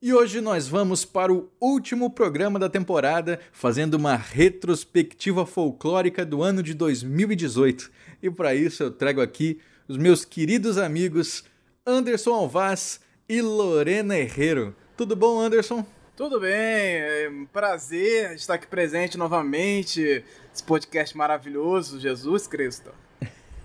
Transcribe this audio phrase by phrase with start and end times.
[0.00, 6.40] E hoje nós vamos para o último programa da temporada, fazendo uma retrospectiva folclórica do
[6.40, 7.90] ano de 2018.
[8.22, 11.42] E para isso eu trago aqui os meus queridos amigos
[11.84, 14.72] Anderson Alvaz e Lorena Herrero.
[14.96, 15.84] Tudo bom, Anderson?
[16.16, 20.24] Tudo bem, é um prazer estar aqui presente novamente.
[20.54, 22.92] Esse podcast maravilhoso, Jesus Cristo.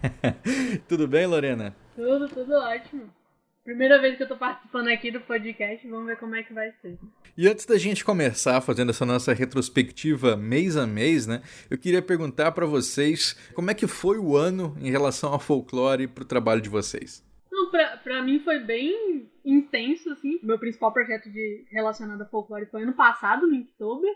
[0.90, 1.76] Tudo bem, Lorena?
[1.96, 3.23] Tudo, tudo ótimo.
[3.64, 6.70] Primeira vez que eu tô participando aqui do podcast, vamos ver como é que vai
[6.82, 7.00] ser.
[7.38, 11.42] E antes da gente começar fazendo essa nossa retrospectiva mês a mês, né?
[11.70, 16.10] Eu queria perguntar para vocês como é que foi o ano em relação ao folclore
[16.10, 17.26] pro trabalho de vocês.
[17.50, 20.40] Não, pra, pra mim foi bem intenso, assim.
[20.44, 24.14] Meu principal projeto de relacionado a folclore foi ano passado, no Inktober.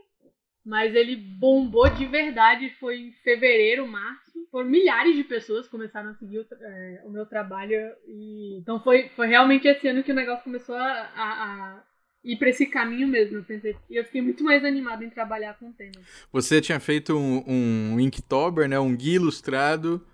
[0.66, 4.27] Mas ele bombou de verdade, foi em fevereiro, março.
[4.52, 7.78] Foram milhares de pessoas começaram a seguir o, é, o meu trabalho.
[8.08, 8.58] E...
[8.58, 10.84] Então foi, foi realmente esse ano que o negócio começou a,
[11.16, 11.44] a,
[11.76, 11.84] a
[12.24, 13.38] ir para esse caminho mesmo.
[13.38, 15.94] Eu pensei, e eu fiquei muito mais animado em trabalhar com o tema.
[16.32, 18.80] Você tinha feito um, um Inktober, né?
[18.80, 20.06] Um guia ilustrado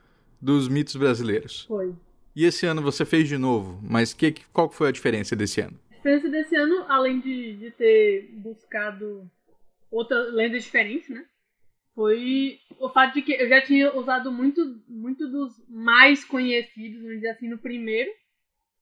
[0.41, 1.65] dos mitos brasileiros.
[1.65, 1.93] Foi.
[2.35, 5.79] E esse ano você fez de novo, mas que, qual foi a diferença desse ano?
[5.91, 9.29] A diferença desse ano, além de, de ter buscado
[9.91, 11.23] outras lendas diferentes, né?
[11.95, 17.15] Foi o fato de que eu já tinha usado muito, muito dos mais conhecidos, vamos
[17.17, 18.09] dizer assim, no primeiro.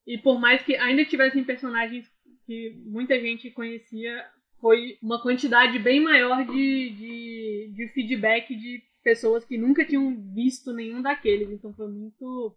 [0.06, 2.10] E por mais que ainda tivessem personagens
[2.46, 4.26] que muita gente conhecia,
[4.60, 10.72] foi uma quantidade bem maior de, de, de feedback de pessoas que nunca tinham visto
[10.72, 11.50] nenhum daqueles.
[11.50, 12.56] Então foi muito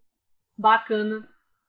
[0.58, 1.28] bacana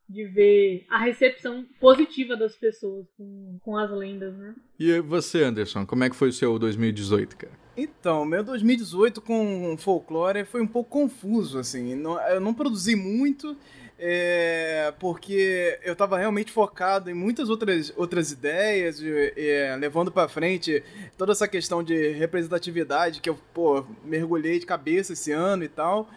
[0.08, 4.54] de ver a recepção positiva das pessoas com, com as lendas, né?
[4.78, 7.52] E você, Anderson, como é que foi o seu 2018, cara?
[7.76, 11.94] Então, meu 2018 com folclore foi um pouco confuso, assim.
[11.94, 13.56] Não, eu não produzi muito,
[13.98, 20.82] é, porque eu estava realmente focado em muitas outras, outras ideias, é, levando para frente
[21.18, 26.08] toda essa questão de representatividade que eu, pô, mergulhei de cabeça esse ano e tal.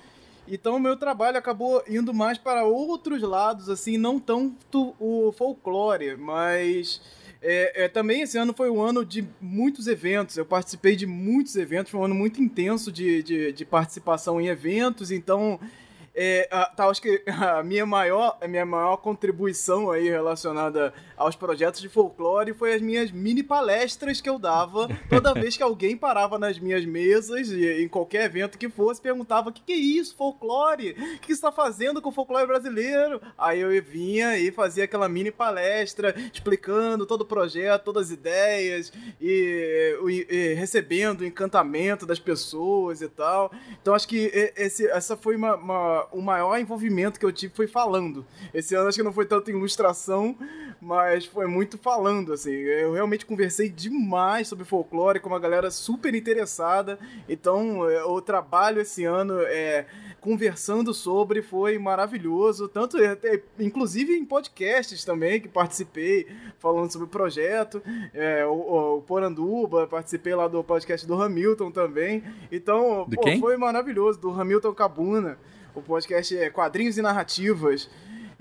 [0.50, 6.18] Então o meu trabalho acabou indo mais para outros lados, assim, não tanto o folclore,
[6.18, 7.00] mas
[7.42, 10.38] é, é, também esse ano foi um ano de muitos eventos.
[10.38, 14.48] Eu participei de muitos eventos, foi um ano muito intenso de, de, de participação em
[14.48, 15.60] eventos, então
[16.22, 21.80] é, tá, acho que a minha maior, a minha maior contribuição aí relacionada aos projetos
[21.80, 26.38] de folclore foi as minhas mini palestras que eu dava toda vez que alguém parava
[26.38, 30.14] nas minhas mesas e em qualquer evento que fosse perguntava o que, que é isso,
[30.18, 30.92] folclore?
[30.92, 33.22] O que você está fazendo com o folclore brasileiro?
[33.38, 38.92] Aí eu vinha e fazia aquela mini palestra explicando todo o projeto, todas as ideias
[39.22, 43.54] e, e, e recebendo o encantamento das pessoas e tal.
[43.82, 47.68] Então acho que esse, essa foi uma, uma o maior envolvimento que eu tive foi
[47.68, 48.26] falando.
[48.54, 50.38] Esse ano acho que não foi tanto ilustração,
[50.82, 52.52] mas foi muito falando, assim.
[52.52, 57.00] Eu realmente conversei demais sobre folclore com uma galera super interessada.
[57.28, 59.86] Então, é, o trabalho esse ano é
[60.20, 63.18] conversando sobre foi maravilhoso, tanto é,
[63.58, 66.28] inclusive em podcasts também que participei
[66.58, 67.82] falando sobre o projeto,
[68.14, 72.24] é, o, o Poranduba, participei lá do podcast do Hamilton também.
[72.52, 75.38] Então, pô, foi maravilhoso, do Hamilton Cabuna.
[75.80, 77.90] O podcast é Quadrinhos e Narrativas.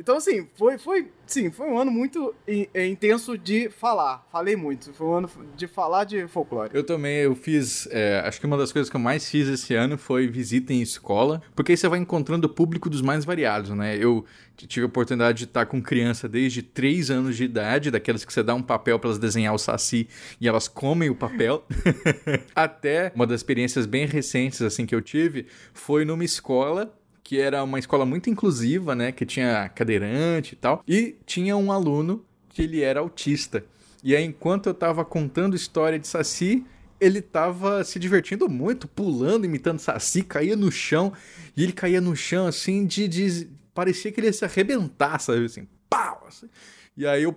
[0.00, 4.24] Então, assim, foi, foi, sim, foi um ano muito in- é, intenso de falar.
[4.30, 4.92] Falei muito.
[4.94, 6.70] Foi um ano de falar de folclore.
[6.72, 7.88] Eu também, eu fiz.
[7.90, 10.80] é, acho que uma das coisas que eu mais fiz esse ano foi visita em
[10.80, 13.96] escola, porque aí você vai encontrando o público dos mais variados, né?
[13.96, 14.24] Eu
[14.56, 18.42] tive a oportunidade de estar com criança desde 3 anos de idade, daquelas que você
[18.42, 20.08] dá um papel para elas desenhar o saci
[20.40, 21.64] e elas comem o papel,
[22.54, 26.92] até uma das experiências bem recentes assim que eu tive foi numa escola
[27.28, 29.12] que era uma escola muito inclusiva, né?
[29.12, 30.82] Que tinha cadeirante e tal.
[30.88, 33.62] E tinha um aluno que ele era autista.
[34.02, 36.64] E aí, enquanto eu tava contando história de Saci,
[36.98, 41.12] ele tava se divertindo muito, pulando, imitando Saci, caía no chão.
[41.54, 43.06] E ele caía no chão, assim, de...
[43.06, 45.44] de parecia que ele ia se arrebentar, sabe?
[45.44, 46.24] Assim, pau!
[46.26, 46.48] assim.
[46.96, 47.36] E aí eu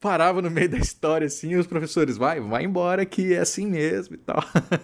[0.00, 3.66] parava no meio da história assim, e os professores, vai, vai embora que é assim
[3.66, 4.40] mesmo e tal.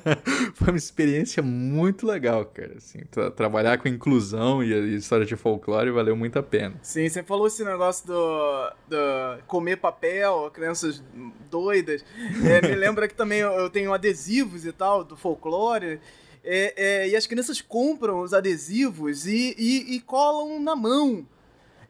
[0.54, 2.74] Foi uma experiência muito legal, cara.
[2.76, 6.74] Assim, tra trabalhar com inclusão e, e história de folclore valeu muito a pena.
[6.82, 11.02] Sim, você falou esse negócio do, do comer papel, crianças
[11.48, 12.04] doidas.
[12.44, 16.00] É, me lembra que também eu tenho adesivos e tal do folclore.
[16.42, 21.26] É, é, e as crianças compram os adesivos e, e, e colam na mão.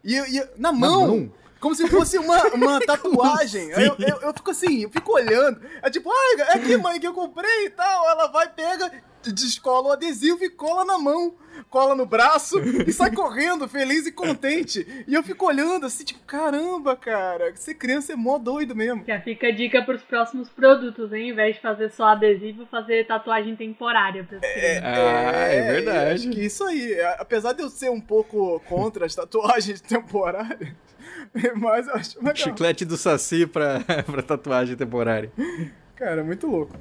[0.04, 1.00] E, e na mão.
[1.00, 1.32] Na mão?
[1.64, 3.72] Como se fosse uma, uma tatuagem.
[3.72, 3.84] Assim?
[3.84, 5.62] Eu, eu, eu, fico assim, eu fico olhando.
[5.81, 8.06] É tipo, ah, é aqui, mãe, que eu comprei e tal.
[8.11, 8.93] Ela vai, pega,
[9.32, 11.34] descola o adesivo e cola na mão.
[11.70, 15.05] Cola no braço e sai correndo, feliz e contente.
[15.08, 19.02] E eu fico olhando assim, tipo, caramba, cara, ser criança é mó doido mesmo.
[19.06, 21.31] Já fica a dica pros próximos produtos, hein?
[21.31, 24.22] Em vez de fazer só adesivo, fazer tatuagem temporária.
[24.25, 26.12] Pra é, ah, é, é verdade.
[26.12, 27.00] Acho que isso aí.
[27.19, 30.75] Apesar de eu ser um pouco contra as tatuagens temporárias.
[31.56, 32.36] Mas eu acho legal.
[32.36, 35.32] Chiclete do Saci pra, pra tatuagem temporária.
[35.96, 36.72] Cara, muito louco.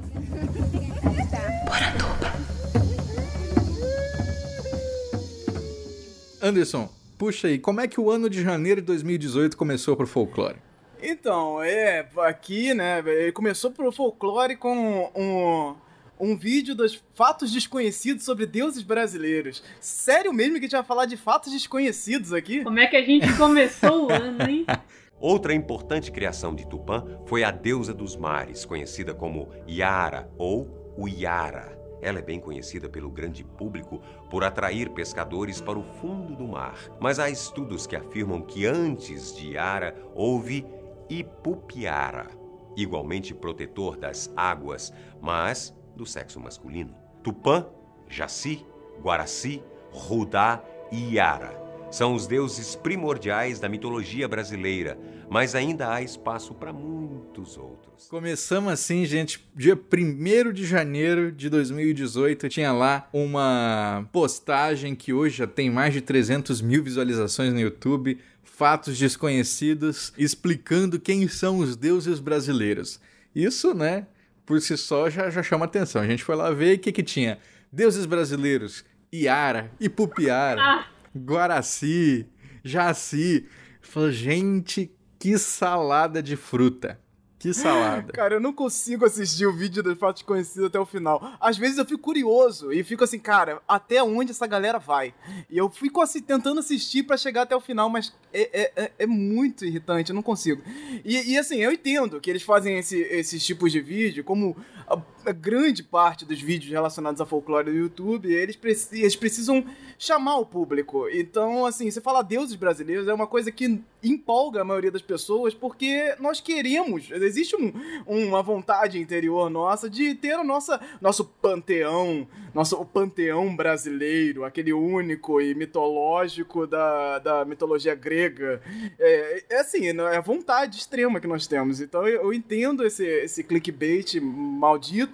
[6.42, 10.58] Anderson, puxa aí, como é que o ano de janeiro de 2018 começou pro folclore?
[11.02, 15.76] Então, é, aqui, né, ele começou pro folclore com um
[16.20, 19.64] um vídeo dos fatos desconhecidos sobre deuses brasileiros.
[19.80, 22.64] Sério mesmo que a gente vai falar de fatos desconhecidos aqui?
[22.64, 24.66] Como é que a gente começou o ano, hein?
[25.20, 31.80] Outra importante criação de Tupã foi a deusa dos mares, conhecida como Yara ou Uyara.
[32.02, 36.78] Ela é bem conhecida pelo grande público por atrair pescadores para o fundo do mar.
[37.00, 40.66] Mas há estudos que afirmam que antes de Yara houve
[41.10, 42.28] Ipupiara,
[42.76, 46.96] igualmente protetor das águas, mas do sexo masculino.
[47.24, 47.66] Tupã,
[48.10, 48.66] Jaci,
[49.02, 51.64] Guaraci, Rudá e Iara
[51.94, 54.98] são os deuses primordiais da mitologia brasileira,
[55.30, 58.08] mas ainda há espaço para muitos outros.
[58.10, 65.38] Começamos assim, gente, dia 1 de janeiro de 2018, tinha lá uma postagem que hoje
[65.38, 71.76] já tem mais de 300 mil visualizações no YouTube, fatos desconhecidos, explicando quem são os
[71.76, 73.00] deuses brasileiros.
[73.36, 74.08] Isso, né,
[74.46, 76.02] por si só já, já chama atenção.
[76.02, 77.40] A gente foi lá ver o que, que tinha.
[77.72, 80.86] Deuses brasileiros, Iara, Ipupiara, ah.
[81.16, 82.28] Guaraci,
[82.64, 83.48] Jaci.
[83.82, 87.00] Falou, gente, que salada de fruta.
[87.44, 88.14] Que salada.
[88.14, 91.22] Cara, eu não consigo assistir o vídeo dos fatos conhecidos até o final.
[91.42, 95.14] Às vezes eu fico curioso e fico assim, cara, até onde essa galera vai?
[95.50, 98.92] E eu fico assim, tentando assistir para chegar até o final, mas é, é, é,
[99.00, 100.62] é, muito irritante, eu não consigo.
[101.04, 104.56] E, e, assim, eu entendo que eles fazem esse, esses tipos de vídeo, como
[104.88, 104.98] a, a
[105.32, 109.66] grande parte dos vídeos relacionados a folclore do YouTube, eles, preci eles precisam
[109.98, 111.08] chamar o público.
[111.10, 115.54] Então, assim, você fala deuses brasileiros é uma coisa que empolga a maioria das pessoas,
[115.54, 117.72] porque nós queremos, existe um,
[118.06, 124.74] uma vontade interior nossa de ter o nossa, nosso panteão, nosso o panteão brasileiro, aquele
[124.74, 128.62] único e mitológico da, da mitologia grega.
[129.00, 131.80] É, é assim, é a vontade extrema que nós temos.
[131.80, 135.13] Então eu, eu entendo esse, esse clickbait maldito,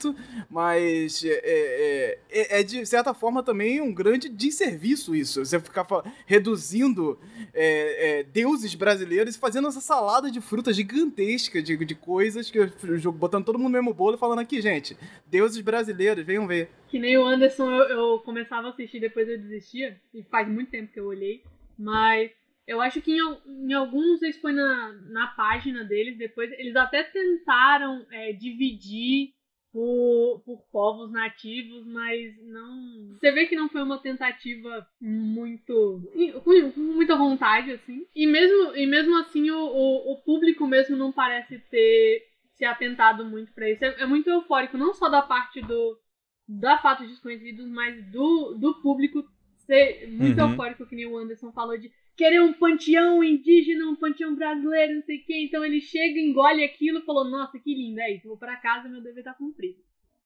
[0.49, 5.43] mas é, é, é, é de certa forma também um grande desserviço isso.
[5.43, 5.85] Você ficar
[6.25, 7.19] reduzindo
[7.53, 12.59] é, é, deuses brasileiros e fazendo essa salada de fruta gigantesca de, de coisas, que
[12.59, 14.97] eu, botando todo mundo no mesmo bolo e falando aqui, gente,
[15.27, 16.69] deuses brasileiros, venham ver.
[16.87, 20.71] Que nem o Anderson, eu, eu começava a assistir, depois eu desistia, e faz muito
[20.71, 21.43] tempo que eu olhei,
[21.77, 22.31] mas
[22.67, 27.03] eu acho que em, em, alguns eles põem na, na página deles, depois eles até
[27.03, 29.33] tentaram é, dividir
[29.79, 33.15] por, por povos nativos, mas não.
[33.17, 36.01] Você vê que não foi uma tentativa muito.
[36.43, 38.05] com, com muita vontade, assim.
[38.13, 42.23] E mesmo, e mesmo assim, o, o, o, público mesmo não parece ter
[42.55, 43.85] se atentado muito para isso.
[43.85, 45.97] É, é, muito eufórico, não só da parte do.
[46.45, 49.23] da Fatos Desconhecidos, mas do, do público
[49.65, 50.49] ser muito uhum.
[50.49, 55.03] eufórico, que nem o Anderson falou de querer um panteão indígena, um panteão brasileiro, não
[55.03, 55.45] sei o quê.
[55.47, 58.89] Então ele chega, engole aquilo e falou: Nossa, que lindo, é isso, vou para casa,
[58.89, 59.77] meu dever tá cumprido.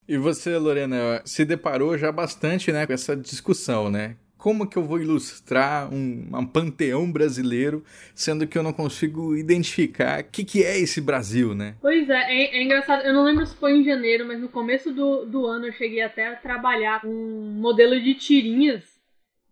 [0.07, 4.17] E você, Lorena, se deparou já bastante né, com essa discussão, né?
[4.37, 7.81] Como que eu vou ilustrar um, um panteão brasileiro,
[8.13, 11.75] sendo que eu não consigo identificar o que, que é esse Brasil, né?
[11.79, 13.05] Pois é, é, é, engraçado.
[13.05, 16.01] Eu não lembro se foi em janeiro, mas no começo do, do ano eu cheguei
[16.01, 18.92] até a trabalhar com um modelo de tirinhas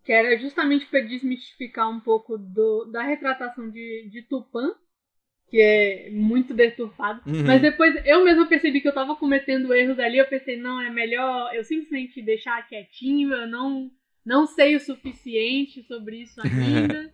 [0.04, 4.74] que era justamente para desmistificar um pouco do, da retratação de, de Tupã,
[5.48, 7.22] que é muito deturpado.
[7.30, 7.44] Uhum.
[7.46, 10.90] Mas depois eu mesmo percebi que eu tava cometendo erros ali, eu pensei, não, é
[10.90, 13.92] melhor eu simplesmente deixar quietinho, eu não,
[14.26, 17.14] não sei o suficiente sobre isso ainda.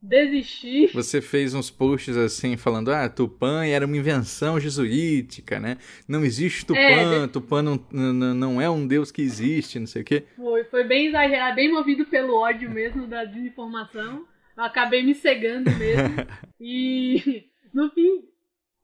[0.00, 0.90] Desistir.
[0.92, 5.76] Você fez uns posts assim falando, ah, Tupã era uma invenção jesuítica, né?
[6.06, 10.02] Não existe Tupã, É, Tupã não, não, não é um deus que existe, não sei
[10.02, 10.24] o quê.
[10.36, 14.26] Foi, foi bem exagerado, bem movido pelo ódio mesmo da desinformação.
[14.56, 16.16] Eu acabei me cegando mesmo.
[16.60, 18.24] e no fim,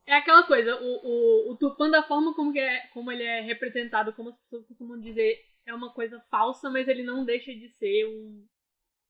[0.05, 3.41] é aquela coisa, o, o, o Tupã da forma como, que é, como ele é
[3.41, 7.69] representado, como as pessoas costumam dizer, é uma coisa falsa, mas ele não deixa de
[7.79, 8.45] ser um,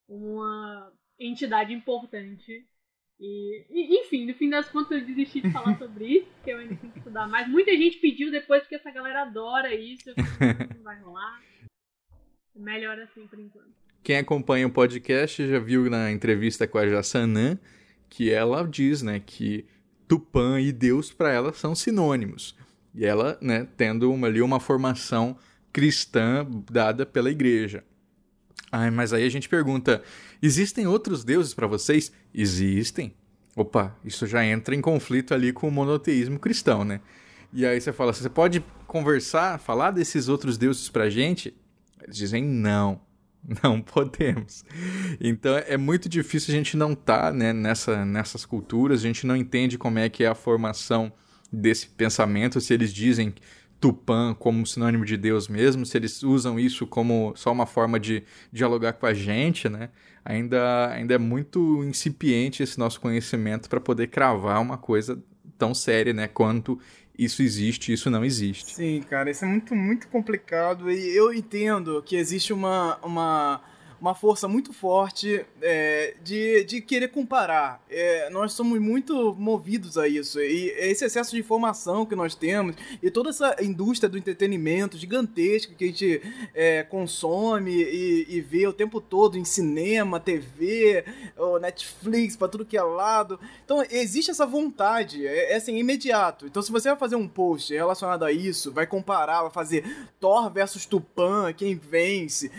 [0.08, 2.66] uma entidade importante.
[3.20, 6.60] E, e, enfim, no fim das contas eu desisti de falar sobre isso, porque eu
[6.60, 7.48] ainda tenho que estudar mais.
[7.48, 10.10] Muita gente pediu depois, porque essa galera adora isso.
[10.10, 11.42] Eu falei, não vai rolar.
[12.56, 13.74] Melhor assim por enquanto.
[14.04, 17.58] Quem acompanha o podcast já viu na entrevista com a Jassanã
[18.10, 19.66] que ela diz, né, que
[20.08, 22.56] Tupã e Deus para ela são sinônimos.
[22.94, 25.38] E ela, né, tendo uma, ali uma formação
[25.74, 27.84] cristã dada pela igreja.
[28.78, 30.04] Ai, mas aí a gente pergunta:
[30.42, 32.12] existem outros deuses para vocês?
[32.34, 33.16] Existem.
[33.56, 37.00] Opa, isso já entra em conflito ali com o monoteísmo cristão, né?
[37.54, 41.56] E aí você fala: você pode conversar, falar desses outros deuses pra gente?
[42.04, 43.00] Eles dizem não.
[43.64, 44.66] Não podemos.
[45.22, 49.28] Então é muito difícil a gente não estar tá, né, nessa, nessas culturas, a gente
[49.28, 51.14] não entende como é que é a formação
[51.54, 53.36] desse pensamento, se eles dizem
[53.86, 58.24] Tupã como sinônimo de Deus mesmo, se eles usam isso como só uma forma de
[58.52, 59.90] dialogar com a gente, né?
[60.24, 65.22] Ainda, ainda é muito incipiente esse nosso conhecimento para poder cravar uma coisa
[65.56, 66.28] tão séria, né?
[66.28, 66.80] Quanto
[67.16, 68.74] isso existe, isso não existe.
[68.74, 73.62] Sim, cara, isso é muito, muito complicado e eu entendo que existe uma, uma,
[74.00, 77.82] uma força muito forte é, de, de querer comparar.
[77.90, 82.76] É, nós somos muito movidos a isso e esse excesso de informação que nós temos
[83.02, 86.22] e toda essa indústria do entretenimento gigantesca que a gente
[86.54, 91.04] é, consome e, e vê o tempo todo em cinema, TV,
[91.62, 93.40] Netflix, para tudo que é lado.
[93.64, 96.46] Então existe essa vontade, é, é assim, imediato.
[96.46, 100.52] Então se você vai fazer um post relacionado a isso, vai comparar, vai fazer Thor
[100.52, 102.52] versus Tupã, quem vence,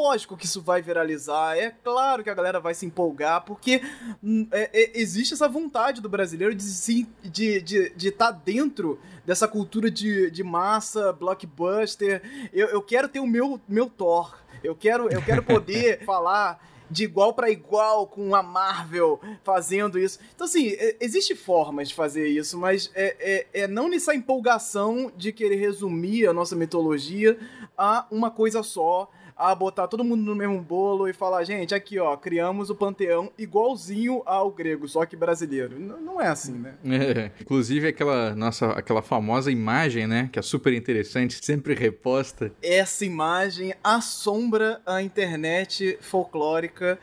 [0.00, 3.82] lógico que isso vai viralizar, é claro que a galera vai se empolgar, porque
[4.22, 8.98] hum, é, é, existe essa vontade do brasileiro de estar de, de, de tá dentro
[9.24, 12.22] dessa cultura de, de massa, blockbuster.
[12.52, 14.36] Eu, eu quero ter o meu, meu Thor.
[14.62, 16.60] Eu quero, eu quero poder falar
[16.90, 20.18] de igual para igual com a Marvel fazendo isso.
[20.34, 25.12] Então, assim, é, existe formas de fazer isso, mas é, é, é, não nessa empolgação
[25.16, 27.38] de querer resumir a nossa mitologia
[27.78, 29.08] a uma coisa só,
[29.40, 33.32] a botar todo mundo no mesmo bolo e falar, gente, aqui ó, criamos o panteão
[33.38, 35.80] igualzinho ao grego, só que brasileiro.
[35.80, 36.74] N não é assim, né?
[36.84, 42.52] É, inclusive aquela nossa, aquela famosa imagem, né, que é super interessante, sempre reposta.
[42.62, 46.98] Essa imagem assombra a internet folclórica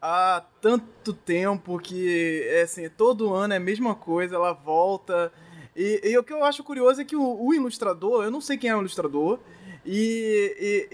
[0.00, 5.32] há tanto tempo que, é assim, todo ano é a mesma coisa, ela volta.
[5.74, 8.56] E, e o que eu acho curioso é que o, o ilustrador, eu não sei
[8.56, 9.40] quem é o ilustrador,
[9.84, 10.88] e, e,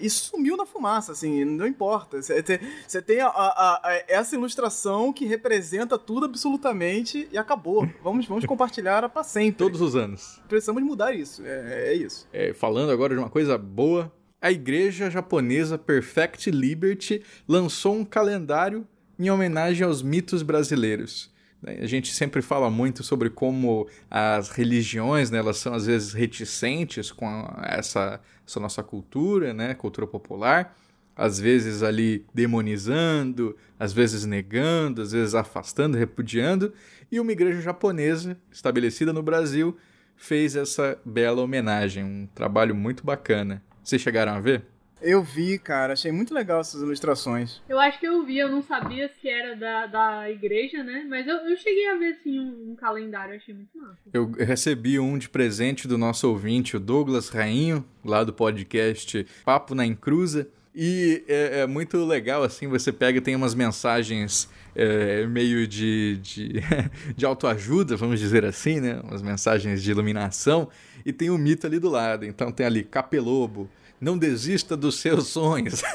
[0.00, 2.20] e, e, sumiu na fumaça, assim, não importa.
[2.20, 7.88] Você tem a, a, a, essa ilustração que representa tudo absolutamente e acabou.
[8.02, 9.58] Vamos, vamos compartilhar para sempre.
[9.58, 10.40] Todos os anos.
[10.48, 12.26] Precisamos mudar isso, é, é isso.
[12.32, 18.86] É, falando agora de uma coisa boa, a igreja japonesa Perfect Liberty lançou um calendário
[19.18, 21.30] em homenagem aos mitos brasileiros.
[21.64, 27.10] A gente sempre fala muito sobre como as religiões, né, elas são às vezes reticentes
[27.10, 27.26] com
[27.64, 30.76] essa, essa nossa cultura, né, cultura popular,
[31.16, 36.72] às vezes ali demonizando, às vezes negando, às vezes afastando, repudiando,
[37.10, 39.76] e uma igreja japonesa estabelecida no Brasil
[40.16, 43.62] fez essa bela homenagem, um trabalho muito bacana.
[43.82, 44.64] Vocês chegaram a ver?
[45.00, 47.60] Eu vi, cara, achei muito legal essas ilustrações.
[47.68, 51.06] Eu acho que eu vi, eu não sabia se era da, da igreja, né?
[51.08, 53.98] Mas eu, eu cheguei a ver, assim, um, um calendário, achei muito massa.
[54.12, 59.74] Eu recebi um de presente do nosso ouvinte, o Douglas Rainho, lá do podcast Papo
[59.74, 60.48] na Encruza.
[60.74, 66.18] E é, é muito legal, assim, você pega e tem umas mensagens é, meio de,
[66.18, 66.52] de,
[67.16, 69.00] de autoajuda, vamos dizer assim, né?
[69.02, 70.68] Umas mensagens de iluminação.
[71.04, 72.24] E tem o um mito ali do lado.
[72.24, 73.68] Então tem ali Capelobo,
[74.00, 75.82] não desista dos seus sonhos.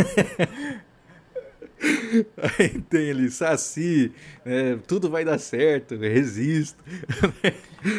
[2.60, 4.14] Aí tem ali, Saci,
[4.46, 6.82] é, tudo vai dar certo, resisto.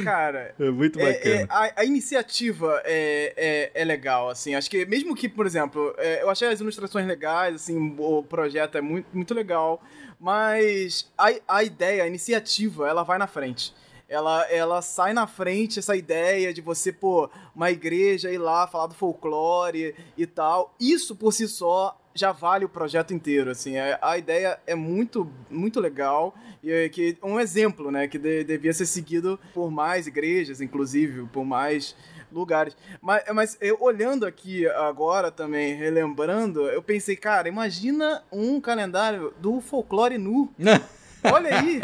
[0.03, 1.19] Cara, é muito bacana.
[1.23, 4.55] É, é, a, a, iniciativa é, é, é, legal, assim.
[4.55, 8.79] Acho que, mesmo que, por exemplo, é, eu achei as ilustrações legais, assim, o projeto
[8.79, 9.83] é muito, muito legal,
[10.19, 13.75] mas a, a ideia, a iniciativa, ela vai na frente
[14.09, 18.89] ela, ela sai na frente essa ideia de você, pô, uma igreja ir lá falar
[18.89, 20.75] do folclore e tal.
[20.79, 23.77] Isso por si só já vale o projeto inteiro, assim.
[23.77, 28.45] A, a ideia é muito, muito legal e é que um exemplo, né, que de,
[28.45, 31.97] devia ser seguido por mais igrejas, inclusive, por mais
[32.33, 32.77] lugares.
[33.01, 39.61] Mas, mas eu olhando aqui agora também, relembrando, eu pensei, cara, imagina um calendário do
[39.61, 40.53] folclore nu.
[41.33, 41.81] Olha aí,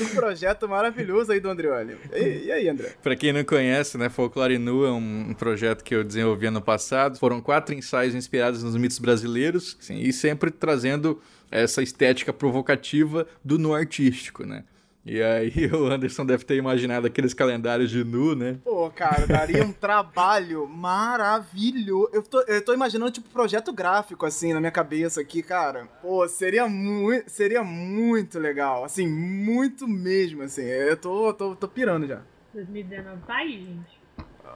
[0.00, 1.96] um projeto maravilhoso aí do Andrioli.
[2.12, 2.94] E, e aí, André?
[3.02, 7.18] Pra quem não conhece, né, Folclore Nu é um projeto que eu desenvolvi ano passado.
[7.18, 13.58] Foram quatro ensaios inspirados nos mitos brasileiros sim, e sempre trazendo essa estética provocativa do
[13.58, 14.64] nu artístico, né?
[15.06, 18.58] E aí o Anderson deve ter imaginado aqueles calendários de nu, né?
[18.64, 22.10] Pô, cara, daria um trabalho maravilhoso.
[22.12, 25.86] Eu tô, eu tô imaginando, tipo, projeto gráfico, assim, na minha cabeça aqui, cara.
[26.02, 28.82] Pô, seria muito, seria muito legal.
[28.82, 30.62] Assim, muito mesmo, assim.
[30.62, 32.20] Eu tô, tô, tô pirando já.
[32.52, 34.00] 2019 tá aí, gente.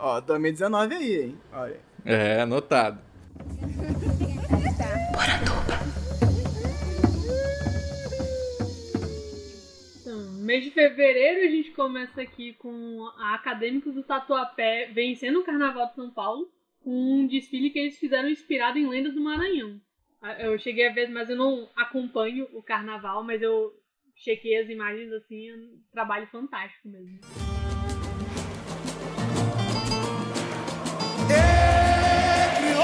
[0.01, 1.39] Ó, 2019 aí, hein?
[1.53, 1.81] Olha.
[2.05, 2.99] É, anotado.
[10.51, 15.87] Mês de fevereiro a gente começa aqui com a Acadêmicos do Tatuapé vencendo o Carnaval
[15.87, 16.51] de São Paulo
[16.83, 19.81] com um desfile que eles fizeram inspirado em lendas do Maranhão.
[20.41, 23.73] Eu cheguei a ver, mas eu não acompanho o Carnaval, mas eu
[24.17, 27.21] chequei as imagens assim, é um trabalho fantástico mesmo.
[31.31, 32.75] Ei,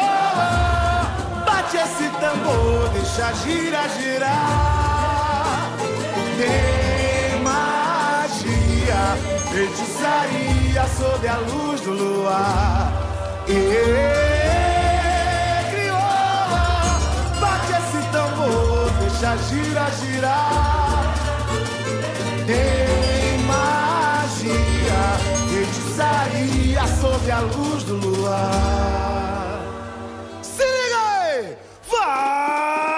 [1.45, 4.87] bate esse tambor, deixa gira, girar.
[6.37, 6.86] Magia,
[9.57, 12.93] feitiçaria sob a luz do luar.
[13.49, 13.55] Ei,
[15.71, 17.01] crioula,
[17.41, 21.15] bate esse tambor, deixa gira, girar.
[22.47, 25.03] Tem magia,
[25.49, 29.63] feitiçaria sob a luz do luar.
[30.43, 31.57] Se liga aí!
[31.89, 32.96] Vai!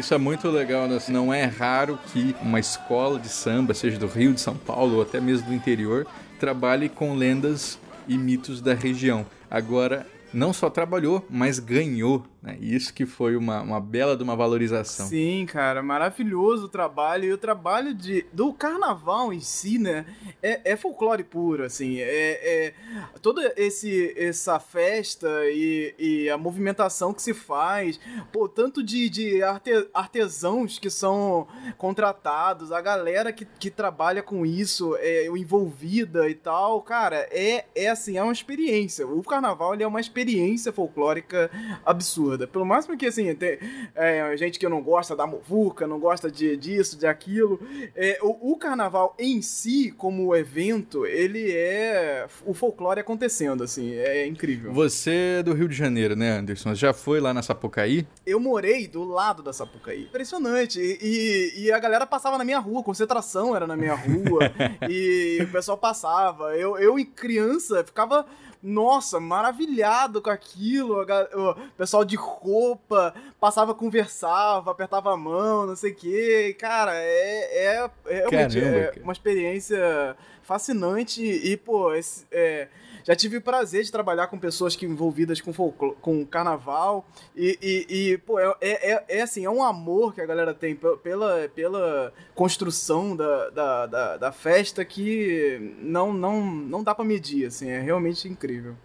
[0.00, 0.96] Isso é muito legal, né?
[0.96, 4.96] Assim, Não é raro que uma escola de samba, seja do Rio, de São Paulo
[4.96, 6.06] ou até mesmo do interior,
[6.38, 9.26] trabalhe com lendas e mitos da região.
[9.50, 12.24] Agora, não só trabalhou, mas ganhou.
[12.42, 12.56] Né?
[12.58, 15.06] Isso que foi uma, uma bela de uma valorização.
[15.06, 17.24] Sim, cara, maravilhoso o trabalho.
[17.26, 20.06] E o trabalho de, do carnaval em si, né?
[20.42, 21.98] É, é folclore puro, assim.
[21.98, 22.06] É,
[22.42, 22.74] é
[23.20, 28.00] toda esse, essa festa e, e a movimentação que se faz.
[28.32, 34.46] Pô, tanto de, de arte, artesãos que são contratados, a galera que, que trabalha com
[34.46, 36.80] isso, é, envolvida e tal.
[36.80, 39.06] Cara, é, é assim, é uma experiência.
[39.06, 41.50] O carnaval ele é uma experiência folclórica
[41.84, 42.29] absurda.
[42.38, 43.58] Pelo máximo que, assim, tem
[43.94, 47.60] é, gente que não gosta da muvuca, não gosta de, disso, de aquilo.
[47.94, 54.26] É, o, o carnaval em si, como evento, ele é o folclore acontecendo, assim, é
[54.26, 54.72] incrível.
[54.72, 56.74] Você é do Rio de Janeiro, né, Anderson?
[56.74, 58.06] Já foi lá na Sapucaí?
[58.26, 60.04] Eu morei do lado da Sapucaí.
[60.04, 60.78] Impressionante.
[60.80, 64.52] E, e, a galera passava na minha rua, concentração era na minha rua.
[64.88, 66.56] e o pessoal passava.
[66.56, 68.26] Eu, eu em criança, ficava
[68.62, 71.02] nossa, maravilhado com aquilo.
[71.02, 76.56] O pessoal de roupa passava, conversava, apertava a mão, não sei o quê.
[76.58, 82.68] Cara, é, é, é, realmente Caramba, é uma experiência fascinante e, pô, esse, é,
[83.10, 87.58] já tive o prazer de trabalhar com pessoas que envolvidas com, folclo- com carnaval e,
[87.60, 90.76] e, e, pô, é, é, é- é assim, é um amor que a galera tem
[90.76, 97.04] pe- pela, pela construção da, da, da, da festa que não, não, não dá pra
[97.04, 98.76] medir, assim, é realmente incrível.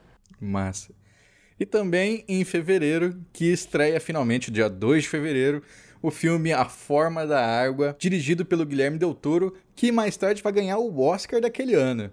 [0.42, 0.92] Massa.
[1.60, 5.62] E também em fevereiro, que estreia finalmente, dia 2 de fevereiro,
[6.02, 10.52] o filme A Forma da Água, dirigido pelo Guilherme Del Toro, que mais tarde vai
[10.52, 12.12] ganhar o Oscar daquele ano.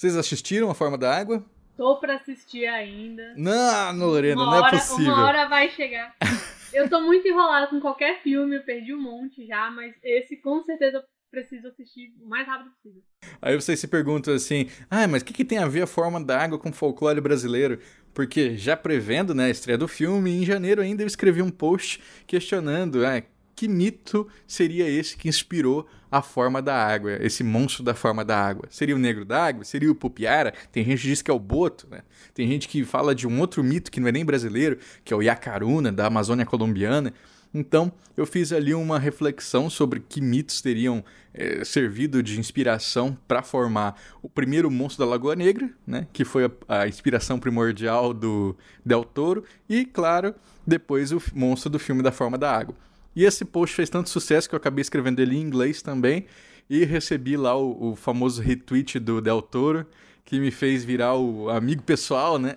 [0.00, 1.44] Vocês assistiram A Forma da Água?
[1.76, 3.34] Tô pra assistir ainda.
[3.36, 5.12] Não, Lorena, uma não é hora, possível.
[5.12, 6.16] Uma hora vai chegar.
[6.72, 10.62] Eu tô muito enrolada com qualquer filme, eu perdi um monte já, mas esse com
[10.62, 13.02] certeza eu preciso assistir o mais rápido possível.
[13.42, 16.22] Aí vocês se perguntam assim: ah, mas o que, que tem a ver a forma
[16.22, 17.80] da água com o folclore brasileiro?
[18.14, 22.00] Porque já prevendo né, a estreia do filme, em janeiro ainda eu escrevi um post
[22.24, 23.20] questionando ah,
[23.56, 28.36] que mito seria esse que inspirou a forma da água, esse monstro da forma da
[28.36, 28.66] água.
[28.70, 29.64] Seria o negro da água?
[29.64, 30.52] Seria o Pupiara?
[30.72, 32.00] Tem gente que diz que é o Boto, né?
[32.34, 35.16] Tem gente que fala de um outro mito que não é nem brasileiro, que é
[35.16, 37.12] o Yacaruna, da Amazônia colombiana.
[37.52, 43.42] Então, eu fiz ali uma reflexão sobre que mitos teriam é, servido de inspiração para
[43.42, 46.50] formar o primeiro monstro da Lagoa Negra, né, que foi a,
[46.82, 50.34] a, inspiração primordial do Del Toro, e, claro,
[50.66, 52.74] depois o monstro do filme da Forma da Água.
[53.14, 56.26] E esse post fez tanto sucesso que eu acabei escrevendo ele em inglês também,
[56.68, 59.84] e recebi lá o, o famoso retweet do Del Toro,
[60.30, 62.54] que me fez virar o amigo pessoal, né?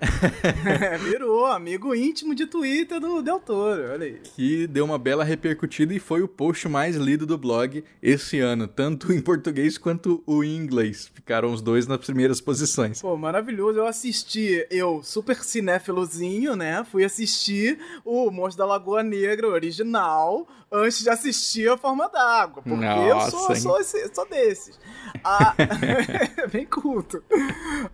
[1.03, 4.19] Virou amigo íntimo de Twitter do Del Toro, olha aí.
[4.35, 8.67] Que deu uma bela repercutida e foi o post mais lido do blog esse ano,
[8.67, 11.09] tanto em português quanto o em inglês.
[11.15, 13.01] Ficaram os dois nas primeiras posições.
[13.01, 13.79] Pô, maravilhoso.
[13.79, 16.85] Eu assisti, eu, super cinéfilozinho, né?
[16.91, 22.85] Fui assistir o Monstro da Lagoa Negra original antes de assistir a Forma d'Água, porque
[22.85, 24.79] Nossa, eu sou, sou, esse, sou desses.
[25.23, 25.53] Ah,
[26.51, 27.23] bem culto.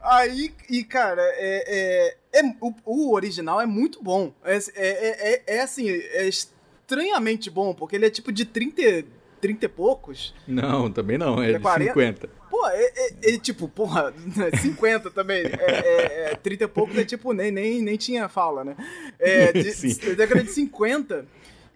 [0.02, 4.34] Aí, e cara, é, é, é o, o, original é muito bom.
[4.44, 9.06] É, é, é, é, é assim, é estranhamente bom, porque ele é tipo de 30,
[9.40, 10.34] 30 e poucos.
[10.48, 11.94] Não, também não, é, é de 40.
[11.94, 12.30] 50.
[12.50, 14.14] Pô, é, é, é, tipo, porra,
[14.62, 15.44] 50 também.
[15.46, 18.76] É, é, 30 e poucos é tipo, nem, nem, nem tinha fala, né?
[19.20, 21.26] É, de, de, década de 50.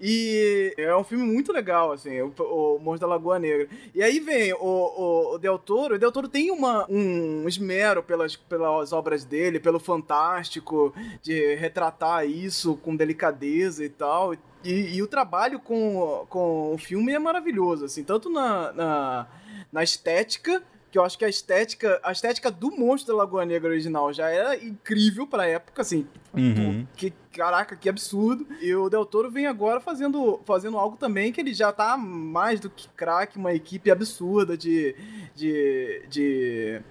[0.06, 3.70] E é um filme muito legal, assim, o, o da Lagoa Negra.
[3.96, 5.96] E aí vem o, o, o Del Toro.
[5.96, 12.28] O Del Toro tem uma, um esmero pelas, pelas obras dele, pelo fantástico, de retratar
[12.28, 14.34] isso com delicadeza e tal.
[14.62, 19.28] E, e o trabalho com, com o filme é maravilhoso, assim, tanto na, na,
[19.72, 20.62] na estética
[20.94, 24.30] que eu acho que a estética, a estética do monstro da Lagoa Negra original já
[24.30, 26.06] era incrível pra época, assim.
[26.32, 26.86] Uhum.
[26.96, 28.46] Que, caraca, que absurdo.
[28.62, 32.60] E o Del Toro vem agora fazendo, fazendo algo também que ele já tá mais
[32.60, 34.96] do que craque, uma equipe absurda de.
[35.34, 36.04] de.
[36.08, 36.82] de,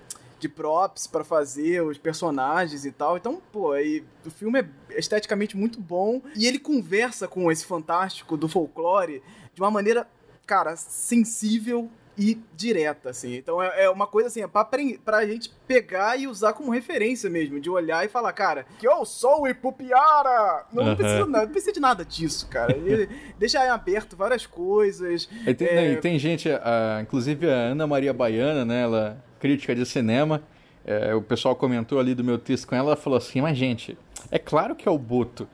[0.40, 3.16] de props para fazer os personagens e tal.
[3.16, 6.20] Então, pô, aí, o filme é esteticamente muito bom.
[6.34, 9.22] E ele conversa com esse fantástico do folclore
[9.54, 10.08] de uma maneira,
[10.44, 13.36] cara, sensível e direta, assim.
[13.36, 14.68] Então é, é uma coisa assim, é pra,
[15.04, 19.04] pra gente pegar e usar como referência mesmo, de olhar e falar, cara, que eu
[19.04, 20.66] sou o Ipupiara!
[20.72, 20.96] Não, uhum.
[20.96, 22.76] precisa, não, não precisa de nada disso, cara.
[23.38, 25.28] deixa aí aberto várias coisas.
[25.46, 25.94] E tem, é...
[25.96, 30.42] tem gente, a, inclusive a Ana Maria Baiana, né, ela crítica de cinema,
[30.84, 33.96] é, o pessoal comentou ali do meu texto com ela, ela falou assim, mas gente,
[34.30, 35.48] é claro que é o Boto.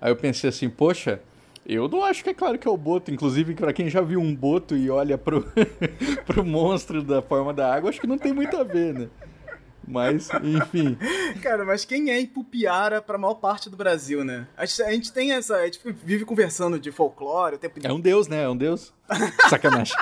[0.00, 1.20] Aí eu pensei assim, poxa,
[1.66, 3.10] eu não acho que é claro que é o Boto.
[3.10, 5.44] Inclusive, para quem já viu um Boto e olha pro,
[6.26, 9.08] pro monstro da forma da água, acho que não tem muito a ver, né?
[9.86, 10.96] Mas, enfim.
[11.42, 14.46] Cara, mas quem é Ipupiara pra maior parte do Brasil, né?
[14.56, 15.56] A gente, a gente tem essa.
[15.56, 18.44] A gente vive conversando de folclore o tempo É um deus, né?
[18.44, 18.92] É um deus.
[19.50, 19.94] Sacanagem.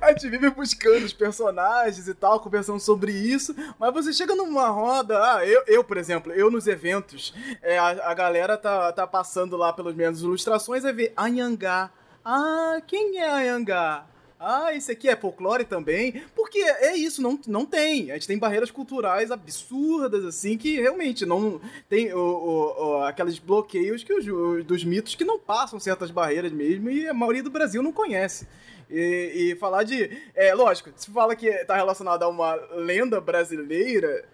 [0.00, 4.68] a gente vive buscando os personagens e tal, conversando sobre isso, mas você chega numa
[4.68, 5.18] roda.
[5.18, 9.56] Ah, eu, eu por exemplo, eu nos eventos, é, a, a galera tá, tá passando
[9.56, 11.90] lá pelas minhas ilustrações e vê Anhangá.
[12.24, 14.06] Ah, quem é Anhangá?
[14.44, 16.22] Ah, esse aqui é folclore também.
[16.34, 18.10] Porque é isso, não, não tem.
[18.10, 23.38] A gente tem barreiras culturais absurdas, assim, que realmente não tem o, o, o aqueles
[23.38, 27.50] bloqueios que os, dos mitos que não passam certas barreiras mesmo e a maioria do
[27.50, 28.46] Brasil não conhece.
[28.90, 30.10] E, e falar de.
[30.34, 34.24] É, lógico, se fala que está relacionado a uma lenda brasileira,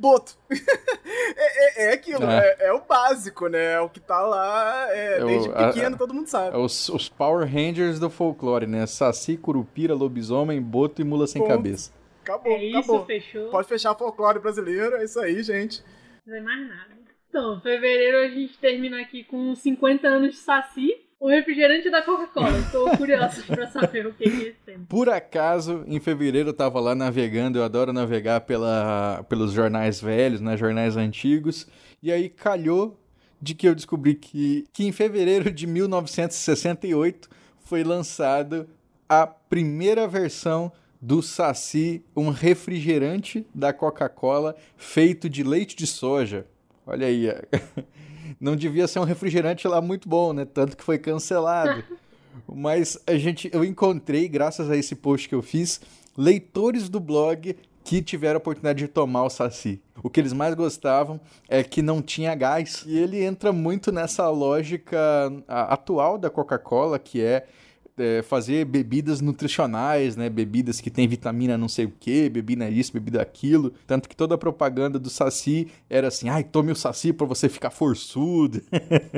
[0.00, 0.38] Boto.
[0.50, 2.56] é, é, é, aquilo, é.
[2.58, 2.68] é.
[2.68, 2.72] é.
[2.72, 3.74] o básico, né?
[3.74, 6.56] É o que tá lá é, desde pequeno, a, todo mundo sabe.
[6.56, 8.86] É os, os, Power Rangers do folclore, né?
[8.86, 11.50] Saci, Curupira, Lobisomem, Boto e Mula Sem Ponto.
[11.50, 11.92] Cabeça.
[12.22, 13.04] Acabou, é isso, acabou.
[13.04, 13.50] fechou.
[13.50, 15.84] Pode fechar folclore brasileiro, é isso aí, gente.
[16.26, 17.00] Não é mais nada.
[17.28, 20.96] Então, fevereiro a gente termina aqui com 50 anos de Saci.
[21.20, 22.58] O refrigerante da Coca-Cola.
[22.60, 26.94] Estou curioso para saber o que é esse Por acaso, em fevereiro eu estava lá
[26.94, 31.66] navegando, eu adoro navegar pela, pelos jornais velhos, né, jornais antigos,
[32.02, 32.98] e aí calhou
[33.38, 37.28] de que eu descobri que, que em fevereiro de 1968
[37.66, 38.66] foi lançado
[39.06, 46.46] a primeira versão do Saci, um refrigerante da Coca-Cola feito de leite de soja.
[46.86, 47.26] Olha aí.
[48.40, 50.44] não devia ser um refrigerante lá muito bom, né?
[50.44, 51.84] Tanto que foi cancelado.
[52.52, 55.80] Mas a gente, eu encontrei, graças a esse post que eu fiz,
[56.16, 59.80] leitores do blog que tiveram a oportunidade de tomar o Saci.
[60.02, 62.84] O que eles mais gostavam é que não tinha gás.
[62.86, 64.98] E ele entra muito nessa lógica
[65.48, 67.46] atual da Coca-Cola, que é
[68.00, 70.28] é, fazer bebidas nutricionais, né?
[70.28, 73.72] Bebidas que tem vitamina não sei o que, bebida isso, bebida aquilo.
[73.86, 77.48] Tanto que toda a propaganda do Saci era assim, ai, tome o Saci para você
[77.48, 78.62] ficar forçudo,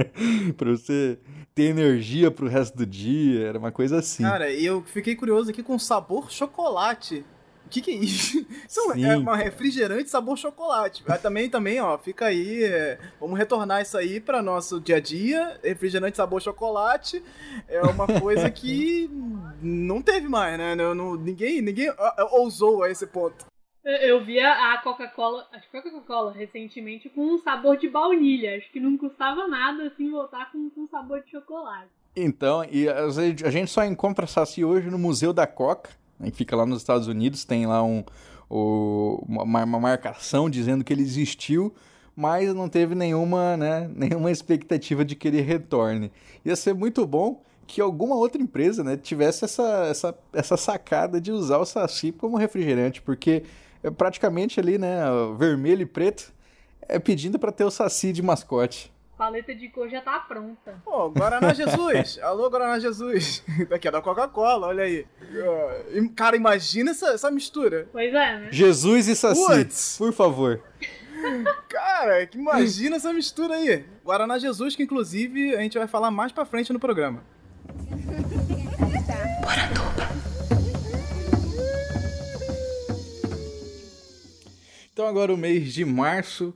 [0.57, 1.19] para você
[1.55, 4.23] ter energia pro resto do dia, era uma coisa assim.
[4.23, 7.25] Cara, eu fiquei curioso aqui com sabor chocolate.
[7.73, 8.39] Que que é isso?
[8.69, 9.05] Isso Sim.
[9.05, 11.03] é uma refrigerante sabor chocolate.
[11.07, 12.65] Mas também, também, ó, fica aí.
[12.65, 15.59] é, vamos retornar isso aí para nosso dia a dia.
[15.63, 17.23] Refrigerante sabor chocolate
[17.69, 19.11] é uma coisa que
[19.63, 20.75] não teve mais, né?
[20.75, 21.91] Não, não- ninguém, ninguém
[22.31, 23.45] ousou a esse ponto.
[23.85, 27.89] Eu, eu vi a Coca-Cola, acho que foi a Coca-Cola recentemente, com um sabor de
[27.89, 28.57] baunilha.
[28.57, 31.89] Acho que não custava nada assim voltar com, com sabor de chocolate.
[32.15, 35.91] Então, e a gente só encontra Saci hoje no Museu da Coca,
[36.31, 38.05] que fica lá nos Estados Unidos, tem lá um,
[38.49, 41.73] uma, uma marcação dizendo que ele existiu,
[42.15, 46.13] mas não teve nenhuma, né, nenhuma expectativa de que ele retorne.
[46.45, 51.33] Ia ser muito bom que alguma outra empresa né, tivesse essa, essa, essa sacada de
[51.33, 53.45] usar o Saci como refrigerante, porque
[53.83, 55.01] é praticamente ali, né,
[55.39, 56.33] vermelho e preto,
[56.83, 58.92] é pedindo para ter o Saci de mascote.
[59.23, 60.83] Paleta de cor já tá pronta.
[60.85, 62.19] Pô, Guaraná Jesus.
[62.27, 63.41] Alô, Guaraná Jesus.
[63.69, 65.07] Daqui é da Coca-Cola, olha aí.
[65.23, 67.89] Ah, Cara, imagina essa, essa mistura.
[67.93, 68.49] Pois é, né?
[68.51, 69.95] Jesus e Saci, Putz!
[69.97, 70.61] por favor.
[71.69, 73.85] Cara, que imagina essa mistura aí.
[74.05, 77.23] Guaraná Jesus, que inclusive a gente vai falar mais pra frente no programa.
[84.93, 86.53] Então agora o mês de março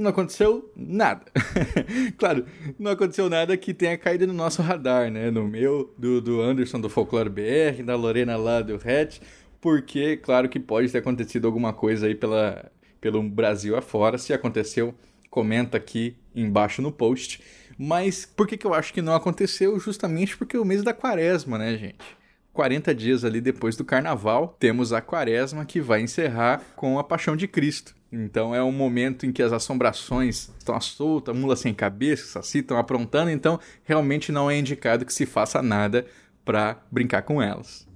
[0.00, 1.24] não aconteceu nada.
[2.16, 2.46] claro,
[2.78, 5.30] não aconteceu nada que tenha caído no nosso radar, né?
[5.30, 9.20] No meu, do, do Anderson do Folclore BR, da Lorena lá do Hatch,
[9.60, 14.16] porque claro que pode ter acontecido alguma coisa aí pela, pelo Brasil afora.
[14.18, 14.94] Se aconteceu,
[15.28, 17.40] comenta aqui embaixo no post.
[17.78, 19.78] Mas por que, que eu acho que não aconteceu?
[19.78, 22.20] Justamente porque é o mês da quaresma, né, gente?
[22.52, 27.36] 40 dias ali depois do carnaval, temos a quaresma que vai encerrar com a paixão
[27.36, 27.94] de Cristo.
[28.12, 32.58] Então é um momento em que as assombrações estão à solta, mula sem cabeça, saci
[32.58, 36.04] estão aprontando, então realmente não é indicado que se faça nada
[36.44, 37.86] para brincar com elas.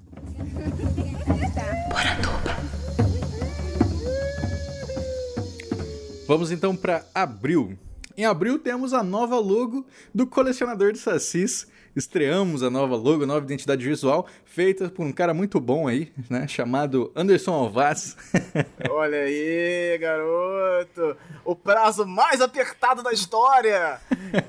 [6.29, 7.77] Vamos então para abril.
[8.16, 11.66] Em abril temos a nova logo do colecionador de sacis.
[11.96, 16.12] Estreamos a nova logo, a nova identidade visual, feita por um cara muito bom aí,
[16.31, 16.47] né?
[16.47, 18.17] Chamado Anderson Alvaz.
[18.88, 21.17] Olha aí, garoto.
[21.45, 23.99] O prazo mais apertado da história.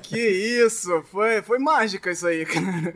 [0.02, 0.18] Que
[0.64, 1.02] isso.
[1.10, 2.94] Foi, foi mágica isso aí, cara.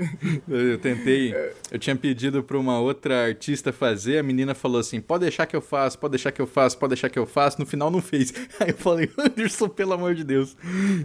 [0.49, 1.35] Eu tentei,
[1.71, 5.57] eu tinha pedido para uma outra artista fazer, a menina falou assim: pode deixar que
[5.57, 7.59] eu faço, pode deixar que eu faço, pode deixar que eu faço.
[7.61, 8.33] No final não fez.
[8.61, 10.57] Aí eu falei: Anderson, pelo amor de Deus,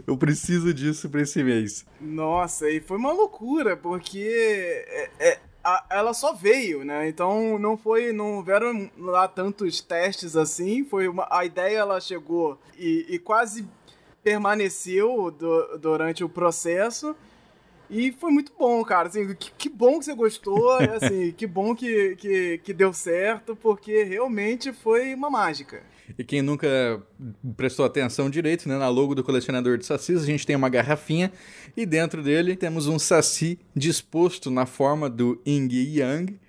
[0.06, 1.84] eu preciso disso para esse mês.
[2.00, 4.20] Nossa, e foi uma loucura, porque
[4.88, 7.08] é- é- a- ela só veio, né?
[7.10, 10.86] Então não foi, não houveram lá tantos testes assim.
[10.86, 13.68] Foi uma, a ideia ela chegou e, e quase
[14.24, 17.16] permaneceu du- durante o processo.
[17.90, 19.08] E foi muito bom, cara.
[19.08, 23.56] Assim, que, que bom que você gostou, assim, que bom que, que, que deu certo,
[23.56, 25.84] porque realmente foi uma mágica.
[26.18, 27.02] E quem nunca
[27.58, 31.32] prestou atenção direito, né, na logo do colecionador de sacis, a gente tem uma garrafinha
[31.76, 36.40] e dentro dele temos um saci disposto na forma do Yin e Yang.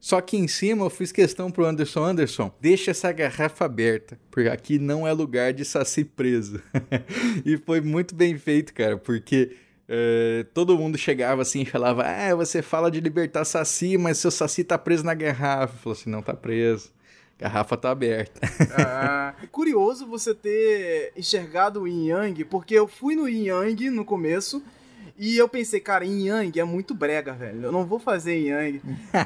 [0.00, 4.48] Só que em cima eu fiz questão pro Anderson, Anderson, deixa essa garrafa aberta, porque
[4.48, 6.60] aqui não é lugar de saci preso.
[7.46, 9.56] e foi muito bem feito, cara, porque
[9.88, 14.30] eh, todo mundo chegava assim e falava, ah, você fala de libertar saci, mas seu
[14.30, 15.76] saci tá preso na garrafa.
[15.76, 16.90] Falou assim, não tá preso.
[17.42, 18.40] Garrafa tá aberta.
[18.76, 23.90] Ah, é curioso você ter enxergado o Yin Yang, porque eu fui no Yin Yang
[23.90, 24.62] no começo
[25.18, 27.64] e eu pensei, cara, Yin Yang é muito brega, velho.
[27.64, 28.82] Eu não vou fazer Yin Yang.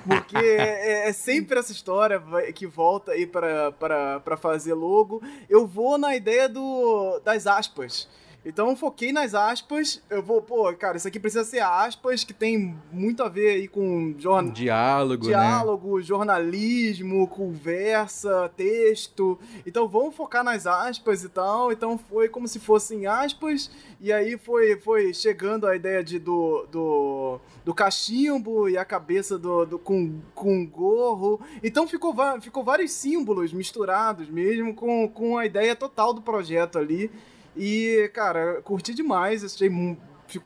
[0.08, 2.22] Porque é, é sempre essa história
[2.54, 5.22] que volta aí pra, pra, pra fazer logo.
[5.46, 8.08] Eu vou na ideia do, das aspas.
[8.46, 10.00] Então eu foquei nas aspas.
[10.08, 13.66] Eu vou, pô, cara, isso aqui precisa ser aspas, que tem muito a ver aí
[13.66, 14.52] com jornal.
[14.52, 15.30] Diálogo, né?
[15.30, 19.36] Diálogo, jornalismo, conversa, texto.
[19.66, 21.72] Então vamos focar nas aspas e tal.
[21.72, 23.68] Então foi como se fossem aspas.
[24.00, 29.36] E aí foi, foi chegando a ideia de, do, do, do cachimbo e a cabeça
[29.36, 31.40] do, do, com, com gorro.
[31.64, 37.10] Então ficou, ficou vários símbolos misturados mesmo com, com a ideia total do projeto ali.
[37.56, 39.42] E, cara, curti demais.
[39.44, 39.70] Achei,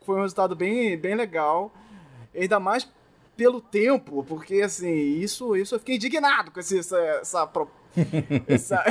[0.05, 1.73] foi um resultado bem, bem legal.
[2.35, 2.89] Ainda mais
[3.37, 7.71] pelo tempo, porque assim, isso, isso eu fiquei indignado com esse, essa, essa, pro-
[8.47, 8.85] essa-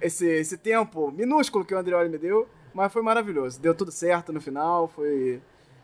[0.00, 3.60] esse, esse tempo minúsculo que o Andreoli me deu, mas foi maravilhoso.
[3.60, 5.40] Deu tudo certo no final, foi.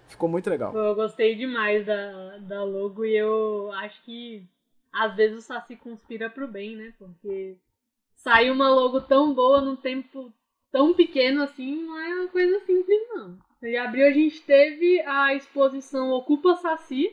[0.07, 0.75] Ficou muito legal.
[0.77, 4.45] Eu gostei demais da, da logo e eu acho que
[4.93, 6.93] às vezes o Saci conspira pro bem, né?
[6.99, 7.57] Porque
[8.17, 10.33] sair uma logo tão boa num tempo
[10.73, 13.39] tão pequeno assim não é uma coisa simples, não.
[13.63, 17.11] Em abril a gente teve a exposição Ocupa Saci.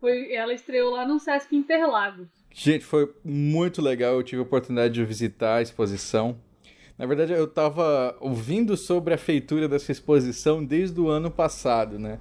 [0.00, 2.28] Foi, ela estreou lá no Sesc Interlagos.
[2.52, 4.14] Gente, foi muito legal.
[4.14, 6.40] Eu tive a oportunidade de visitar a exposição.
[6.98, 12.18] Na verdade, eu estava ouvindo sobre a feitura dessa exposição desde o ano passado, né?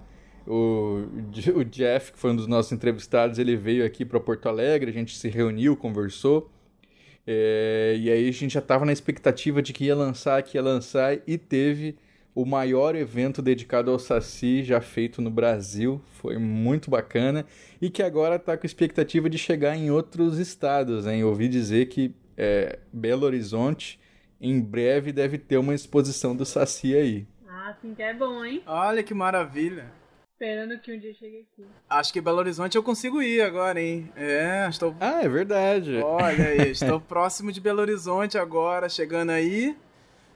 [0.48, 1.08] O,
[1.56, 4.94] o Jeff, que foi um dos nossos entrevistados, ele veio aqui para Porto Alegre, a
[4.94, 6.52] gente se reuniu, conversou.
[7.26, 10.62] É, e aí a gente já estava na expectativa de que ia lançar, que ia
[10.62, 11.96] lançar, e teve
[12.34, 16.02] o maior evento dedicado ao Saci já feito no Brasil.
[16.14, 17.46] Foi muito bacana.
[17.82, 21.06] E que agora está com expectativa de chegar em outros estados.
[21.06, 21.24] Hein?
[21.24, 24.00] ouvi dizer que é, Belo Horizonte
[24.40, 27.28] em breve deve ter uma exposição do Saci aí.
[27.48, 28.64] Ah, sim que é bom, hein?
[28.66, 30.01] Olha que maravilha.
[30.42, 31.70] Esperando que um dia chegue aqui.
[31.88, 34.12] Acho que Belo Horizonte eu consigo ir agora, hein?
[34.16, 34.96] É, estou.
[35.00, 35.98] Ah, é verdade.
[35.98, 39.78] Olha aí, estou próximo de Belo Horizonte agora, chegando aí.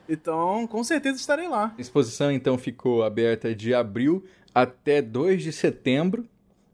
[0.07, 1.73] Então, com certeza estarei lá.
[1.75, 6.23] A exposição então ficou aberta de abril até 2 de setembro,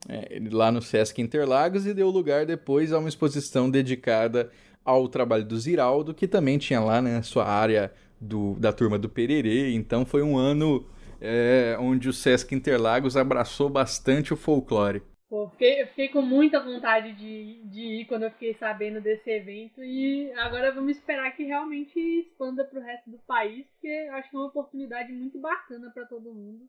[0.09, 4.51] é, lá no Sesc Interlagos, e deu lugar depois a uma exposição dedicada
[4.83, 9.07] ao trabalho do Ziraldo, que também tinha lá né, sua área do, da turma do
[9.07, 9.73] Pererê.
[9.73, 10.85] Então foi um ano
[11.21, 15.03] é, onde o Sesc Interlagos abraçou bastante o folclore.
[15.29, 19.81] Pô, fiquei, fiquei com muita vontade de, de ir quando eu fiquei sabendo desse evento
[19.81, 24.35] e agora vamos esperar que realmente expanda para o resto do país, porque acho que
[24.35, 26.67] é uma oportunidade muito bacana para todo mundo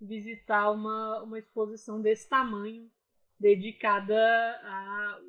[0.00, 2.90] visitar uma, uma exposição desse tamanho
[3.38, 5.20] dedicada a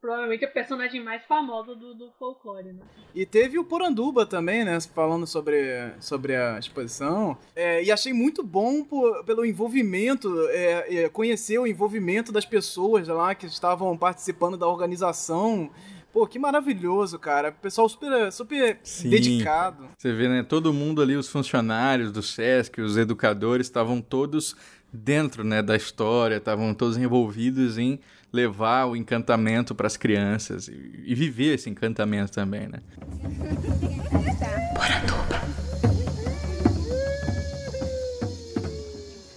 [0.00, 2.80] provavelmente a personagem mais famosa do, do folclore, né?
[3.14, 4.78] E teve o Poranduba também, né?
[4.80, 7.36] Falando sobre, sobre a exposição.
[7.54, 13.08] É, e achei muito bom por, pelo envolvimento, é, é, conhecer o envolvimento das pessoas
[13.08, 15.70] lá que estavam participando da organização.
[16.12, 17.52] Pô, que maravilhoso, cara.
[17.52, 19.10] Pessoal super, super Sim.
[19.10, 19.88] dedicado.
[19.98, 20.42] Você vê, né?
[20.42, 24.56] Todo mundo ali, os funcionários do SESC, os educadores, estavam todos
[24.92, 28.00] dentro né, da história, estavam todos envolvidos em
[28.32, 32.80] levar o encantamento para as crianças e, e, viver esse encantamento também, né?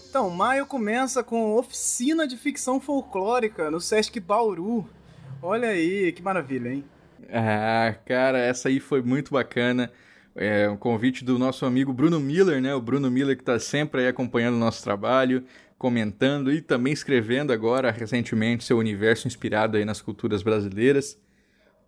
[0.10, 4.90] Então, maio começa com oficina de ficção folclórica no Sesc Bauru.
[5.42, 6.84] Olha aí, que maravilha, hein?
[7.32, 9.92] Ah, cara, essa aí foi muito bacana.
[10.36, 12.74] É um convite do nosso amigo Bruno Miller, né?
[12.74, 15.44] O Bruno Miller que está sempre aí acompanhando o nosso trabalho,
[15.78, 21.18] comentando e também escrevendo agora recentemente seu universo inspirado aí nas culturas brasileiras.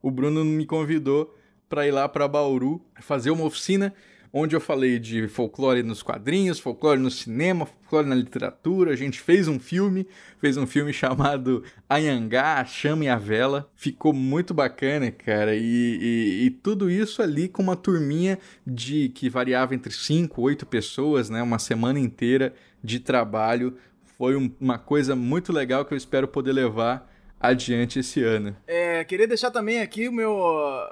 [0.01, 1.38] O Bruno me convidou
[1.69, 3.93] para ir lá para Bauru fazer uma oficina
[4.34, 8.91] onde eu falei de folclore nos quadrinhos, folclore no cinema, folclore na literatura.
[8.91, 10.08] A gente fez um filme,
[10.39, 13.70] fez um filme chamado Anhangá, a Chama e a Vela.
[13.76, 15.56] Ficou muito bacana, cara.
[15.56, 20.65] E, e, e tudo isso ali com uma turminha de que variava entre 5, 8
[20.65, 21.41] pessoas, né?
[21.41, 23.76] Uma semana inteira de trabalho.
[24.17, 27.11] Foi um, uma coisa muito legal que eu espero poder levar
[27.41, 28.56] adiante esse ano.
[28.67, 30.39] É, queria deixar também aqui o meu,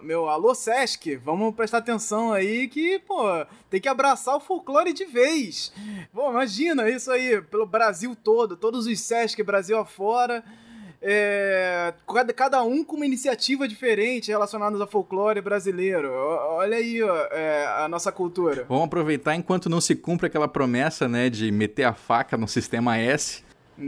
[0.01, 1.15] meu alô Sesc.
[1.17, 3.23] Vamos prestar atenção aí que, pô,
[3.69, 5.71] tem que abraçar o folclore de vez.
[6.13, 10.43] Pô, imagina isso aí, pelo Brasil todo, todos os Sesc Brasil afora.
[11.01, 16.12] É, cada, cada um com uma iniciativa diferente relacionada ao folclore brasileiro.
[16.12, 18.65] Olha aí ó, é, a nossa cultura.
[18.67, 22.97] Vamos aproveitar enquanto não se cumpre aquela promessa, né, de meter a faca no sistema
[22.97, 23.43] S.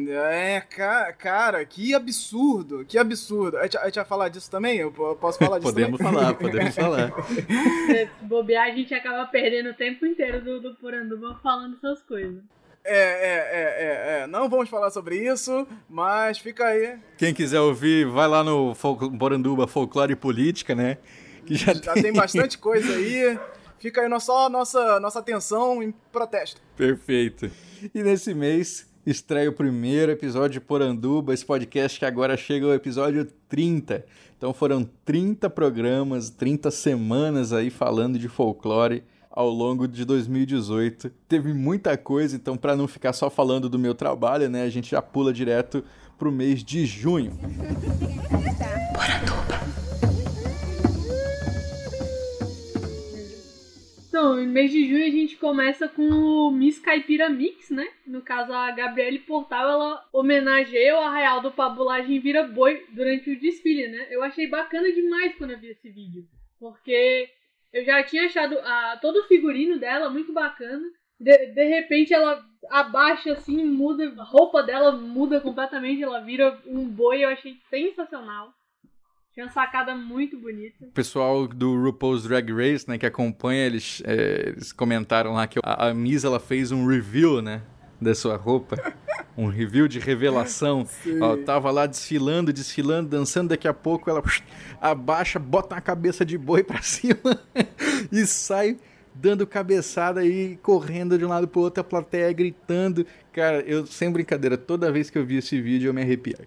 [0.10, 3.58] É, cara, cara, que absurdo, que absurdo.
[3.58, 4.78] A gente, a gente vai falar disso também?
[4.78, 6.14] Eu posso falar disso podemos também?
[6.14, 7.12] falar, podemos falar.
[7.28, 12.42] Se bobear, a gente acaba perdendo o tempo inteiro do, do Poranduba falando essas coisas.
[12.84, 16.98] É, é, é, é, é, não vamos falar sobre isso, mas fica aí.
[17.18, 20.98] Quem quiser ouvir, vai lá no Fol Poranduba Folclore e Política, né?
[21.46, 22.04] Que já, já tem...
[22.04, 23.38] tem bastante coisa aí.
[23.78, 26.62] Fica aí só nossa, nossa atenção em protesto.
[26.78, 27.52] Perfeito.
[27.94, 32.74] E nesse mês estreia o primeiro episódio de Poranduba, esse podcast que agora chega ao
[32.74, 34.06] episódio 30.
[34.38, 41.10] Então foram 30 programas, 30 semanas aí falando de folclore ao longo de 2018.
[41.28, 44.92] Teve muita coisa, então para não ficar só falando do meu trabalho, né, a gente
[44.92, 45.84] já pula direto
[46.18, 47.32] pro mês de junho.
[54.22, 57.88] Então, no mês de junho a gente começa com o Miss Caipira Mix, né?
[58.06, 63.40] No caso, a Gabriele Portal, ela homenageia o Arraial do Pabulagem Vira Boi durante o
[63.40, 64.06] desfile, né?
[64.12, 66.28] Eu achei bacana demais quando eu vi esse vídeo.
[66.60, 67.32] Porque
[67.74, 70.88] eu já tinha achado a, todo o figurino dela muito bacana.
[71.20, 76.88] De, de repente ela abaixa assim, muda, a roupa dela muda completamente, ela vira um
[76.88, 78.54] boi, eu achei sensacional.
[79.34, 80.76] Tinha uma sacada muito bonita.
[80.82, 85.58] O pessoal do RuPaul's Drag Race, né, que acompanha, eles, é, eles comentaram lá que
[85.64, 87.62] a, a Miss ela fez um review, né,
[88.00, 88.76] da sua roupa.
[89.38, 90.86] um review de revelação.
[91.22, 94.22] Ó, tava lá desfilando, desfilando, dançando, daqui a pouco ela
[94.82, 97.40] abaixa, bota a cabeça de boi pra cima
[98.12, 98.78] e sai
[99.16, 103.06] dando cabeçada e correndo de um lado pro outro, a plateia gritando.
[103.32, 106.44] Cara, eu, sem brincadeira, toda vez que eu vi esse vídeo eu me arrepiava.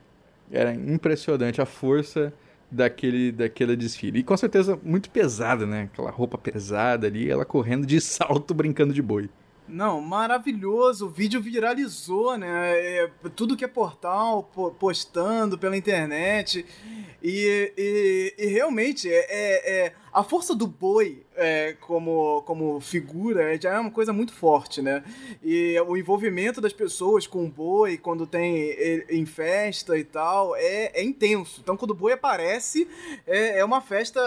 [0.51, 2.32] Era impressionante a força
[2.75, 4.20] daquele, daquele desfile.
[4.20, 5.89] E com certeza muito pesada, né?
[5.93, 9.29] Aquela roupa pesada ali, ela correndo de salto, brincando de boi.
[9.66, 11.07] Não, maravilhoso.
[11.07, 12.49] O vídeo viralizou, né?
[12.49, 14.43] É, tudo que é portal
[14.79, 16.66] postando pela internet.
[17.22, 23.61] E, e, e realmente é, é, é a força do boi é, como, como figura
[23.61, 25.03] já é uma coisa muito forte, né?
[25.43, 30.93] E o envolvimento das pessoas com o boi, quando tem em festa e tal, é,
[30.95, 31.61] é intenso.
[31.61, 32.87] Então, quando o boi aparece,
[33.27, 34.21] é, é uma festa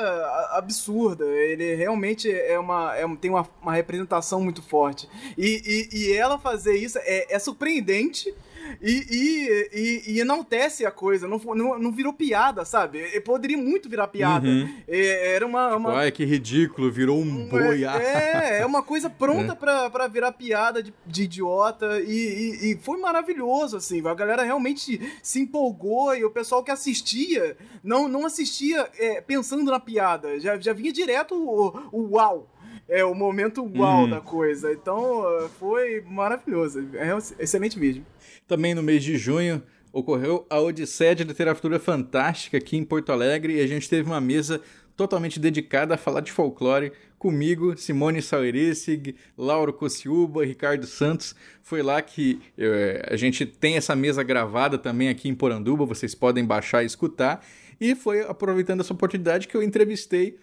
[0.51, 1.25] absurda.
[1.25, 5.07] Ele realmente é uma, é, tem uma, uma representação muito forte.
[5.37, 8.35] E, e, e ela fazer isso é, é surpreendente
[8.81, 12.99] e, e, e, e, enaltece a coisa, não, não, não virou piada, sabe?
[12.99, 14.47] E poderia muito virar piada.
[14.47, 14.69] Uhum.
[14.87, 15.75] era uma.
[15.75, 15.89] uma...
[15.89, 17.83] Tipo, ai, que ridículo, virou um boi.
[17.85, 19.55] É, é uma coisa pronta é.
[19.55, 21.99] pra, pra virar piada de, de idiota.
[22.01, 24.05] E, e, foi maravilhoso, assim.
[24.07, 29.71] A galera realmente se empolgou e o pessoal que assistia não, não assistia é, pensando
[29.71, 30.39] na piada.
[30.39, 32.47] Já, já vinha direto o, o uau
[32.87, 34.09] é o momento uau uhum.
[34.09, 34.71] da coisa.
[34.71, 36.87] Então foi maravilhoso.
[36.93, 38.05] É um excelente vídeo.
[38.47, 39.61] Também no mês de junho
[39.91, 44.21] ocorreu a Odisseia de Literatura Fantástica aqui em Porto Alegre e a gente teve uma
[44.21, 44.61] mesa
[44.95, 51.35] totalmente dedicada a falar de folclore comigo, Simone Sauerissig, Lauro Cociuba, Ricardo Santos.
[51.61, 55.85] Foi lá que eu, eh, a gente tem essa mesa gravada também aqui em Poranduba,
[55.85, 57.45] vocês podem baixar e escutar.
[57.79, 60.37] E foi aproveitando essa oportunidade que eu entrevistei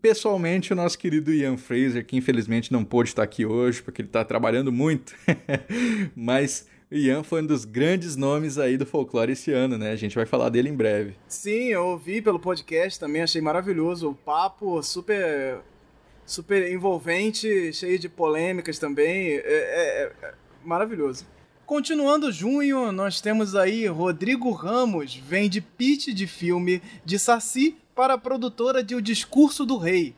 [0.00, 4.08] pessoalmente o nosso querido Ian Fraser, que infelizmente não pôde estar aqui hoje porque ele
[4.08, 5.14] está trabalhando muito.
[6.14, 9.90] Mas Ian foi um dos grandes nomes aí do folclore esse ano, né?
[9.90, 11.14] A gente vai falar dele em breve.
[11.26, 15.60] Sim, eu ouvi pelo podcast também, achei maravilhoso o papo, super
[16.24, 20.34] super envolvente, cheio de polêmicas também, é, é, é
[20.64, 21.24] maravilhoso.
[21.64, 28.14] Continuando junho, nós temos aí Rodrigo Ramos, vem de pitch de filme de Saci para
[28.14, 30.14] a produtora de O Discurso do Rei.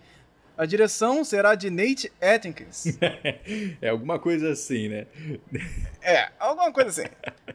[0.56, 2.98] A direção será de Nate Atkins.
[3.80, 5.06] é alguma coisa assim, né?
[6.02, 7.08] é, alguma coisa assim.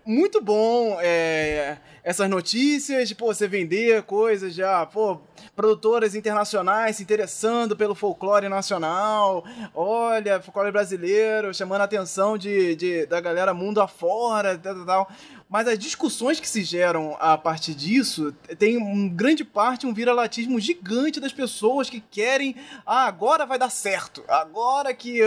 [0.06, 5.22] Muito bom é, essas notícias, pô, você vender coisas já, pô,
[5.56, 9.46] produtoras internacionais se interessando pelo folclore nacional.
[9.74, 15.12] Olha, folclore brasileiro, chamando a atenção de, de da galera mundo afora, tal, tal, tal.
[15.54, 20.60] Mas as discussões que se geram a partir disso tem um grande parte um viralatismo
[20.60, 24.24] gigante das pessoas que querem, ah, agora vai dar certo.
[24.28, 25.20] Agora que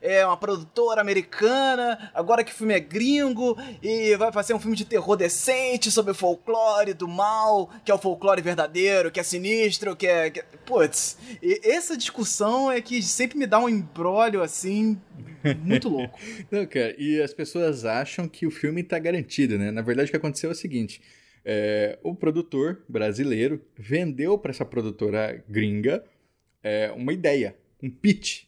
[0.00, 4.74] é uma produtora americana, agora que o filme é gringo e vai fazer um filme
[4.74, 9.22] de terror decente sobre o folclore do mal, que é o folclore verdadeiro, que é
[9.22, 10.44] sinistro, que é, que é...
[10.64, 14.98] putz, e essa discussão é que sempre me dá um embrólio assim
[15.62, 16.18] muito louco.
[16.50, 19.70] Não, cara, e as pessoas acham que o filme tá garantido, né?
[19.70, 21.02] Na verdade, o que aconteceu é o seguinte:
[21.44, 26.02] é, o produtor brasileiro vendeu para essa produtora gringa
[26.62, 28.44] é, uma ideia, um pitch.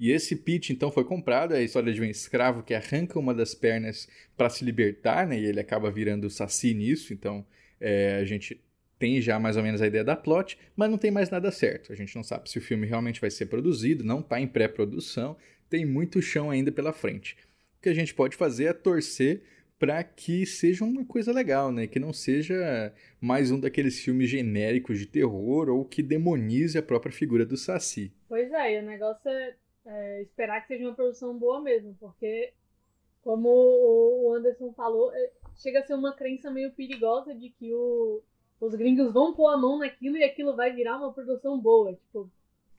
[0.00, 1.52] E esse pitch, então, foi comprado.
[1.52, 5.38] É a história de um escravo que arranca uma das pernas para se libertar, né?
[5.38, 7.12] E ele acaba virando saci nisso.
[7.12, 7.46] Então,
[7.78, 8.58] é, a gente
[8.98, 11.92] tem já mais ou menos a ideia da plot, mas não tem mais nada certo.
[11.92, 15.36] A gente não sabe se o filme realmente vai ser produzido, não está em pré-produção,
[15.68, 17.36] tem muito chão ainda pela frente.
[17.78, 19.42] O que a gente pode fazer é torcer
[19.78, 21.86] para que seja uma coisa legal, né?
[21.86, 27.12] Que não seja mais um daqueles filmes genéricos de terror ou que demonize a própria
[27.12, 28.12] figura do Saci.
[28.28, 29.54] Pois é, e o negócio é,
[29.86, 32.52] é esperar que seja uma produção boa mesmo, porque
[33.22, 38.22] como o Anderson falou, é, chega a ser uma crença meio perigosa de que o,
[38.60, 41.94] os gringos vão pôr a mão naquilo e aquilo vai virar uma produção boa.
[41.94, 42.30] Tipo,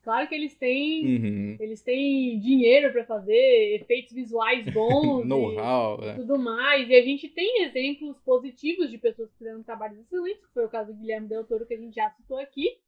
[0.02, 1.56] Claro que eles têm, uhum.
[1.60, 6.14] eles têm dinheiro para fazer efeitos visuais bons, know-how, e, é.
[6.14, 6.88] tudo mais.
[6.88, 10.68] E a gente tem exemplos positivos de pessoas que fizeram trabalhos excelentes, que foi o
[10.68, 12.78] caso do Guilherme Del Toro que a gente já citou aqui.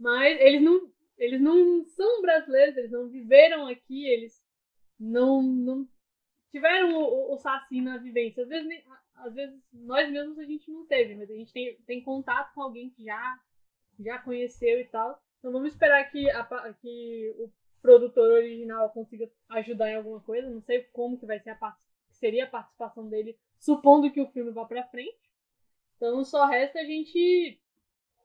[0.00, 4.42] Mas eles não, eles não são brasileiros, eles não viveram aqui, eles
[4.98, 5.88] não, não
[6.50, 8.42] tiveram o, o, Saci na vivência.
[8.42, 8.84] Às vezes,
[9.16, 12.62] às vezes nós mesmos a gente não teve, mas a gente tem, tem contato com
[12.62, 13.40] alguém que já,
[14.00, 15.20] já conheceu e tal.
[15.38, 17.52] Então vamos esperar que, a, que o
[17.82, 20.48] produtor original consiga ajudar em alguma coisa.
[20.48, 21.76] Não sei como que vai ser a
[22.10, 25.18] seria a participação dele, supondo que o filme vá para frente.
[25.96, 27.60] Então só resta a gente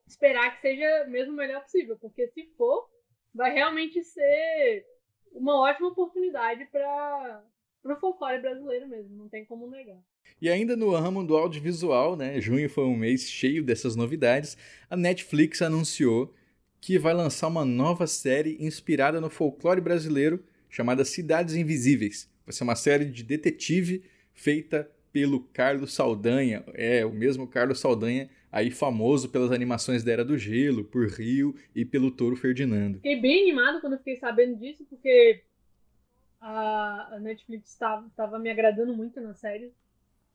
[0.10, 2.90] esperar que seja mesmo o melhor possível, porque se for,
[3.34, 4.86] vai realmente ser
[5.32, 7.44] uma ótima oportunidade para
[7.86, 10.00] o folclore brasileiro mesmo, não tem como negar.
[10.42, 12.40] E ainda no ramo do audiovisual, né?
[12.42, 14.58] Junho foi um mês cheio dessas novidades.
[14.90, 16.34] A Netflix anunciou
[16.82, 22.30] que vai lançar uma nova série inspirada no folclore brasileiro chamada Cidades Invisíveis.
[22.46, 24.04] Vai ser uma série de detetive
[24.34, 26.64] feita pelo Carlos Saldanha.
[26.74, 31.56] É, o mesmo Carlos Saldanha, aí famoso pelas animações da Era do Gelo, por Rio
[31.76, 32.98] e pelo Touro Ferdinando.
[32.98, 35.44] Fiquei bem animado quando eu fiquei sabendo disso, porque
[36.40, 39.74] a, a Netflix estava me agradando muito na série.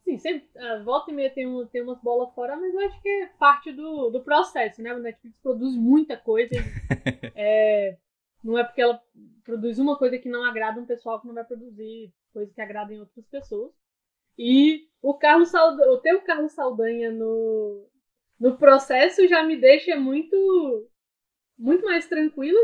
[0.04, 3.00] Sim, sempre, uh, volta e meia tem, um, tem umas bolas fora, mas eu acho
[3.00, 4.94] que é parte do, do processo, né?
[4.94, 6.54] O Netflix produz muita coisa.
[7.34, 7.96] é,
[8.42, 9.02] não é porque ela
[9.42, 12.92] produz uma coisa que não agrada um pessoal que não vai produzir coisa que agrada
[12.92, 13.72] em outras pessoas.
[14.36, 17.88] E o Carlos Saldanha, o ter o Carlos Saldanha no,
[18.44, 20.86] no processo já me deixa muito
[21.58, 22.58] muito mais tranquilo.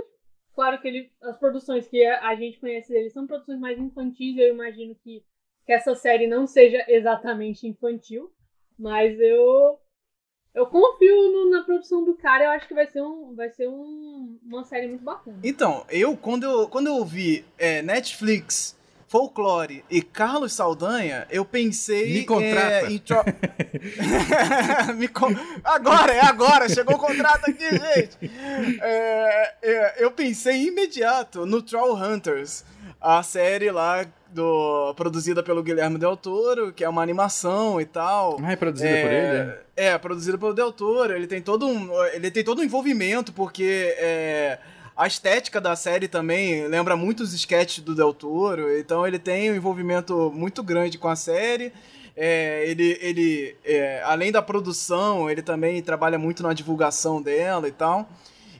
[0.54, 4.48] Claro que ele, as produções que a gente conhece dele são produções mais infantis, eu
[4.48, 5.24] imagino que
[5.64, 8.30] que essa série não seja exatamente infantil,
[8.78, 9.78] mas eu
[10.52, 13.68] eu confio no, na produção do cara, eu acho que vai ser, um, vai ser
[13.68, 15.38] um, uma série muito bacana.
[15.44, 18.76] Então, eu quando eu, quando eu ouvi é, Netflix,
[19.10, 22.86] Folklore e Carlos Saldanha, eu pensei Me contrata.
[22.86, 23.18] É, em tro...
[24.94, 25.34] Me con...
[25.64, 28.30] Agora, é agora, chegou o contrato aqui, gente.
[28.80, 32.64] É, é, eu pensei imediato no Troll Hunters,
[33.00, 38.38] a série lá do, produzida pelo Guilherme Del Toro, que é uma animação e tal.
[38.40, 39.58] Ah, é produzida é, por ele?
[39.76, 41.12] É, produzida pelo Del Toro.
[41.12, 44.60] Ele tem todo um, ele tem todo um envolvimento, porque é,
[45.00, 49.50] a estética da série também lembra muito os sketches do Del Toro, então ele tem
[49.50, 51.72] um envolvimento muito grande com a série.
[52.14, 57.72] É, ele, ele é, além da produção, ele também trabalha muito na divulgação dela e
[57.72, 58.10] tal.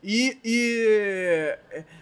[0.03, 1.59] E, e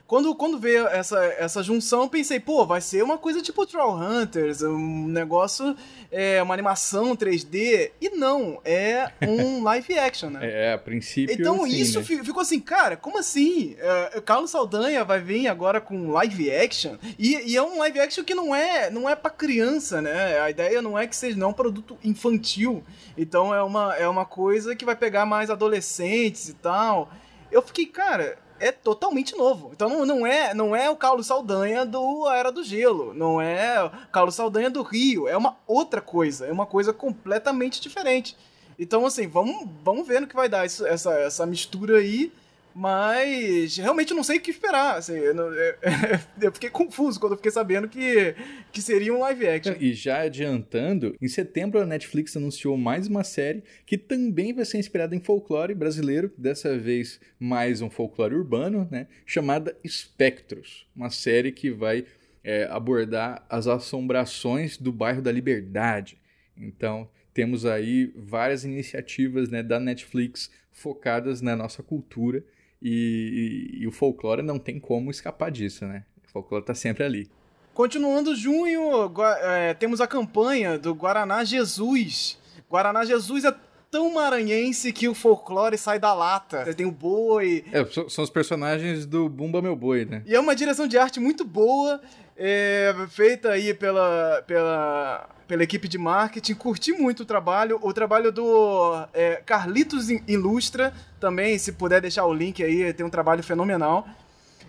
[0.09, 3.95] quando, quando veio essa, essa junção, eu pensei, pô, vai ser uma coisa tipo Troll
[3.95, 5.77] Hunters, um negócio,
[6.11, 7.91] é, uma animação 3D.
[8.01, 10.41] E não, é um live action, né?
[10.43, 11.37] É, a princípio.
[11.39, 12.25] Então sim, isso né?
[12.25, 13.77] ficou assim, cara, como assim?
[13.79, 16.97] É, Carlos Saldanha vai vir agora com live action?
[17.19, 20.41] E, e, é um live action que não é, não é pra criança, né?
[20.41, 22.83] A ideia não é que seja não é um produto infantil.
[23.15, 27.11] Então é uma, é uma coisa que vai pegar mais adolescentes e tal.
[27.53, 29.71] Eu fiquei, cara, é totalmente novo.
[29.73, 33.85] Então não, não, é, não é o Carlos Saldanha do Era do Gelo, não é
[33.85, 38.37] o Carlos Saldanha do Rio, é uma outra coisa, é uma coisa completamente diferente.
[38.79, 42.33] Então, assim, vamos, vamos ver no que vai dar isso, essa, essa mistura aí.
[42.75, 44.97] Mas realmente não sei o que esperar.
[44.97, 45.75] Assim, eu, não, eu,
[46.43, 48.35] eu, fiquei confuso quando eu fiquei sabendo que,
[48.73, 49.75] que seria um live action.
[49.81, 54.79] E já adiantando, em setembro a Netflix anunciou mais uma série que também vai ser
[54.79, 59.09] inspirada em folclore brasileiro, dessa vez mais um folclore urbano, né?
[59.27, 60.87] Chamada Espectros.
[60.95, 62.05] Uma série que vai
[62.45, 66.17] é, abordar as assombrações do bairro da Liberdade.
[66.57, 72.45] Então, temos aí várias iniciativas né, da Netflix focadas na nossa cultura
[72.81, 76.05] e, e, e, o folclore não tem como escapar disso, né?
[76.27, 77.29] O folclore tá sempre ali.
[77.75, 79.13] Continuando junho,
[79.43, 82.39] é, temos a campanha do Guaraná Jesus.
[82.69, 83.55] Guaraná Jesus é
[83.91, 86.73] tão maranhense que o folclore sai da lata.
[86.75, 87.65] Tem o boi.
[87.73, 90.23] É, são os personagens do Bumba Meu Boi, né?
[90.27, 92.01] E é uma direção de arte muito boa,
[92.37, 96.55] é, feita aí pela, pela pela equipe de marketing.
[96.55, 97.79] Curti muito o trabalho.
[97.83, 103.11] O trabalho do é, Carlitos Ilustra também, se puder deixar o link aí, tem um
[103.11, 104.07] trabalho fenomenal.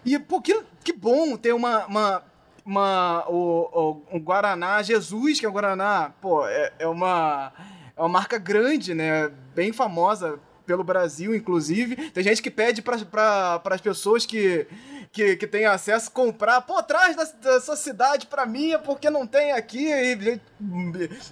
[0.05, 1.85] E, pô, que, que bom ter uma.
[1.85, 2.23] uma,
[2.65, 7.51] uma o, o, Guaraná Jesus, que é o Guaraná, pô, é, é uma.
[7.99, 9.29] É uma marca grande, né?
[9.53, 11.97] Bem famosa pelo Brasil, inclusive.
[12.11, 14.65] Tem gente que pede para as pessoas que
[15.11, 19.51] que, que tem acesso comprar, pô, traz da, dessa cidade pra mim, porque não tem
[19.51, 19.87] aqui.
[19.87, 20.41] E, gente,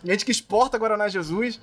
[0.03, 1.61] gente que exporta Guaraná Jesus.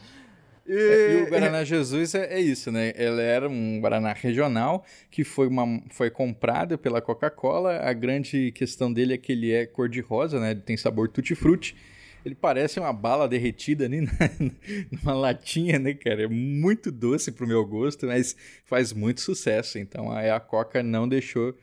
[0.67, 2.93] E, é, e o Guaraná Jesus é, é, isso, né?
[2.97, 7.81] Ele era um Guaraná regional que foi, uma, foi comprado pela Coca-Cola.
[7.81, 10.53] A grande questão dele é que ele é cor-de-rosa, né?
[10.53, 11.77] Ele tem sabor tutti-frutti.
[12.25, 14.12] Ele parece uma bala derretida ali na,
[14.91, 16.22] numa latinha, né, cara?
[16.22, 19.79] É muito doce pro meu gosto, mas faz muito sucesso.
[19.79, 21.55] Então a, a Coca não deixou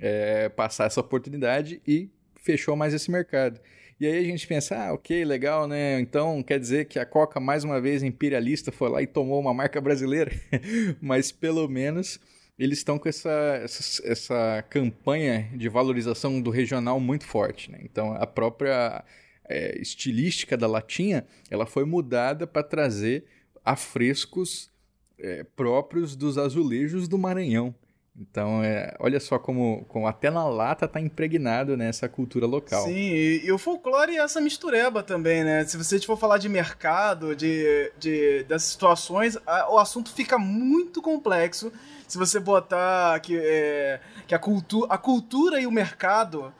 [0.00, 3.60] é, passar essa oportunidade e fechou mais esse mercado.
[3.98, 6.00] E aí a gente pensa, ah, ok, legal, né?
[6.00, 9.54] Então quer dizer que a Coca, mais uma vez, imperialista, foi lá e tomou uma
[9.54, 10.32] marca brasileira.
[11.00, 12.20] Mas pelo menos
[12.58, 17.70] eles estão com essa, essa, essa, campanha de valorização do regional muito forte.
[17.70, 17.78] Né?
[17.82, 19.04] Então a própria
[19.48, 23.24] é, estilística da latinha ela foi mudada para trazer
[23.64, 24.70] afrescos
[25.18, 27.74] é, próprios dos azulejos do Maranhão.
[28.16, 32.84] Então, é, olha só como, como até na lata tá impregnado nessa cultura local.
[32.84, 35.64] Sim, e, e, o folclore é essa mistureba também, né?
[35.64, 41.02] Se você for falar de mercado, de, de dessas situações, a, o assunto fica muito
[41.02, 41.72] complexo.
[42.06, 46.54] Se você botar que, é, que a, cultu a cultura e o mercado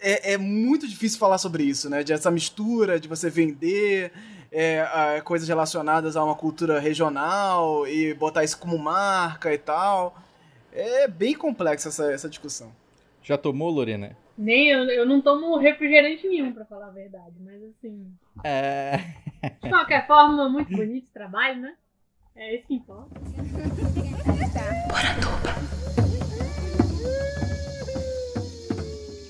[0.00, 2.02] é, é muito difícil falar sobre isso, né?
[2.02, 4.12] De essa mistura, de você vender
[4.50, 10.16] é, coisas relacionadas a uma cultura regional e botar isso como marca e tal.
[10.72, 12.72] É bem complexa essa, essa discussão.
[13.22, 14.16] Já tomou, Lorena?
[14.36, 18.06] Nem, eu, eu não tomo refrigerante nenhum, para falar a verdade, mas assim.
[18.44, 18.98] É.
[19.62, 21.74] De qualquer forma, muito bonito esse trabalho, né?
[22.36, 23.20] É isso que importa.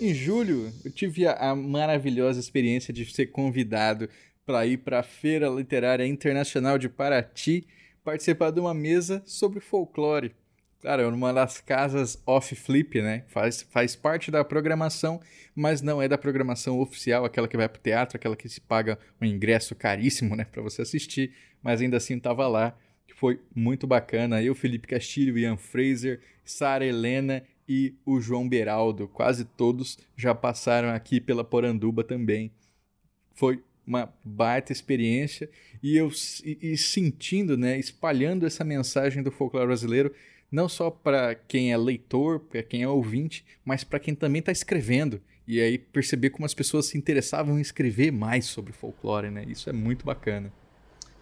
[0.08, 4.08] Em julho, eu tive a, a maravilhosa experiência de ser convidado
[4.46, 7.66] para ir para a Feira Literária Internacional de Paraty
[8.02, 10.34] participar de uma mesa sobre folclore.
[10.80, 13.24] Claro, é uma das casas off-flip, né?
[13.28, 15.20] Faz, faz parte da programação,
[15.54, 18.98] mas não é da programação oficial, aquela que vai pro teatro, aquela que se paga
[19.20, 22.74] um ingresso caríssimo, né, para você assistir, mas ainda assim tava lá.
[23.16, 24.42] Foi muito bacana.
[24.42, 30.88] Eu, Felipe Castilho, Ian Fraser, Sara Helena e o João Beraldo, quase todos já passaram
[30.88, 32.50] aqui pela Poranduba também.
[33.34, 35.48] Foi uma baita experiência
[35.82, 36.10] e eu
[36.44, 40.14] e, e sentindo, né, espalhando essa mensagem do folclore brasileiro
[40.50, 44.50] não só para quem é leitor, para quem é ouvinte, mas para quem também está
[44.52, 45.20] escrevendo.
[45.46, 49.44] E aí perceber como as pessoas se interessavam em escrever mais sobre folclore, né?
[49.46, 50.52] Isso é muito bacana.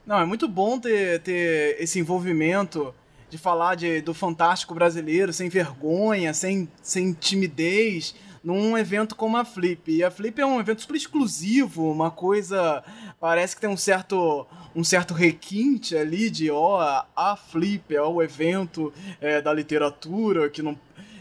[0.04, 2.94] Não, é muito bom ter, ter esse envolvimento
[3.36, 9.44] de falar de, do fantástico brasileiro sem vergonha, sem, sem timidez, num evento como a
[9.44, 9.92] Flip.
[9.92, 12.82] E a Flip é um evento super exclusivo, uma coisa.
[13.20, 18.22] Parece que tem um certo, um certo requinte ali de, ó, a Flip é o
[18.22, 20.78] evento é, da literatura que não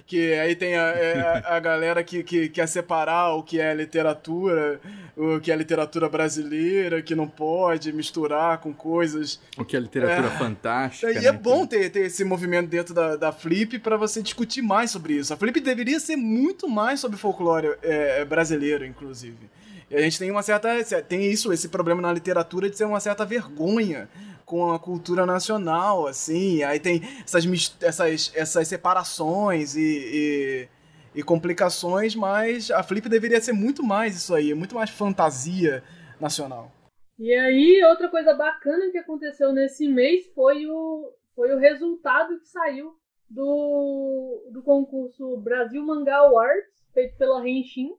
[0.08, 3.74] que aí tem a, é, a, a galera que, que quer separar o que é
[3.74, 4.80] literatura,
[5.16, 9.40] o que é literatura brasileira, que não pode misturar com coisas.
[9.58, 11.12] O que é literatura é, fantástica.
[11.12, 11.26] E né?
[11.26, 15.14] é bom ter, ter esse movimento dentro da, da Flip para você discutir mais sobre
[15.14, 15.34] isso.
[15.34, 19.50] A Flip deveria ser muito mais sobre folclore é, brasileiro, inclusive.
[19.90, 20.70] E a gente tem uma certa.
[21.08, 24.10] Tem isso, esse problema na literatura de ser uma certa vergonha
[24.46, 26.64] com a cultura nacional, assim.
[26.64, 27.46] Aí tem essas,
[27.82, 34.34] essas, essas separações e, e, e complicações, mas a Flip deveria ser muito mais isso
[34.34, 35.84] aí, muito mais fantasia
[36.20, 36.72] nacional.
[37.18, 42.48] E aí, outra coisa bacana que aconteceu nesse mês foi o, foi o resultado que
[42.48, 42.94] saiu
[43.30, 47.94] do, do concurso Brasil Mangá Awards, feito pela Renshin,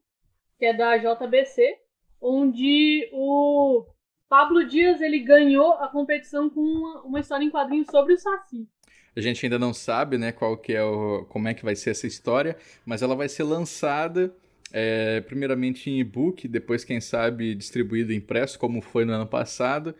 [0.58, 1.78] que é da JBC,
[2.20, 3.86] onde o
[4.28, 8.66] Pablo Dias ele ganhou a competição com uma, uma história em quadrinhos sobre o Saci.
[9.14, 11.90] A gente ainda não sabe, né, qual que é o, como é que vai ser
[11.90, 14.34] essa história, mas ela vai ser lançada
[14.72, 19.94] é, primeiramente em e-book, depois quem sabe distribuído impresso, como foi no ano passado,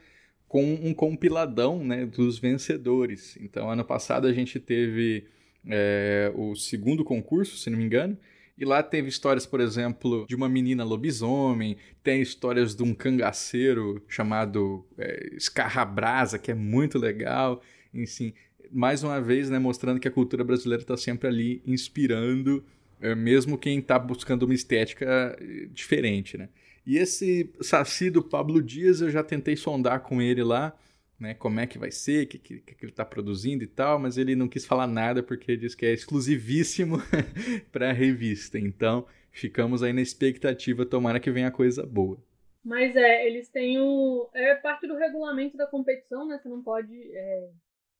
[0.47, 3.39] com um compiladão, né, dos vencedores.
[3.41, 5.27] Então, ano passado a gente teve
[5.67, 8.19] é, o segundo concurso, se não me engano,
[8.59, 14.03] e lá teve histórias, por exemplo, de uma menina lobisomem, tem histórias de um cangaceiro
[14.09, 17.61] chamado é, Escarrabrasa, que é muito legal.
[17.93, 18.33] Enfim,
[18.73, 22.65] mais uma vez, né, mostrando que a cultura brasileira está sempre ali inspirando,
[23.01, 26.49] é, mesmo quem está buscando uma estética é, diferente, né?
[26.87, 30.73] E esse Saci do Pablo Dias, eu já tentei sondar com ele lá,
[31.19, 33.99] né, como é que vai ser, o que, que, que, ele está produzindo e tal,
[33.99, 36.99] mas ele não quis falar nada porque disse que é exclusivíssimo
[37.73, 38.59] para a revista.
[38.59, 42.19] Então, ficamos aí na expectativa, tomara que venha coisa boa.
[42.67, 44.29] Mas é, eles têm o.
[44.35, 46.37] É parte do regulamento da competição, né?
[46.37, 46.95] Você não pode.
[47.15, 47.51] É...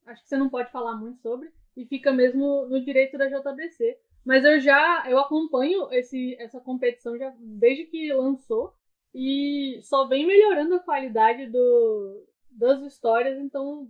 [0.07, 1.49] Acho que você não pode falar muito sobre.
[1.77, 3.97] E fica mesmo no direito da JBC.
[4.25, 5.05] Mas eu já.
[5.09, 8.75] Eu acompanho esse, essa competição já desde que lançou.
[9.15, 12.27] E só vem melhorando a qualidade do,
[12.57, 13.89] das histórias, então,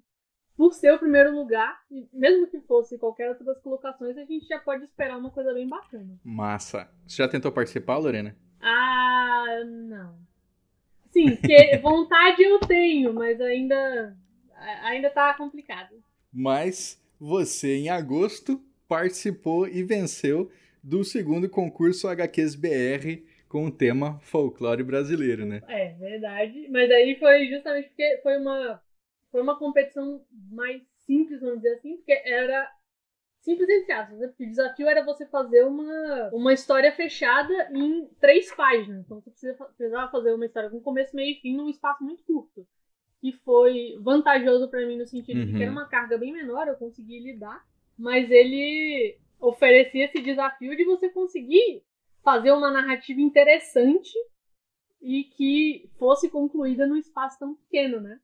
[0.57, 1.81] por ser o primeiro lugar,
[2.13, 5.69] mesmo que fosse qualquer outra das colocações, a gente já pode esperar uma coisa bem
[5.69, 6.19] bacana.
[6.25, 6.91] Massa.
[7.07, 8.37] Você já tentou participar, Lorena?
[8.61, 10.19] Ah, não.
[11.11, 14.17] Sim, que vontade eu tenho, mas ainda
[14.83, 15.95] ainda tá complicado.
[16.33, 20.51] Mas você em agosto participou e venceu
[20.83, 25.63] do segundo concurso HQs BR com o tema folclore brasileiro, né?
[25.69, 26.69] É, verdade.
[26.71, 28.83] Mas aí foi justamente porque foi uma,
[29.31, 32.71] foi uma competição mais simples, vamos dizer assim, porque era
[33.41, 34.27] simples entre aspas, né?
[34.27, 39.05] Porque o desafio era você fazer uma, uma história fechada em três páginas.
[39.05, 42.25] Então você precisa, precisava fazer uma história com começo, meio e fim num espaço muito
[42.25, 42.67] curto.
[43.21, 45.47] Que foi vantajoso para mim no sentido uhum.
[45.47, 45.79] de que era uhum.
[45.79, 47.65] uma carga bem menor, eu consegui lidar.
[47.97, 51.83] mas ele oferecia esse desafio de você conseguir
[52.27, 54.13] fazer uma narrativa interessante
[55.01, 58.19] e que fosse concluída num espaço tão pequeno, né?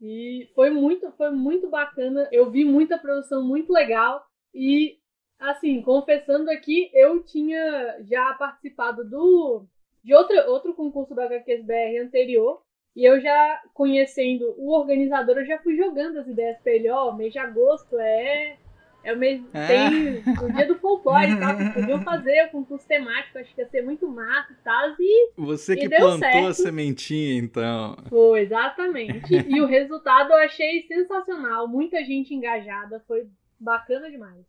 [0.00, 2.28] E foi muito, foi muito bacana.
[2.32, 4.98] Eu vi muita produção muito legal e
[5.38, 9.64] assim, confessando aqui, eu tinha já participado do
[10.02, 12.60] de outro, outro concurso da HQSBR anterior
[12.96, 17.10] e eu já conhecendo o organizador, eu já fui jogando as ideias pra ele, ó,
[17.10, 18.58] oh, mês de agosto é
[19.02, 19.66] é o mês, é.
[19.66, 23.60] tem o dia do folclore e tal, que podiam fazer o concurso temático, acho que
[23.60, 26.48] ia ser muito massa e tal, e Você que e plantou certo.
[26.48, 27.96] a sementinha, então.
[28.08, 29.34] Foi, exatamente.
[29.48, 33.26] e o resultado eu achei sensacional, muita gente engajada, foi
[33.58, 34.44] bacana demais.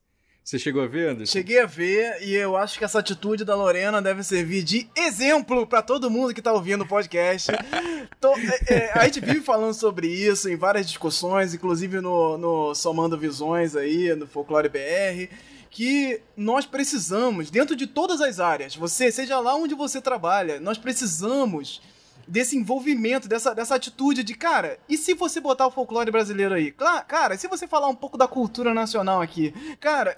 [0.50, 1.32] Você chegou a ver, Anderson?
[1.32, 5.68] Cheguei a ver e eu acho que essa atitude da Lorena deve servir de exemplo
[5.68, 7.52] para todo mundo que tá ouvindo o podcast.
[8.20, 12.74] Tô, é, é, a gente vive falando sobre isso em várias discussões, inclusive no, no
[12.74, 15.32] Somando Visões aí, no Folclore BR,
[15.70, 20.80] que nós precisamos, dentro de todas as áreas, você, seja lá onde você trabalha, nós
[20.80, 21.80] precisamos
[22.30, 26.72] desse envolvimento, dessa, dessa atitude de, cara, e se você botar o folclore brasileiro aí?
[26.72, 29.52] Claro, cara, e se você falar um pouco da cultura nacional aqui?
[29.80, 30.16] Cara,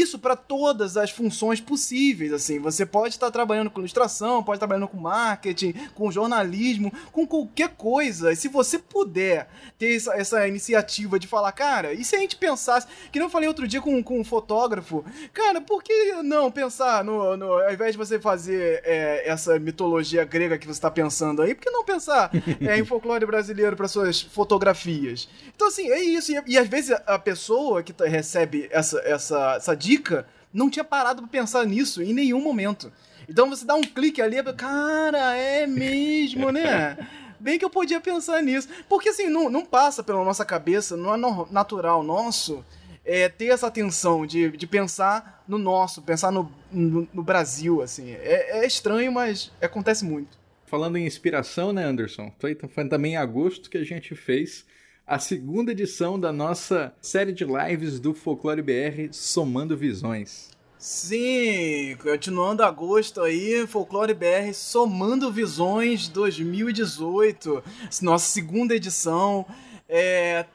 [0.00, 2.58] isso para todas as funções possíveis, assim.
[2.58, 7.70] Você pode estar trabalhando com ilustração, pode estar trabalhando com marketing, com jornalismo, com qualquer
[7.70, 8.32] coisa.
[8.32, 12.36] E se você puder ter essa, essa iniciativa de falar, cara, e se a gente
[12.36, 17.04] pensasse, que não falei outro dia com, com um fotógrafo, cara, por que não pensar
[17.04, 21.42] no, no ao invés de você fazer é, essa mitologia grega que você está pensando
[21.42, 22.30] aí, por que não pensar
[22.60, 25.28] é, em folclore brasileiro para suas fotografias?
[25.54, 26.32] Então, assim, é isso.
[26.32, 31.22] E, e às vezes a pessoa que recebe essa, essa, essa dica não tinha parado
[31.22, 32.92] pra pensar nisso em nenhum momento.
[33.28, 36.96] Então você dá um clique ali, cara, é mesmo, né?
[37.40, 38.68] Bem que eu podia pensar nisso.
[38.88, 42.64] Porque assim, não, não passa pela nossa cabeça, não é natural nosso
[43.04, 48.12] é, ter essa atenção de, de pensar no nosso, pensar no, no, no Brasil, assim.
[48.12, 50.38] É, é, estranho, mas acontece muito.
[50.66, 52.32] Falando em inspiração, né, Anderson?
[52.38, 54.64] Foi, foi também em agosto que a gente fez
[55.06, 60.50] a segunda edição da nossa série de lives do Folclore BR Somando Visões.
[60.78, 67.62] Sim, continuando agosto aí, Folclore BR Somando Visões 2018,
[68.02, 69.46] nossa segunda edição.
[69.86, 70.46] É,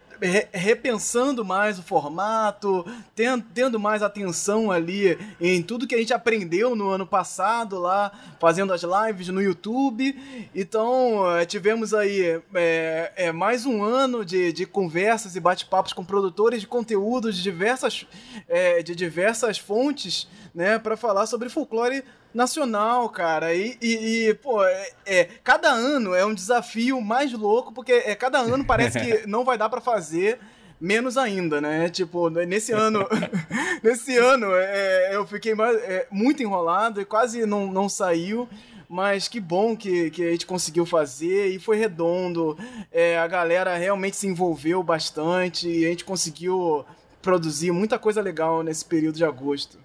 [0.51, 6.76] repensando mais o formato, tendo, tendo mais atenção ali em tudo que a gente aprendeu
[6.76, 10.15] no ano passado lá, fazendo as lives no YouTube.
[10.53, 16.03] Então, eh, tivemos aí é, é, mais um ano de, de conversas e bate-papos com
[16.03, 18.05] produtores de conteúdo de diversas,
[18.47, 23.54] é, de diversas fontes, né, para falar sobre folclore nacional, cara.
[23.54, 28.16] E, e, e pô, é, é, cada ano é um desafio mais louco, porque é,
[28.16, 30.39] cada ano parece que não vai dar para fazer.
[30.82, 31.89] Menos ainda, né?
[31.89, 33.06] Tipo, nesse ano.
[33.84, 38.47] nesse ano é, eu fiquei é, muito enrolado e quase não, não saiu.
[38.88, 42.58] Mas que bom que, que a gente conseguiu fazer e foi redondo.
[42.91, 46.86] É, a galera realmente se envolveu bastante e a gente conseguiu
[47.22, 49.78] produzir muita coisa legal nesse período de agosto.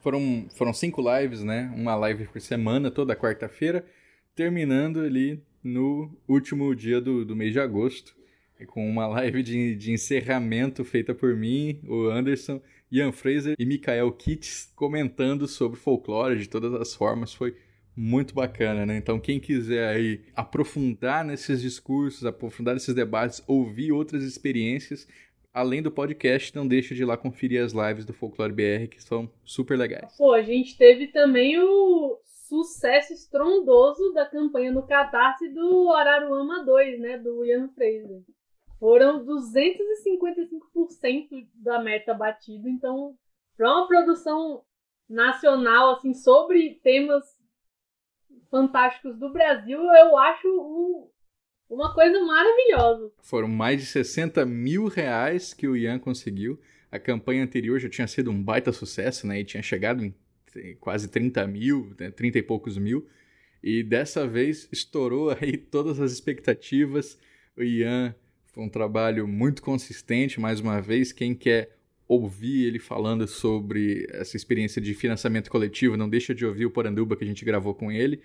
[0.00, 1.72] Foram, foram cinco lives, né?
[1.74, 3.84] Uma live por semana, toda quarta-feira,
[4.34, 8.16] terminando ali no último dia do, do mês de agosto,
[8.66, 14.10] com uma live de, de encerramento feita por mim, o Anderson, Ian Fraser e Mikael
[14.12, 17.32] Kitts comentando sobre folclore de todas as formas.
[17.32, 17.54] Foi
[17.96, 18.96] muito bacana, né?
[18.96, 25.06] Então, quem quiser aí aprofundar nesses discursos, aprofundar nesses debates, ouvir outras experiências,
[25.52, 29.02] além do podcast, não deixe de ir lá conferir as lives do Folclore BR, que
[29.02, 30.16] são super legais.
[30.16, 37.00] Pô, a gente teve também o sucesso estrondoso da campanha no Catarse do Araruama 2,
[37.00, 38.22] né, do Ian Fraser.
[38.78, 43.14] Foram 255% da meta batida, então,
[43.56, 44.62] para uma produção
[45.08, 47.24] nacional, assim, sobre temas
[48.50, 51.08] fantásticos do Brasil, eu acho um,
[51.70, 53.12] uma coisa maravilhosa.
[53.22, 56.58] Foram mais de 60 mil reais que o Ian conseguiu.
[56.90, 59.40] A campanha anterior já tinha sido um baita sucesso, né?
[59.40, 60.12] E tinha chegado em
[60.80, 62.10] quase 30 mil, né?
[62.10, 63.06] 30 e poucos mil.
[63.62, 67.16] E dessa vez estourou aí todas as expectativas.
[67.56, 68.14] O Ian
[68.46, 71.12] foi um trabalho muito consistente, mais uma vez.
[71.12, 71.76] Quem quer
[72.08, 77.14] ouvir ele falando sobre essa experiência de financiamento coletivo, não deixa de ouvir o Poranduba
[77.14, 78.20] que a gente gravou com ele.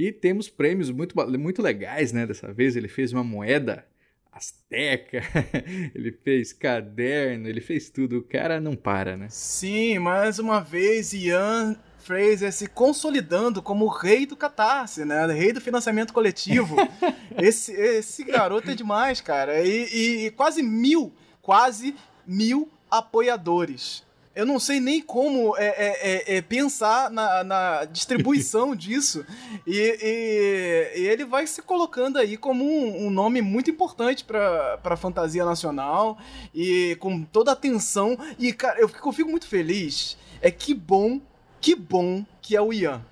[0.00, 2.26] E temos prêmios muito, muito legais, né?
[2.26, 3.86] Dessa vez ele fez uma moeda
[4.32, 5.20] asteca,
[5.94, 8.16] ele fez caderno, ele fez tudo.
[8.16, 9.26] O cara não para, né?
[9.28, 15.26] Sim, mais uma vez, Ian Fraser se consolidando como o rei do catarse, né?
[15.26, 16.76] Rei do financiamento coletivo.
[17.36, 19.60] esse, esse garoto é demais, cara.
[19.60, 21.94] E, e, e quase mil, quase
[22.26, 24.02] mil apoiadores.
[24.34, 29.26] Eu não sei nem como é, é, é, é pensar na, na distribuição disso.
[29.66, 34.78] E, e, e, ele vai se colocando aí como um, um nome muito importante para
[34.82, 36.16] a fantasia nacional
[36.54, 38.16] e com toda a atenção.
[38.38, 40.16] E, cara, eu fico, eu fico muito feliz.
[40.40, 41.20] É que bom,
[41.60, 43.04] que bom que é o Ian.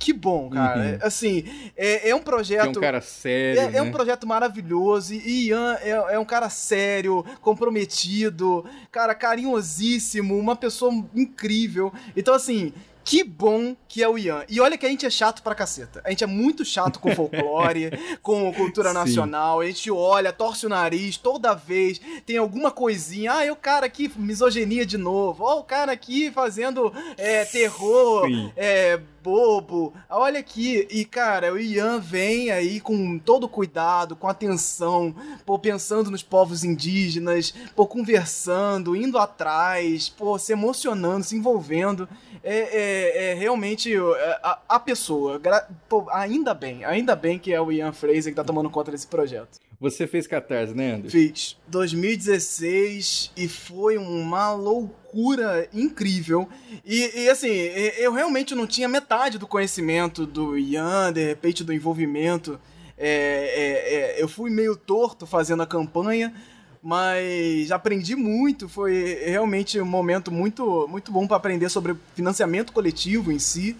[0.00, 0.80] Que bom, cara.
[0.80, 0.84] Uhum.
[0.86, 1.44] É, assim,
[1.76, 2.64] é, é um projeto.
[2.64, 3.60] É um cara sério.
[3.60, 3.78] É, né?
[3.78, 5.12] é um projeto maravilhoso.
[5.12, 11.92] E Ian é, é, um cara sério, comprometido, cara, carinhosíssimo, uma pessoa incrível.
[12.16, 12.72] Então, assim,
[13.04, 14.44] que bom que é o Ian.
[14.48, 16.00] E olha que a gente é chato pra caceta.
[16.04, 17.90] A gente é muito chato com folclore,
[18.22, 19.60] com cultura nacional.
[19.60, 22.00] A gente olha, torce o nariz toda vez.
[22.24, 23.32] Tem alguma coisinha.
[23.32, 25.44] Ah, é o cara aqui, misoginia de novo.
[25.44, 29.92] Ó, o cara aqui fazendo é, terror, é, bobo.
[30.08, 30.86] Olha aqui.
[30.90, 36.64] E, cara, o Ian vem aí com todo cuidado, com atenção, pô, pensando nos povos
[36.64, 42.08] indígenas, pô, conversando, indo atrás, pô, se emocionando, se envolvendo.
[42.42, 45.40] É, é, é realmente é, a, a pessoa.
[45.88, 49.06] Pô, ainda bem, ainda bem que é o Ian Fraser que tá tomando conta desse
[49.06, 49.58] projeto.
[49.80, 51.08] Você fez Catarse, né, André?
[51.08, 51.56] Fiz.
[51.68, 56.46] 2016 e foi uma loucura incrível.
[56.84, 61.72] E, e, assim, eu realmente não tinha metade do conhecimento do Ian, de repente do
[61.72, 62.60] envolvimento.
[63.02, 66.34] É, é, é, eu fui meio torto fazendo a campanha,
[66.82, 68.68] mas aprendi muito.
[68.68, 73.76] Foi realmente um momento muito, muito bom para aprender sobre financiamento coletivo em si.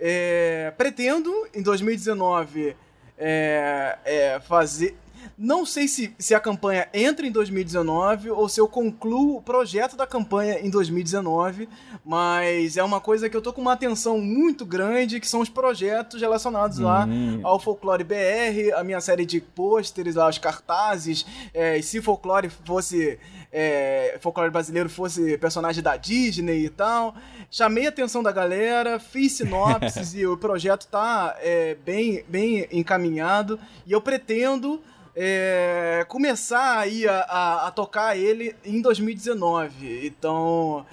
[0.00, 2.76] É, pretendo, em 2019,
[3.18, 4.96] é, é, fazer
[5.38, 9.96] não sei se, se a campanha entra em 2019 ou se eu concluo o projeto
[9.96, 11.68] da campanha em 2019,
[12.04, 15.48] mas é uma coisa que eu tô com uma atenção muito grande, que são os
[15.48, 17.40] projetos relacionados lá uhum.
[17.44, 22.50] ao Folclore BR, a minha série de pôsteres lá, os cartazes, é, e se folclore
[22.50, 23.18] fosse.
[23.50, 27.14] É, folclore brasileiro fosse personagem da Disney e tal.
[27.50, 33.58] Chamei a atenção da galera, fiz sinopses e o projeto tá é, bem, bem encaminhado.
[33.86, 34.82] E eu pretendo
[35.20, 40.06] é, começar aí a, a, a, tocar ele em 2019.
[40.06, 40.86] Então,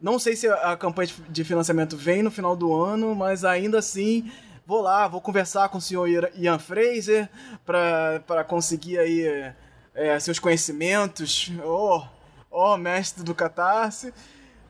[0.00, 4.30] não sei se a, campanha de financiamento vem no final do ano, mas ainda assim
[4.64, 7.28] vou lá, vou conversar com o senhor Ian Fraser
[7.64, 9.52] para conseguir aí
[9.92, 11.50] é, seus conhecimentos.
[11.64, 12.04] Oh,
[12.48, 14.14] oh, mestre do Catarse.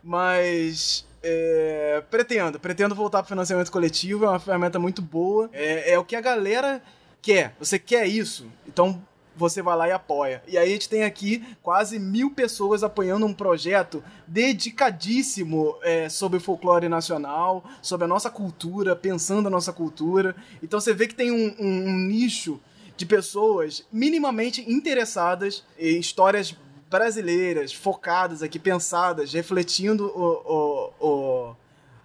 [0.03, 5.51] Mas é, pretendo, pretendo voltar para financiamento coletivo, é uma ferramenta muito boa.
[5.53, 6.81] É, é o que a galera
[7.27, 9.03] quer, você quer isso, então
[9.35, 10.41] você vai lá e apoia.
[10.47, 16.39] E aí a gente tem aqui quase mil pessoas apoiando um projeto dedicadíssimo é, sobre
[16.39, 20.37] o folclore nacional, sobre a nossa cultura, pensando a nossa cultura.
[20.63, 22.61] Então você vê que tem um, um, um nicho
[22.97, 26.57] de pessoas minimamente interessadas em histórias
[26.89, 31.57] brasileiras, focadas aqui, pensadas, refletindo o, o, o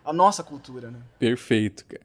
[0.03, 0.89] a nossa cultura.
[0.89, 0.99] Né?
[1.19, 2.01] Perfeito, cara.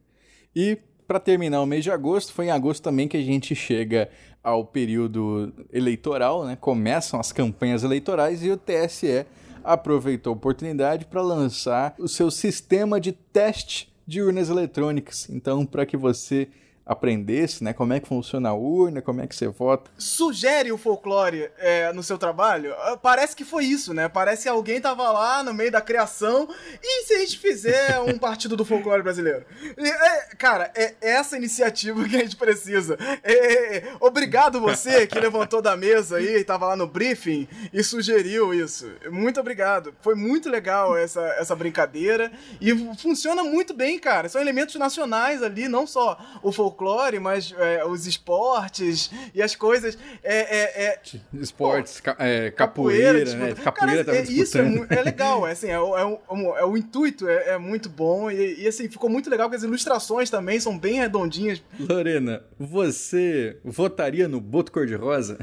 [0.55, 4.09] E para terminar o mês de agosto, foi em agosto também que a gente chega
[4.43, 6.57] ao período eleitoral, né?
[6.61, 9.27] Começam as campanhas eleitorais e o TSE
[9.65, 15.29] aproveitou a oportunidade para lançar o seu sistema de teste de urnas eletrônicas.
[15.29, 16.49] Então, para que você
[16.87, 17.73] aprendesse, né?
[17.73, 19.91] Como é que funciona a urna, como é que você vota.
[19.99, 22.73] Sugere o folclore é, no seu trabalho?
[22.79, 24.09] Ah, parece que foi isso, né?
[24.09, 26.49] Parece que alguém tava lá no meio da criação.
[26.81, 29.45] E se a gente fizer um partido do folclore brasileiro?
[29.77, 32.97] É, cara, é essa iniciativa que a gente precisa.
[33.25, 37.83] É, é, é, obrigado você que levantou da mesa aí, tava lá no briefing e
[37.83, 38.89] sugeriu isso.
[39.11, 39.93] Muito obrigado.
[40.01, 42.31] Foi muito legal essa, essa brincadeira.
[42.61, 44.29] E funciona muito bem, cara.
[44.29, 49.57] São elementos nacionais ali, não só o folclore folclore, mas é, os esportes e as
[49.57, 49.99] coisas.
[50.23, 51.01] É, é, é
[51.35, 53.55] esportes, ca é, capoeira, capoeira né?
[53.55, 56.21] Capoeira Cara, é, Isso é, legal, assim, é, o,
[56.69, 60.61] o intuito é, muito bom e, e, assim, ficou muito legal que as ilustrações também
[60.61, 61.63] são bem redondinhas.
[61.81, 65.39] Lorena, você votaria no Boto Cor-de-Rosa?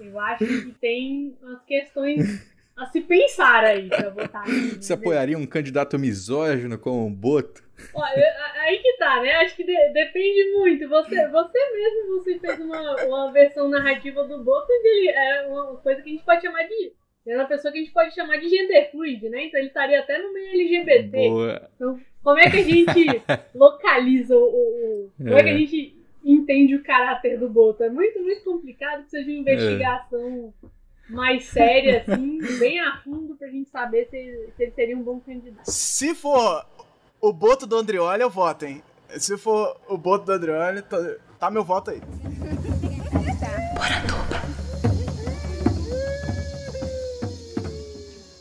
[0.00, 2.40] Eu acho que tem umas questões
[2.76, 4.44] a se pensar aí pra votar.
[4.80, 7.63] Você apoiaria um candidato misógino como o Boto?
[7.92, 9.32] Olha, aí que tá, né?
[9.36, 10.88] Acho que de, depende muito.
[10.88, 15.76] Você, você mesmo você fez uma, uma versão narrativa do Boto e ele é uma
[15.76, 16.92] coisa que a gente pode chamar de.
[17.26, 19.46] É uma pessoa que a gente pode chamar de gender fluid, né?
[19.46, 21.28] Então ele estaria até no meio LGBT.
[21.28, 21.70] Boa.
[21.74, 23.22] Então, como é que a gente
[23.54, 24.40] localiza o.
[24.40, 25.40] o como é.
[25.40, 27.82] é que a gente entende o caráter do Boto?
[27.82, 30.52] É muito, muito complicado, precisa de investigação.
[30.62, 35.02] É mais séria, assim, bem a fundo, pra gente saber se, se ele seria um
[35.02, 35.64] bom candidato.
[35.66, 36.64] Se for
[37.26, 38.82] o Boto do Andrioli, eu voto, hein?
[39.16, 40.98] Se for o Boto do Andrioli, tá,
[41.38, 42.02] tá meu voto aí.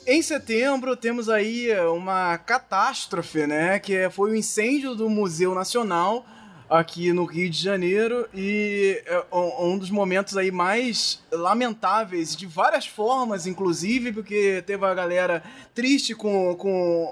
[0.05, 3.79] em setembro temos aí uma catástrofe, né?
[3.79, 6.25] Que foi o incêndio do Museu Nacional
[6.69, 12.85] aqui no Rio de Janeiro e é um dos momentos aí mais lamentáveis de várias
[12.85, 15.43] formas, inclusive, porque teve a galera
[15.73, 17.03] triste com, com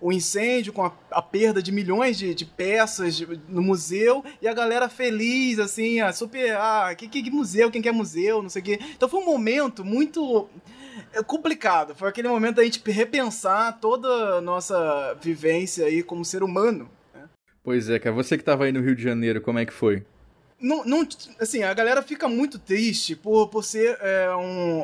[0.00, 4.48] o, o incêndio, com a, a, perda de milhões de, de peças no museu e
[4.48, 8.48] a galera feliz, assim, a super, ah, que, que, que museu, quem quer museu, não
[8.48, 8.80] sei o quê.
[8.96, 10.48] Então foi um momento muito
[11.12, 11.94] é complicado.
[11.94, 16.88] Foi aquele momento da gente repensar toda a nossa vivência aí como ser humano.
[17.68, 18.16] Pois é, cara.
[18.16, 20.02] Você que tava aí no Rio de Janeiro, como é que foi?
[20.58, 21.06] Não, não,
[21.38, 24.80] assim, a galera fica muito triste por, por ser é, um,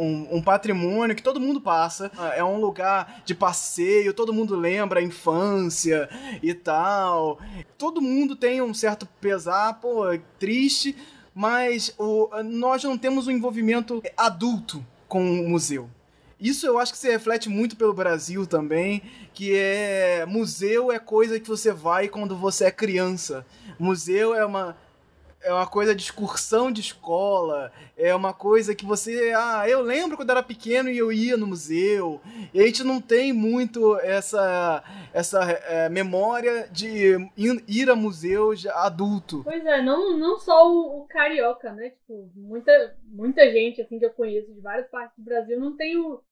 [0.00, 2.10] um, um, patrimônio que todo mundo passa.
[2.34, 6.08] É um lugar de passeio, todo mundo lembra a infância
[6.42, 7.38] e tal.
[7.76, 10.04] Todo mundo tem um certo pesar, pô,
[10.38, 10.96] triste,
[11.34, 15.90] mas o, nós não temos um envolvimento adulto com o museu.
[16.42, 19.00] Isso eu acho que se reflete muito pelo Brasil também,
[19.32, 23.46] que é museu é coisa que você vai quando você é criança.
[23.78, 24.76] Museu é uma
[25.42, 29.32] é uma coisa de excursão de escola, é uma coisa que você.
[29.36, 32.20] Ah, eu lembro quando era pequeno e eu ia no museu.
[32.54, 34.82] E a gente não tem muito essa,
[35.12, 37.16] essa é, memória de
[37.66, 39.42] ir a museu adulto.
[39.44, 41.90] Pois é, não, não só o, o, carioca, né?
[41.90, 45.98] Tipo, muita, muita gente assim que eu conheço de várias partes do Brasil não tem
[45.98, 46.22] o,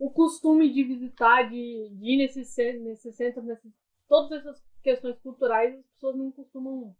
[0.00, 2.40] o costume de visitar, de, de ir nesse,
[2.78, 3.70] nesse centro, nesse,
[4.08, 6.96] todas essas questões culturais, as pessoas não costumam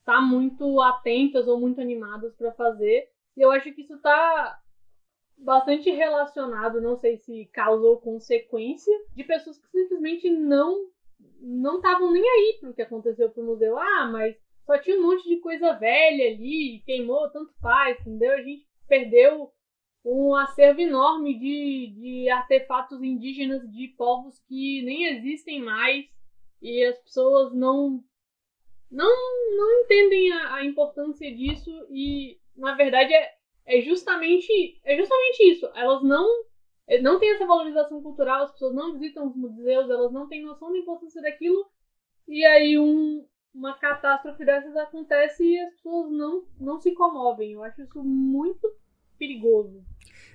[0.00, 3.10] estar tá muito atentas ou muito animadas para fazer.
[3.36, 4.58] E eu acho que isso está
[5.36, 10.90] bastante relacionado, não sei se causou consequência, de pessoas que simplesmente não
[11.40, 13.76] não estavam nem aí pro que aconteceu pro museu.
[13.78, 18.32] Ah, mas só tinha um monte de coisa velha ali, queimou, tanto faz, entendeu?
[18.32, 19.52] A gente perdeu
[20.04, 26.06] um acervo enorme de, de artefatos indígenas de povos que nem existem mais
[26.60, 28.02] e as pessoas não
[28.90, 29.08] não,
[29.56, 33.32] não entendem a, a importância disso e na verdade é,
[33.66, 35.66] é justamente é justamente isso.
[35.74, 36.26] Elas não
[37.00, 40.72] não têm essa valorização cultural as pessoas não visitam os museus elas não têm noção
[40.72, 41.64] da importância daquilo
[42.28, 47.52] e aí um, uma catástrofe dessas acontece e as pessoas não, não se comovem.
[47.52, 48.66] Eu acho isso muito
[49.22, 49.92] perigoso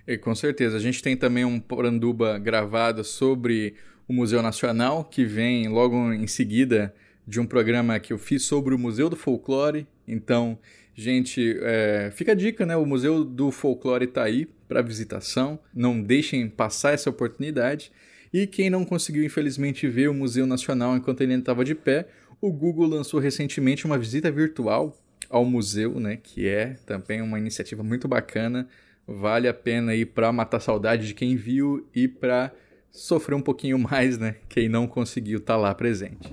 [0.07, 0.77] e, com certeza.
[0.77, 3.75] A gente tem também um Poranduba gravado sobre
[4.07, 6.95] o Museu Nacional, que vem logo em seguida
[7.27, 9.85] de um programa que eu fiz sobre o Museu do Folclore.
[10.07, 10.57] Então,
[10.95, 12.77] gente, é, fica a dica, né?
[12.77, 15.59] O Museu do Folclore está aí para visitação.
[15.75, 17.91] Não deixem passar essa oportunidade.
[18.31, 22.07] E quem não conseguiu, infelizmente, ver o Museu Nacional enquanto ele estava de pé,
[22.39, 24.97] o Google lançou recentemente uma visita virtual
[25.29, 26.17] ao museu, né?
[26.21, 28.67] Que é também uma iniciativa muito bacana
[29.07, 32.53] vale a pena ir para matar saudade de quem viu e para
[32.91, 34.35] sofrer um pouquinho mais, né?
[34.49, 36.29] Quem não conseguiu estar tá lá presente.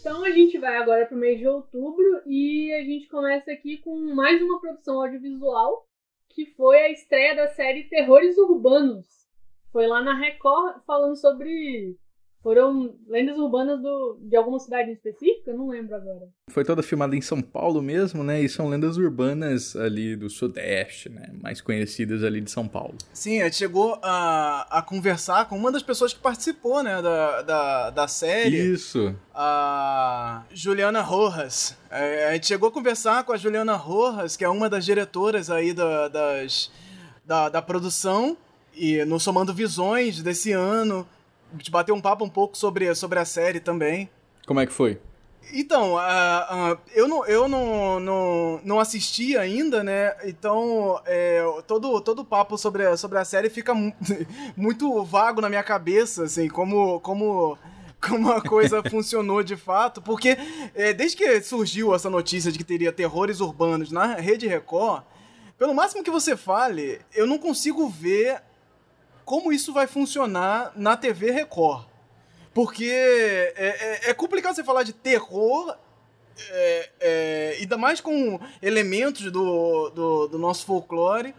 [0.00, 3.78] Então a gente vai agora para o mês de outubro e a gente começa aqui
[3.78, 5.88] com mais uma produção audiovisual
[6.28, 9.06] que foi a estreia da série Terrores Urbanos.
[9.72, 11.96] Foi lá na Record falando sobre
[12.44, 15.50] foram lendas urbanas do, de alguma cidade específica?
[15.54, 16.28] Não lembro agora.
[16.50, 18.42] Foi toda filmada em São Paulo mesmo, né?
[18.42, 21.30] E são lendas urbanas ali do Sudeste, né?
[21.40, 22.98] Mais conhecidas ali de São Paulo.
[23.14, 27.00] Sim, a gente chegou a, a conversar com uma das pessoas que participou, né?
[27.00, 28.58] Da, da, da série.
[28.58, 29.16] Isso.
[29.34, 31.74] A Juliana Rojas.
[31.90, 35.48] É, a gente chegou a conversar com a Juliana Rojas, que é uma das diretoras
[35.48, 36.70] aí da, das,
[37.24, 38.36] da, da produção.
[38.76, 41.06] E no Somando Visões desse ano
[41.54, 44.10] de bater um papo um pouco sobre, sobre a série também.
[44.46, 45.00] Como é que foi?
[45.52, 50.14] Então, uh, uh, eu, não, eu não, não, não assisti ainda, né?
[50.24, 53.74] Então, é, todo, todo o papo sobre, a, sobre a série fica
[54.56, 57.58] muito vago na minha cabeça, assim, como, como,
[58.00, 60.00] como a coisa funcionou de fato.
[60.00, 60.36] Porque
[60.74, 65.02] é, desde que surgiu essa notícia de que teria terrores urbanos na Rede Record,
[65.58, 68.42] pelo máximo que você fale, eu não consigo ver
[69.24, 71.86] como isso vai funcionar na TV Record.
[72.52, 75.76] Porque é, é, é complicado você falar de terror,
[76.50, 81.34] é, é, ainda mais com elementos do, do, do nosso folclore,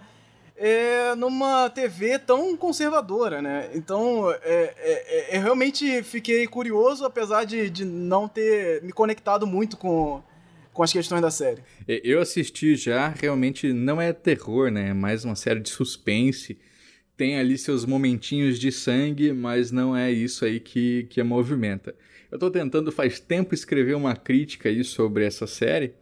[0.58, 3.70] é, numa TV tão conservadora, né?
[3.74, 9.78] Então, é, é, eu realmente fiquei curioso, apesar de, de não ter me conectado muito
[9.78, 10.22] com,
[10.74, 11.62] com as questões da série.
[11.88, 14.90] Eu assisti já, realmente não é terror, né?
[14.90, 16.58] É mais uma série de suspense
[17.18, 21.96] tem ali seus momentinhos de sangue, mas não é isso aí que, que a movimenta.
[22.32, 25.94] Eu estou tentando faz tempo escrever uma crítica aí sobre essa série,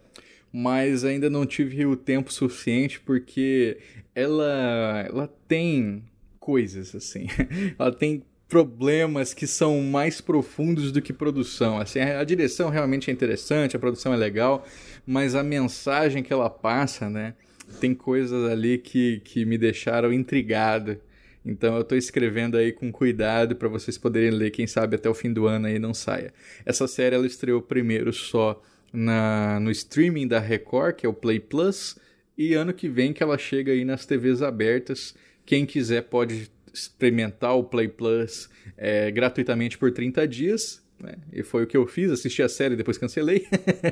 [0.52, 3.78] mas ainda não tive o tempo suficiente porque
[4.16, 6.04] ela, ela tem
[6.40, 7.28] coisas assim.
[7.78, 11.80] ela tem problemas que são mais profundos do que produção.
[11.80, 14.66] Assim, a direção realmente é interessante, a produção é legal,
[15.06, 17.34] mas a mensagem que ela passa, né?
[17.80, 20.98] Tem coisas ali que, que me deixaram intrigado.
[21.46, 25.14] Então eu estou escrevendo aí com cuidado para vocês poderem ler, quem sabe até o
[25.14, 26.34] fim do ano aí não saia.
[26.66, 28.62] Essa série ela estreou primeiro só
[28.94, 31.98] na, no streaming da Record, que é o Play Plus,
[32.38, 35.16] e ano que vem que ela chega aí nas TVs abertas.
[35.46, 40.83] Quem quiser pode experimentar o Play Plus é, gratuitamente por 30 dias.
[41.00, 41.16] Né?
[41.32, 43.46] E foi o que eu fiz, assisti a série depois cancelei.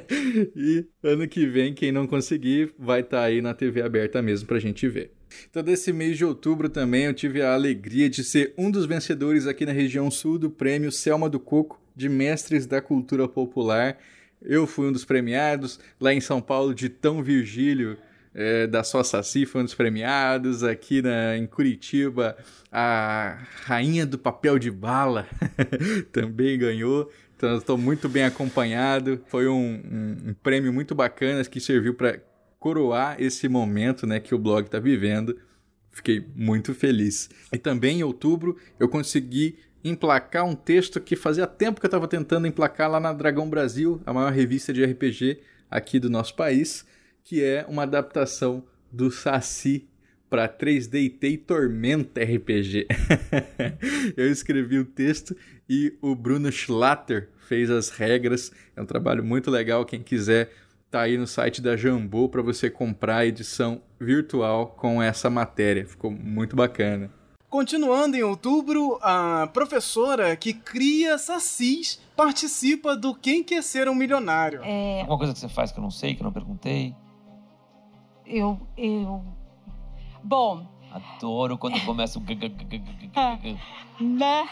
[0.55, 4.47] e ano que vem, quem não conseguir, vai estar tá aí na TV aberta mesmo
[4.47, 5.11] pra gente ver.
[5.49, 9.47] Então, desse mês de outubro também, eu tive a alegria de ser um dos vencedores
[9.47, 13.97] aqui na região sul do prêmio Selma do Coco de Mestres da Cultura Popular.
[14.41, 17.97] Eu fui um dos premiados, lá em São Paulo, de Tão Virgílio
[18.33, 20.63] é, da Só Saci foi um dos premiados.
[20.63, 22.37] Aqui na, em Curitiba,
[22.71, 25.27] a Rainha do Papel de Bala
[26.11, 27.11] também ganhou.
[27.35, 29.21] Então, estou muito bem acompanhado.
[29.27, 32.19] Foi um, um, um prêmio muito bacana que serviu para
[32.59, 35.37] coroar esse momento né, que o blog está vivendo.
[35.89, 37.29] Fiquei muito feliz.
[37.51, 42.07] E também em outubro eu consegui emplacar um texto que fazia tempo que eu estava
[42.07, 45.39] tentando emplacar lá na Dragão Brasil, a maior revista de RPG
[45.71, 46.85] aqui do nosso país
[47.23, 49.87] que é uma adaptação do Saci
[50.29, 52.87] para 3D e Tormenta RPG.
[54.15, 55.35] eu escrevi o texto
[55.69, 58.51] e o Bruno Schlatter fez as regras.
[58.75, 59.85] É um trabalho muito legal.
[59.85, 60.51] Quem quiser,
[60.89, 65.85] tá aí no site da Jambô para você comprar a edição virtual com essa matéria.
[65.85, 67.11] Ficou muito bacana.
[67.49, 74.61] Continuando em outubro, a professora que cria sacis participa do Quem Quer Ser um Milionário.
[74.63, 75.01] É...
[75.01, 76.95] Alguma coisa que você faz que eu não sei, que eu não perguntei?
[78.31, 79.23] Eu, eu...
[80.23, 80.65] Bom...
[80.91, 82.21] Adoro quando começa o...
[83.99, 84.49] né?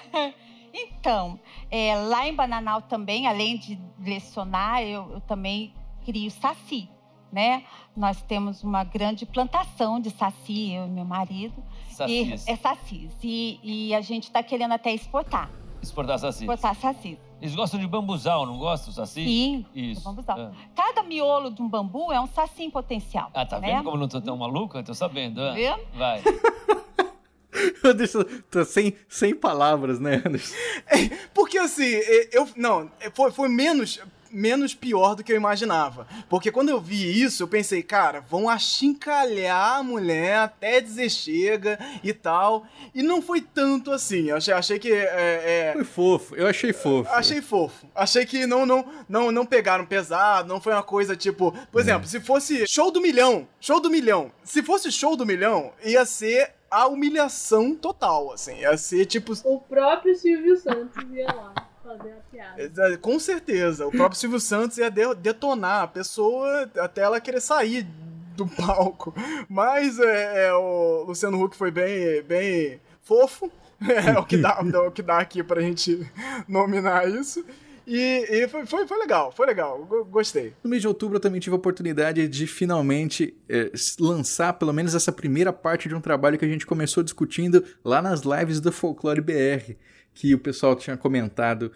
[0.74, 5.74] Então, é, lá em Bananal também, além de lecionar, eu, eu também
[6.06, 6.88] crio saci,
[7.32, 7.64] né?
[7.96, 11.62] Nós temos uma grande plantação de saci, eu e meu marido.
[11.90, 12.48] Sacis.
[12.48, 13.12] E, é sacis.
[13.24, 15.50] E, e a gente está querendo até exportar.
[15.82, 16.42] Exportar sacis.
[16.42, 17.18] Exportar sacis.
[17.42, 19.24] Eles gostam de bambuzal, não gostam, saci?
[19.24, 20.04] Sim, Isso.
[20.04, 20.40] bambuzal.
[20.40, 20.52] É.
[20.76, 23.30] Cada miolo de um bambu é um saci em potencial.
[23.34, 23.68] Ah, tá né?
[23.68, 24.78] vendo como eu não tô tão maluco?
[24.78, 25.42] Eu tô sabendo.
[25.42, 25.80] Tá vendo?
[25.94, 26.22] Vai.
[27.84, 30.56] Anderson, tô sem, sem palavras, né, Anderson?
[30.88, 31.86] É, porque assim,
[32.32, 32.48] eu.
[32.56, 34.00] Não, foi, foi menos
[34.32, 36.08] menos pior do que eu imaginava.
[36.30, 41.80] Porque quando eu vi isso, eu pensei, cara, vão achincalhar a mulher até dizer chega
[42.04, 42.66] e tal.
[42.94, 44.30] E não foi tanto assim.
[44.30, 44.92] Eu achei, achei que.
[44.92, 45.74] É, é...
[45.74, 47.10] Foi fofo, eu achei fofo.
[47.12, 47.88] Achei fofo.
[47.96, 51.54] Achei que não, não, não, não pegaram pesado, não foi uma coisa tipo.
[51.72, 54.32] Por exemplo, se fosse show do milhão, show do milhão.
[54.44, 58.60] Se fosse show do milhão, ia ser a humilhação total, assim.
[58.60, 59.34] Ia ser tipo.
[59.44, 62.98] O próprio Silvio Santos ia lá fazer a piada.
[62.98, 63.88] Com certeza.
[63.88, 67.88] O próprio Silvio Santos ia detonar a pessoa até ela querer sair
[68.36, 69.14] do palco.
[69.50, 73.52] Mas é, é, o Luciano Huck foi bem, bem fofo.
[73.82, 76.06] É o que dá, é o que dá aqui pra gente
[76.50, 77.46] nominar isso.
[77.88, 80.54] E, e foi, foi, foi, legal, foi legal, gostei.
[80.62, 84.94] No mês de outubro eu também tive a oportunidade de finalmente é, lançar pelo menos
[84.94, 88.70] essa primeira parte de um trabalho que a gente começou discutindo lá nas lives do
[88.70, 89.78] Folclore BR
[90.20, 91.72] que o pessoal tinha comentado.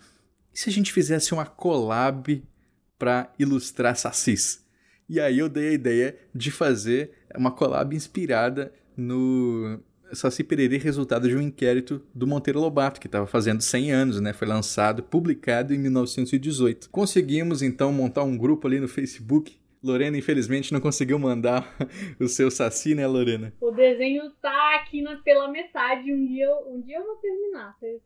[0.53, 2.43] E se a gente fizesse uma collab
[2.99, 4.65] para ilustrar Sacis?
[5.07, 9.79] E aí eu dei a ideia de fazer uma collab inspirada no
[10.11, 14.33] Saci Pererê, resultado de um inquérito do Monteiro Lobato, que estava fazendo 100 anos, né?
[14.33, 16.89] Foi lançado, publicado em 1918.
[16.89, 21.75] Conseguimos então montar um grupo ali no Facebook Lorena, infelizmente, não conseguiu mandar
[22.17, 23.53] o seu saci, né, Lorena?
[23.59, 26.11] O desenho tá aqui na, pela metade.
[26.13, 27.75] Um dia, um dia eu vou terminar.
[27.77, 28.01] Vocês,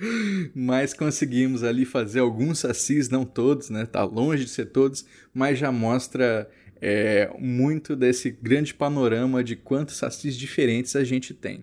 [0.54, 3.84] mas conseguimos ali fazer alguns sacis, não todos, né?
[3.84, 5.04] Tá longe de ser todos,
[5.34, 6.48] mas já mostra
[6.80, 11.62] é, muito desse grande panorama de quantos sacis diferentes a gente tem.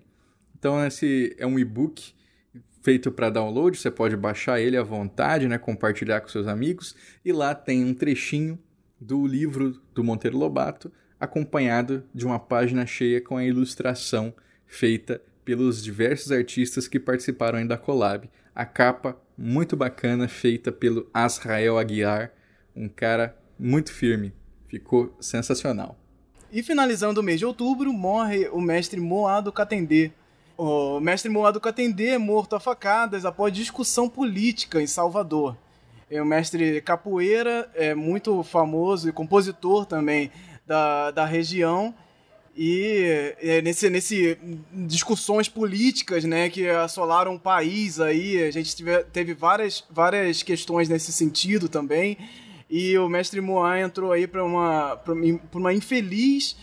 [0.56, 2.14] Então, esse é um e-book
[2.82, 6.94] feito para download, você pode baixar ele à vontade, né, compartilhar com seus amigos,
[7.24, 8.56] e lá tem um trechinho
[9.00, 14.34] do livro do Monteiro Lobato, acompanhado de uma página cheia com a ilustração
[14.66, 18.28] feita pelos diversos artistas que participaram da collab.
[18.54, 22.32] A capa muito bacana, feita pelo Azrael Aguiar,
[22.74, 24.32] um cara muito firme.
[24.66, 25.96] Ficou sensacional.
[26.50, 30.10] E finalizando o mês de outubro, morre o mestre Moado Catendê.
[30.56, 35.56] O mestre Moado Catendê é morto a facadas após discussão política em Salvador.
[36.10, 40.30] É um mestre capoeira, é muito famoso e compositor também
[40.66, 41.94] da, da região.
[42.56, 44.38] E é, nesse, nesse
[44.72, 50.88] discussões políticas, né, que assolaram o país aí, a gente tive, teve várias, várias questões
[50.88, 52.16] nesse sentido também.
[52.70, 54.98] E o mestre Moan entrou aí para uma,
[55.52, 56.56] uma infeliz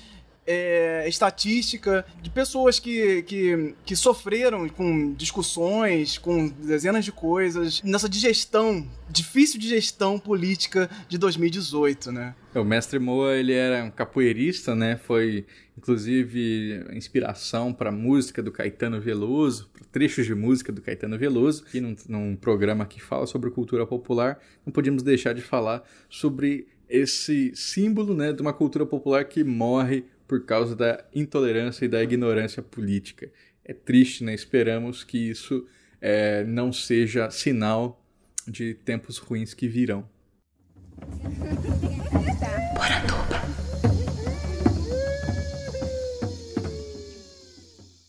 [0.46, 8.10] é, estatística de pessoas que, que, que sofreram com discussões, com dezenas de coisas, nessa
[8.10, 12.36] digestão, difícil digestão política de 2018, né?
[12.54, 14.98] O mestre Moa, ele era um capoeirista, né?
[14.98, 15.46] Foi,
[15.78, 21.64] inclusive, inspiração para música do Caetano Veloso, trechos de música do Caetano Veloso.
[21.74, 26.68] E num, num programa que fala sobre cultura popular, não podíamos deixar de falar sobre
[26.88, 32.02] esse símbolo, né, de uma cultura popular que morre por causa da intolerância e da
[32.02, 33.32] ignorância política.
[33.64, 34.34] É triste, né?
[34.34, 35.68] Esperamos que isso
[36.02, 38.04] é, não seja sinal
[38.48, 40.10] de tempos ruins que virão.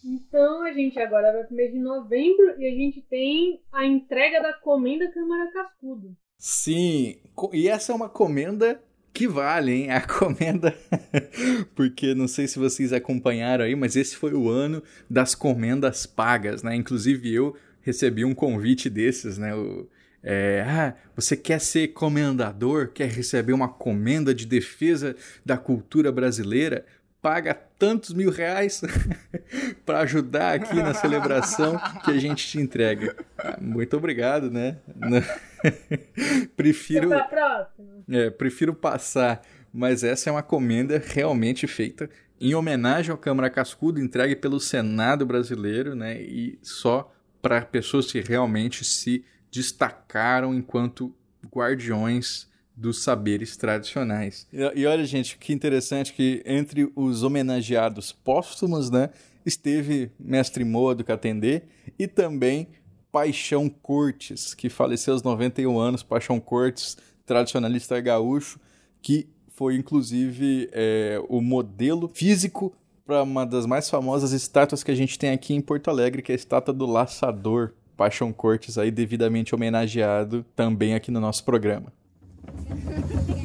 [0.02, 4.40] Então a gente agora vai pro mês de novembro e a gente tem a entrega
[4.40, 6.16] da comenda Câmara Cascudo.
[6.38, 7.20] Sim,
[7.52, 8.82] e essa é uma comenda
[9.14, 9.90] que vale, hein?
[9.92, 10.76] A comenda.
[11.76, 16.64] Porque não sei se vocês acompanharam aí, mas esse foi o ano das comendas pagas,
[16.64, 16.74] né?
[16.74, 19.54] Inclusive eu recebi um convite desses, né?
[19.54, 19.88] O,
[20.20, 22.88] é, ah, você quer ser comendador?
[22.88, 25.14] Quer receber uma comenda de defesa
[25.46, 26.84] da cultura brasileira?
[27.22, 27.54] Paga
[27.84, 28.80] tantos mil reais
[29.84, 33.14] para ajudar aqui na celebração que a gente te entrega.
[33.60, 34.78] Muito obrigado, né?
[36.56, 37.10] prefiro.
[38.08, 42.08] É, prefiro passar, mas essa é uma comenda realmente feita
[42.40, 46.22] em homenagem ao Câmara Cascudo, entregue pelo Senado brasileiro, né?
[46.22, 47.12] E só
[47.42, 51.14] para pessoas que realmente se destacaram enquanto
[51.54, 54.46] guardiões dos saberes tradicionais.
[54.52, 59.10] E, e, olha, gente, que interessante que entre os homenageados póstumos, né,
[59.46, 61.62] esteve Mestre Moa do Catendê
[61.98, 62.68] e também
[63.12, 68.58] Paixão Cortes, que faleceu aos 91 anos, Paixão Cortes, tradicionalista gaúcho,
[69.00, 72.74] que foi inclusive é, o modelo físico
[73.06, 76.32] para uma das mais famosas estátuas que a gente tem aqui em Porto Alegre, que
[76.32, 81.92] é a estátua do Laçador, Paixão Cortes, aí devidamente homenageado também aqui no nosso programa.
[82.46, 83.43] Thank you.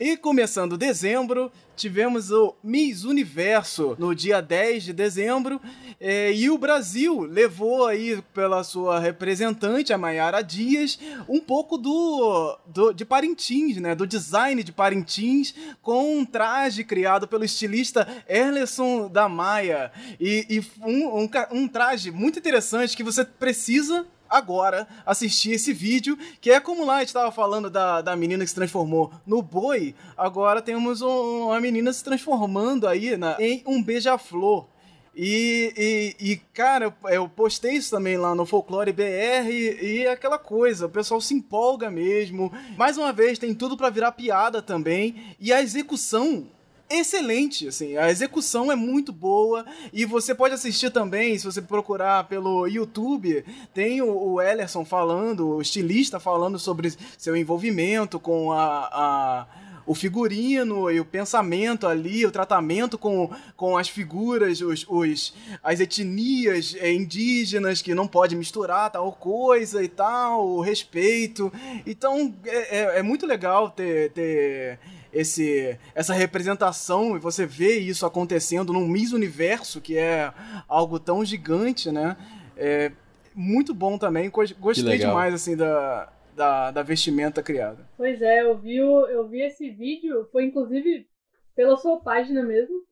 [0.00, 5.60] E começando dezembro, tivemos o Miss Universo no dia 10 de dezembro.
[6.00, 10.98] É, e o Brasil levou aí pela sua representante, a Mayara Dias,
[11.28, 13.94] um pouco do, do de Parintins, né?
[13.94, 19.92] Do design de Parintins, com um traje criado pelo estilista Erleson da Maia.
[20.18, 26.16] E, e um, um, um traje muito interessante que você precisa agora assistir esse vídeo,
[26.40, 29.42] que é como lá a gente estava falando da, da menina que se transformou no
[29.42, 34.68] boi, agora temos um, uma menina se transformando aí na, em um beija-flor.
[35.14, 40.38] E, e, e, cara, eu postei isso também lá no Folclore BR e, e aquela
[40.38, 42.52] coisa, o pessoal se empolga mesmo.
[42.76, 45.34] Mais uma vez, tem tudo para virar piada também.
[45.40, 46.46] E a execução
[46.90, 52.24] excelente, assim, a execução é muito boa e você pode assistir também, se você procurar
[52.24, 58.88] pelo YouTube, tem o, o Ellerson falando, o estilista falando sobre seu envolvimento com a,
[58.92, 59.46] a
[59.90, 65.34] o figurino e o pensamento ali, o tratamento com, com as figuras, os, os,
[65.64, 71.52] as etnias é, indígenas que não pode misturar tal coisa e tal, o respeito.
[71.84, 74.78] Então é, é, é muito legal ter, ter
[75.12, 80.32] esse, essa representação e você vê isso acontecendo num Miss Universo, que é
[80.68, 82.16] algo tão gigante, né?
[82.56, 82.92] É
[83.34, 84.30] muito bom também.
[84.30, 87.88] Gostei demais, assim, da, da, da vestimenta criada.
[87.96, 91.08] Pois é, eu vi, eu vi esse vídeo, foi inclusive
[91.54, 92.84] pela sua página mesmo.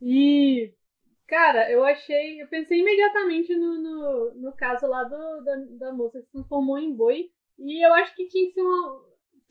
[0.00, 0.72] E,
[1.28, 2.42] cara, eu achei.
[2.42, 5.56] Eu pensei imediatamente no, no, no caso lá do, da,
[5.86, 7.30] da moça que se transformou em boi.
[7.58, 9.00] E eu acho que tinha que ser uma,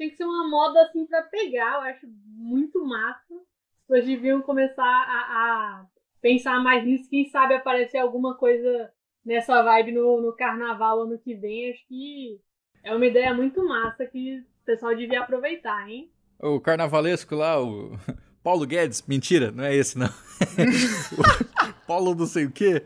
[0.02, 1.76] tinha que ser uma moda assim para pegar.
[1.76, 3.34] Eu acho muito massa.
[3.34, 5.86] As pessoas deviam começar a, a,
[6.20, 7.10] pensar mais nisso.
[7.10, 8.92] Quem sabe aparecer alguma coisa
[9.24, 11.70] nessa vibe no, no carnaval ano que vem.
[11.70, 12.40] Acho que
[12.84, 16.12] é uma ideia muito massa que o pessoal devia aproveitar, hein?
[16.40, 17.92] O carnavalesco lá, o
[18.44, 20.10] Paulo Guedes, mentira, não é esse não.
[21.86, 22.82] Paulo não sei o quê,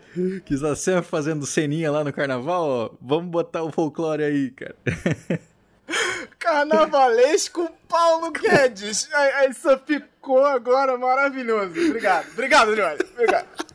[0.45, 2.89] que está sempre fazendo ceninha lá no carnaval, ó.
[2.99, 4.75] Vamos botar o folclore aí, cara.
[6.45, 9.09] Carnavalesco Paulo Guedes.
[9.11, 9.53] Aí, aí
[9.87, 11.71] ficou agora maravilhoso.
[11.87, 12.27] Obrigado.
[12.33, 12.99] Obrigado, Leone.
[13.13, 13.74] Obrigado.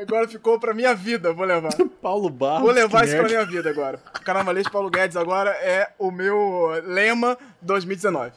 [0.00, 1.70] Agora ficou pra minha vida, vou levar.
[2.00, 2.62] Paulo Barros.
[2.62, 3.32] Vou levar isso pra nerd.
[3.34, 3.98] minha vida agora.
[4.24, 8.32] Carnavalesco Paulo Guedes agora é o meu lema 2019.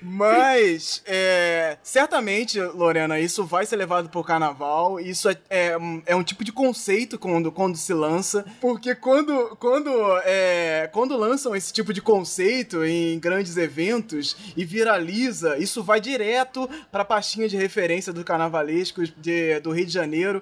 [0.00, 4.98] Mas, é, certamente, Lorena, isso vai ser levado pro carnaval.
[5.00, 8.44] Isso é, é, um- é um tipo de conceito quando, quando se lança.
[8.60, 9.90] Porque quando, quando,
[10.24, 16.68] é, quando lançam esse tipo de conceito em grandes eventos e viraliza, isso vai direto
[16.90, 20.40] pra pastinha de referência do carnavalescos de, do Rio de Janeiro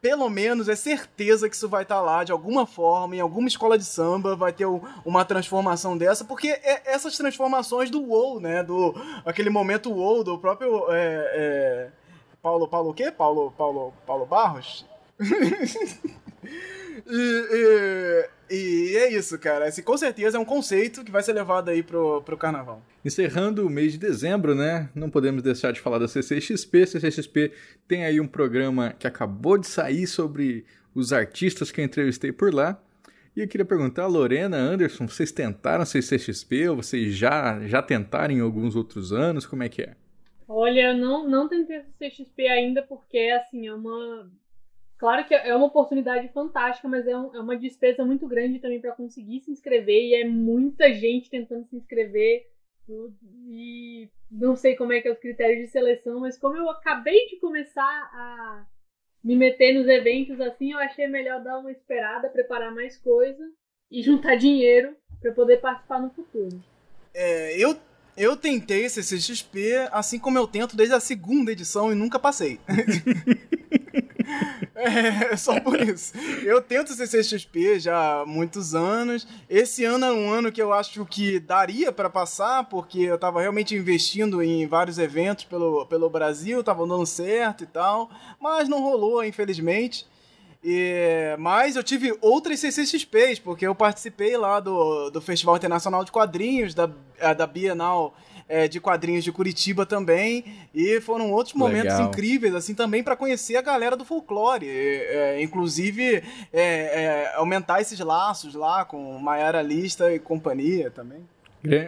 [0.00, 3.76] pelo menos é certeza que isso vai estar lá de alguma forma, em alguma escola
[3.78, 8.62] de samba, vai ter um- uma transformação dessa, porque é essas transformações do WoW, né?
[8.62, 8.94] Do
[9.24, 11.88] aquele momento WoW do próprio é, é,
[12.42, 13.10] Paulo Paulo o quê?
[13.10, 14.86] Paulo Paulo Paulo Barros.
[17.08, 19.68] E, e- e é isso, cara.
[19.68, 22.80] Esse com certeza é um conceito que vai ser levado aí pro, pro carnaval.
[23.06, 24.90] Encerrando o mês de dezembro, né?
[24.92, 26.86] Não podemos deixar de falar da CCXP.
[26.88, 27.52] CCXP
[27.86, 32.52] tem aí um programa que acabou de sair sobre os artistas que eu entrevistei por
[32.52, 32.82] lá.
[33.36, 38.40] E eu queria perguntar, Lorena, Anderson, vocês tentaram CCXP ou vocês já, já tentaram em
[38.40, 39.46] alguns outros anos?
[39.46, 39.94] Como é que é?
[40.48, 44.28] Olha, eu não, não tentei CXP ainda porque, assim, é uma.
[44.98, 48.80] Claro que é uma oportunidade fantástica, mas é, um- é uma despesa muito grande também
[48.80, 52.48] para conseguir se inscrever e é muita gente tentando se inscrever.
[52.88, 57.26] E não sei como é que é os critérios de seleção, mas como eu acabei
[57.26, 58.66] de começar a
[59.22, 63.42] me meter nos eventos assim, eu achei melhor dar uma esperada, preparar mais coisa
[63.90, 66.62] e juntar dinheiro para poder participar no futuro.
[67.12, 67.76] É, eu,
[68.16, 72.60] eu tentei CCXP, assim como eu tento desde a segunda edição e nunca passei.
[74.76, 76.12] É, só por isso.
[76.44, 79.26] Eu tento CCXP já há muitos anos.
[79.48, 83.40] Esse ano é um ano que eu acho que daria pra passar, porque eu tava
[83.40, 88.82] realmente investindo em vários eventos pelo, pelo Brasil, tava dando certo e tal, mas não
[88.82, 90.06] rolou, infelizmente.
[90.62, 96.12] E- mas eu tive outras CCXPs, porque eu participei lá do, do Festival Internacional de
[96.12, 96.86] Quadrinhos, da,
[97.36, 98.14] da Bienal
[98.48, 100.44] eh, de Quadrinhos de Curitiba também,
[100.74, 102.08] e foram outros momentos Legal.
[102.08, 107.80] incríveis, assim, também para conhecer a galera do folclore, eh, eh, inclusive eh, eh, aumentar
[107.80, 111.26] esses laços lá com Maiara Lista e companhia também.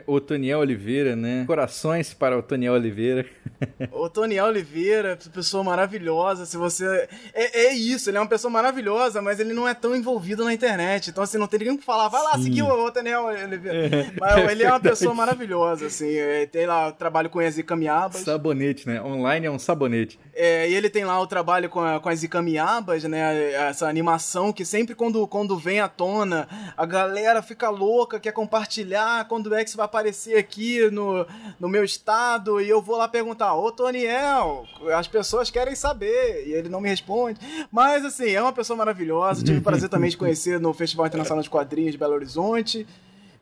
[0.06, 1.44] O Toniel Oliveira, né?
[1.46, 3.26] Corações para o Toniel Oliveira.
[3.90, 6.46] O Tony Oliveira, pessoa maravilhosa.
[6.46, 7.09] Se você.
[7.34, 10.55] É, é isso, ele é uma pessoa maravilhosa, mas ele não é tão envolvido na
[10.55, 11.10] internet.
[11.10, 12.42] Então, assim, não tem ninguém que falar, vai lá Sim.
[12.44, 14.12] seguir o, o Tony Oliveira.
[14.20, 16.09] Mas ele é uma pessoa maravilhosa, assim.
[16.16, 18.20] é, tem lá o trabalho com as Icamiabas.
[18.20, 19.02] Sabonete, né?
[19.02, 20.20] Online é um sabonete.
[20.34, 23.52] É, e ele tem lá o trabalho com, a- com as Icamiabas, né?
[23.55, 26.46] Essa animação que sempre quando, quando vem à tona,
[26.76, 31.27] a galera fica louca, quer compartilhar quando é isso vai aparecer aqui no,
[31.61, 32.61] no meu estado.
[32.61, 34.66] E eu vou lá perguntar, ô Toniel,
[34.97, 36.47] as pessoas querem saber.
[36.47, 37.39] E ele não me responde.
[37.70, 39.45] Mas assim, é uma pessoa maravilhosa.
[39.45, 42.86] Tive o prazer também de conhecer no Festival Internacional de Quadrinhos de Belo Horizonte.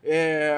[0.05, 0.55] É,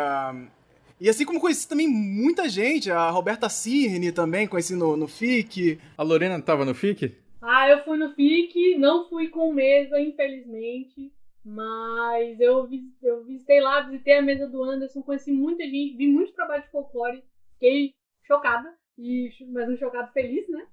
[1.01, 5.79] E assim como conheci também muita gente, a Roberta Cirne também, conheci no, no FIC.
[5.97, 7.15] A Lorena tava no FIC?
[7.41, 11.13] Ah, eu fui no FIC, não fui com mesa, infelizmente.
[11.49, 12.69] Mas eu,
[13.03, 16.71] eu visitei lá, visitei a mesa do Anderson, conheci muita gente, vi muito trabalho de
[16.71, 20.69] folclore, fiquei chocada, e, mas um chocado feliz, né?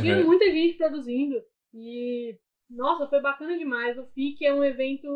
[0.00, 0.24] Tinha Aham.
[0.24, 1.40] muita gente produzindo.
[1.72, 2.36] E,
[2.68, 3.96] nossa, foi bacana demais.
[3.96, 5.08] O FIC é um evento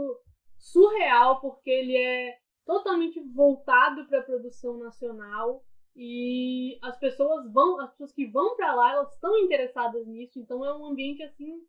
[0.56, 5.64] surreal, porque ele é totalmente voltado para a produção nacional.
[5.96, 10.38] E as pessoas vão, as pessoas que vão para lá, elas estão interessadas nisso.
[10.38, 11.60] Então é um ambiente assim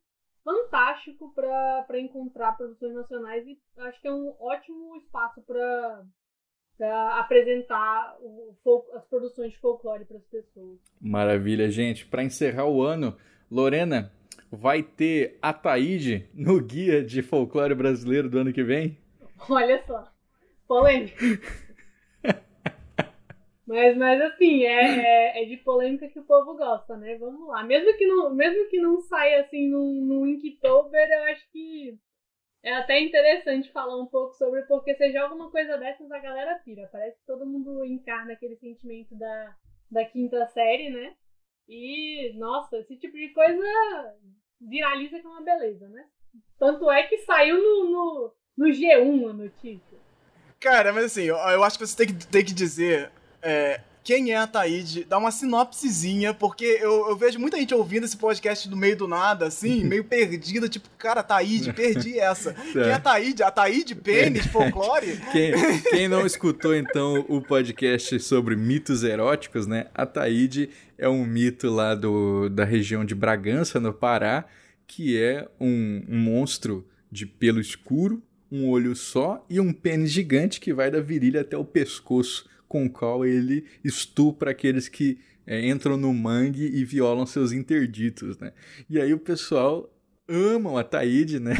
[0.43, 6.03] fantástico para encontrar produções nacionais e acho que é um ótimo espaço para
[7.19, 8.55] apresentar o
[8.95, 10.79] as produções de folclore para as pessoas.
[10.99, 12.05] Maravilha, gente.
[12.05, 13.15] Para encerrar o ano,
[13.49, 14.11] Lorena,
[14.51, 18.97] vai ter a Taíde no guia de folclore brasileiro do ano que vem?
[19.49, 20.11] Olha só,
[20.67, 21.15] polêmica.
[23.65, 27.17] mas, mas assim, é, é, é de polêmica que o povo gosta, né?
[27.17, 27.63] Vamos lá.
[27.63, 31.97] Mesmo que não, mesmo que não saia assim no Inktober, eu acho que
[32.63, 36.59] é até interessante falar um pouco sobre, porque você joga uma coisa dessas, a galera
[36.63, 36.89] pira.
[36.91, 39.55] Parece que todo mundo encarna aquele sentimento da,
[39.89, 41.15] da quinta série, né?
[41.67, 43.63] E, nossa, esse tipo de coisa
[44.59, 46.05] viraliza que é uma beleza, né?
[46.59, 49.97] Tanto é que saiu no, no, no G1 a notícia.
[50.59, 54.31] Cara, mas assim, eu, eu acho que você tem que, tem que dizer é, quem
[54.31, 58.67] é a Taíde, dá uma sinopsezinha, porque eu, eu vejo muita gente ouvindo esse podcast
[58.67, 62.53] no meio do nada, assim, meio perdida, tipo, cara, Taíde, perdi essa.
[62.53, 63.43] Quem é a Taíde?
[63.43, 65.19] A Taíde Pênis, folclore?
[65.31, 65.53] Quem,
[65.91, 69.85] quem não escutou, então, o podcast sobre mitos eróticos, né?
[69.93, 74.45] A Taíde é um mito lá do, da região de Bragança, no Pará,
[74.87, 80.59] que é um, um monstro de pelo escuro, um olho só e um pênis gigante
[80.59, 85.67] que vai da virilha até o pescoço, com o qual ele estupra aqueles que é,
[85.67, 88.53] entram no mangue e violam seus interditos, né?
[88.89, 89.93] E aí o pessoal
[90.25, 91.53] ama o Ataíde, né?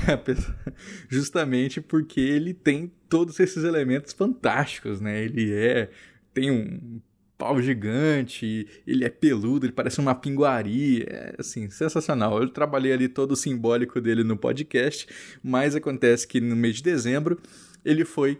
[1.09, 5.21] Justamente porque ele tem todos esses elementos fantásticos, né?
[5.21, 5.89] Ele é
[6.33, 7.01] tem um
[7.38, 12.41] pau gigante, ele é peludo, ele parece uma pinguari, é assim, sensacional.
[12.41, 15.05] Eu trabalhei ali todo o simbólico dele no podcast,
[15.43, 17.38] mas acontece que no mês de dezembro
[17.83, 18.39] ele foi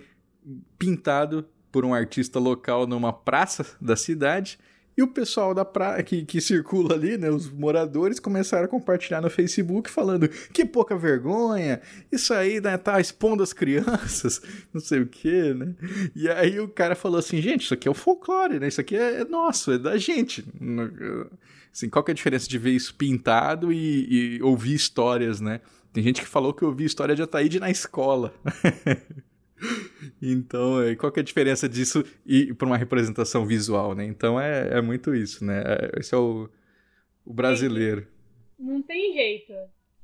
[0.80, 4.60] pintado por um artista local numa praça da cidade
[4.98, 9.22] e o pessoal da praia que, que circula ali, né, os moradores, começaram a compartilhar
[9.22, 11.82] no Facebook falando que pouca vergonha,
[12.12, 14.42] isso aí né, tá expondo as crianças,
[14.74, 15.74] não sei o que, né?
[16.16, 18.68] E aí o cara falou assim, gente, isso aqui é o folclore, né?
[18.68, 20.46] Isso aqui é, é nosso, é da gente.
[21.74, 25.62] Assim, qual que é a diferença de ver isso pintado e, e ouvir histórias, né?
[25.94, 28.34] Tem gente que falou que ouvi história de Ataíde na escola.
[30.22, 34.06] Então, é, qual que é a diferença disso e para uma representação visual, né?
[34.06, 35.64] Então é, é muito isso, né?
[35.66, 36.50] É, esse é o,
[37.26, 38.08] o brasileiro.
[38.60, 39.54] Não tem jeito.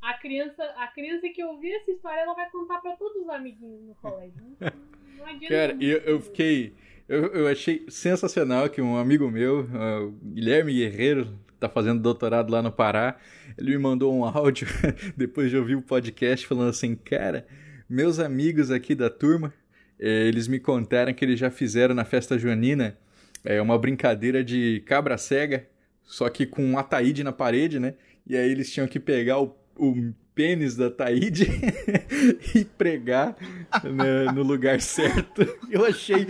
[0.01, 3.83] A criança, a criança que ouvir essa história, ela vai contar para todos os amiguinhos
[3.83, 4.35] no colégio.
[4.59, 4.71] Não,
[5.17, 5.47] não adianta.
[5.47, 6.73] Cara, eu, eu fiquei.
[7.07, 12.61] Eu, eu achei sensacional que um amigo meu, uh, Guilherme Guerreiro, tá fazendo doutorado lá
[12.61, 13.17] no Pará,
[13.57, 14.67] ele me mandou um áudio
[15.15, 17.47] depois de ouvir o podcast falando assim, cara
[17.89, 19.53] meus amigos aqui da turma,
[19.99, 22.97] eh, eles me contaram que eles já fizeram na festa junina
[23.43, 25.67] é, uma brincadeira de cabra cega,
[26.03, 27.93] só que com um ataíde na parede, né?
[28.25, 31.47] E aí eles tinham que pegar o, o pênis da Taíde
[32.53, 33.35] e pregar
[33.83, 35.41] né, no lugar certo.
[35.71, 36.27] Eu achei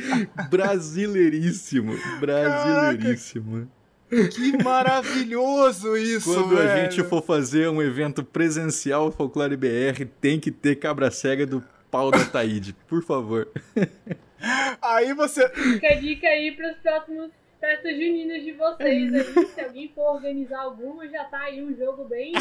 [0.49, 3.69] brasileiríssimo, brasileiríssimo.
[4.09, 6.69] Que maravilhoso isso, Quando velho.
[6.71, 11.63] a gente for fazer um evento presencial Folclore BR, tem que ter cabra cega do
[11.91, 13.47] pau da Taíde, por favor.
[14.81, 15.49] Aí você.
[15.49, 19.45] Fica a dica aí para os próximos festas juninas de vocês aí.
[19.47, 22.34] Se alguém for organizar alguma, já tá aí um jogo bem,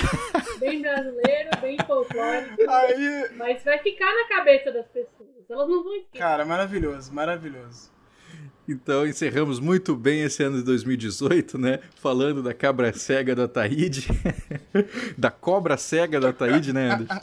[0.58, 2.70] bem brasileiro, bem folclórico.
[2.70, 3.30] Aí.
[3.36, 5.30] Mas vai ficar na cabeça das pessoas.
[5.48, 6.18] Elas não vão esquecer.
[6.18, 7.95] Cara, maravilhoso, maravilhoso.
[8.68, 11.78] Então encerramos muito bem esse ano de 2018, né?
[11.94, 14.08] Falando da cabra cega da Taíde.
[15.16, 17.20] da cobra cega da Taíde, né, Anderson?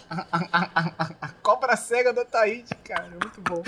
[1.43, 3.61] cobra cega da Taíde, cara, muito bom.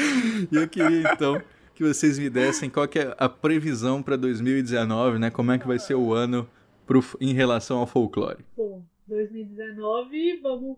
[0.52, 1.42] E eu queria então
[1.74, 5.30] que vocês me dessem qual que é a previsão para 2019, né?
[5.30, 6.48] Como é que vai ser o ano
[6.88, 8.46] pro, em relação ao folclore?
[8.56, 10.78] Pô, 2019, vamos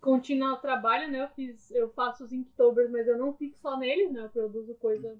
[0.00, 1.22] continuar o trabalho, né?
[1.22, 4.22] Eu, fiz, eu faço os Inktober, mas eu não fico só neles, né?
[4.24, 5.14] Eu produzo coisa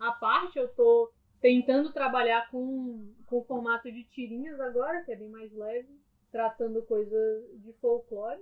[0.00, 0.58] à parte.
[0.58, 5.88] Eu tô tentando trabalhar com, com formato de tirinhas agora, que é bem mais leve,
[6.32, 8.40] tratando coisas de folclore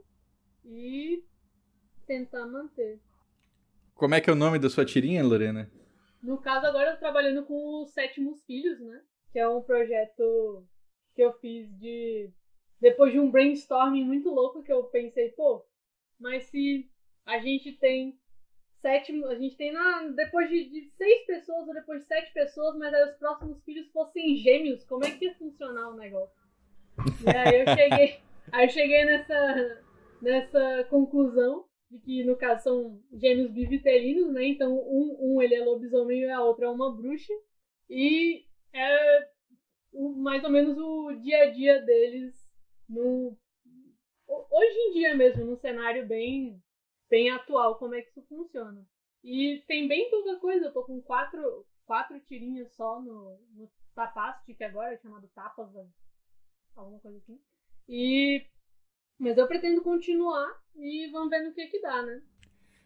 [0.65, 1.25] e
[2.07, 3.01] tentar manter.
[3.95, 5.71] Como é que é o nome da sua tirinha, Lorena?
[6.23, 9.03] No caso, agora eu tô trabalhando com os Sétimos Filhos, né?
[9.33, 10.67] Que é um projeto
[11.15, 12.33] que eu fiz de.
[12.81, 15.67] Depois de um brainstorming muito louco que eu pensei, pô,
[16.19, 16.89] mas se
[17.27, 18.17] a gente tem
[18.81, 22.77] sétimo, a gente tem na, depois de, de, seis pessoas ou depois de sete pessoas,
[22.77, 26.37] mas aí os próximos filhos fossem gêmeos, como é que ia funcionar o negócio?
[27.25, 28.21] E aí eu cheguei,
[28.53, 29.83] aí eu cheguei nessa,
[30.23, 34.47] nessa conclusão de que no caso são gêmeos bivitelinos, né?
[34.47, 37.33] Então um, um ele é lobisomem e a outra é uma bruxa
[37.89, 39.29] e é
[39.93, 42.35] o, mais ou menos o dia a dia deles
[42.89, 43.37] no
[44.29, 46.63] hoje em dia mesmo, num cenário bem
[47.09, 48.87] bem atual como é que isso funciona.
[49.25, 54.55] E tem bem pouca coisa, eu tô com quatro, quatro tirinhas só no, no Tapast,
[54.55, 55.69] que agora é chamado Tapas,
[56.77, 57.41] alguma coisa assim.
[57.89, 58.47] E
[59.19, 62.23] mas eu pretendo continuar e vamos ver no que que dá, né?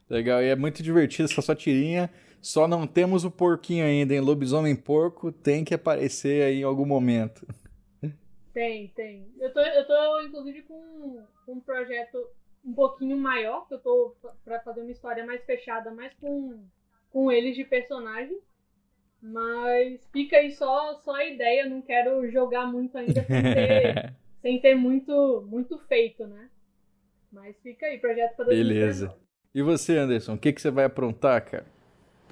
[0.09, 2.11] Legal, e é muito divertido essa sua tirinha.
[2.41, 4.21] Só não temos o porquinho ainda, hein?
[4.21, 7.47] Lobisomem porco tem que aparecer aí em algum momento.
[8.53, 9.33] Tem, tem.
[9.39, 12.19] Eu tô, eu tô inclusive, com um projeto
[12.65, 16.65] um pouquinho maior, que eu tô para fazer uma história mais fechada, mais com,
[17.11, 18.39] com eles de personagem.
[19.21, 24.13] Mas fica aí só, só a ideia, não quero jogar muito ainda sem ter,
[24.43, 26.49] sem ter muito, muito feito, né?
[27.31, 29.15] Mas fica aí, projeto para Beleza.
[29.55, 31.67] E você, Anderson, o que, que você vai aprontar, cara?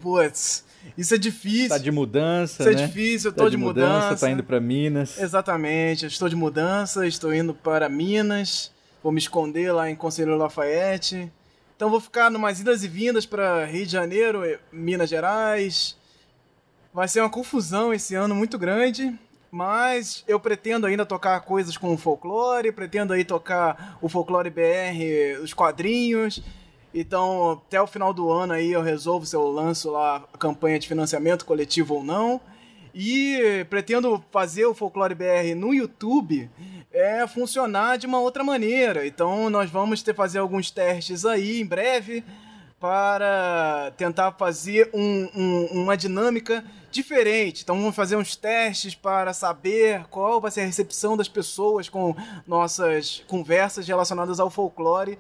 [0.01, 0.67] Putz,
[0.97, 1.69] isso é difícil.
[1.69, 2.83] Tá de mudança, isso né?
[2.83, 4.05] é difícil, eu tô tá de, de mudança.
[4.07, 4.27] mudança.
[4.27, 5.21] Tá indo para Minas.
[5.21, 8.73] Exatamente, eu estou de mudança, estou indo para Minas.
[9.03, 11.33] Vou me esconder lá em Conselheiro Lafayette.
[11.75, 15.97] Então vou ficar numas idas e vindas para Rio de Janeiro, Minas Gerais.
[16.93, 19.19] Vai ser uma confusão esse ano muito grande.
[19.51, 25.43] Mas eu pretendo ainda tocar coisas com o folclore, pretendo aí tocar o folclore BR,
[25.43, 26.43] os quadrinhos.
[26.95, 30.79] Então, até o final do ano aí eu resolvo se eu lanço lá a campanha
[30.79, 32.41] de financiamento coletivo ou não.
[32.95, 36.51] E pretendo fazer o Folclore BR no YouTube
[36.93, 39.07] é funcionar de uma outra maneira.
[39.07, 42.25] Então nós vamos ter fazer alguns testes aí em breve
[42.81, 47.63] para tentar fazer um, um, uma dinâmica diferente.
[47.63, 52.17] Então vamos fazer uns testes para saber qual vai ser a recepção das pessoas com
[52.47, 55.19] nossas conversas relacionadas ao folclore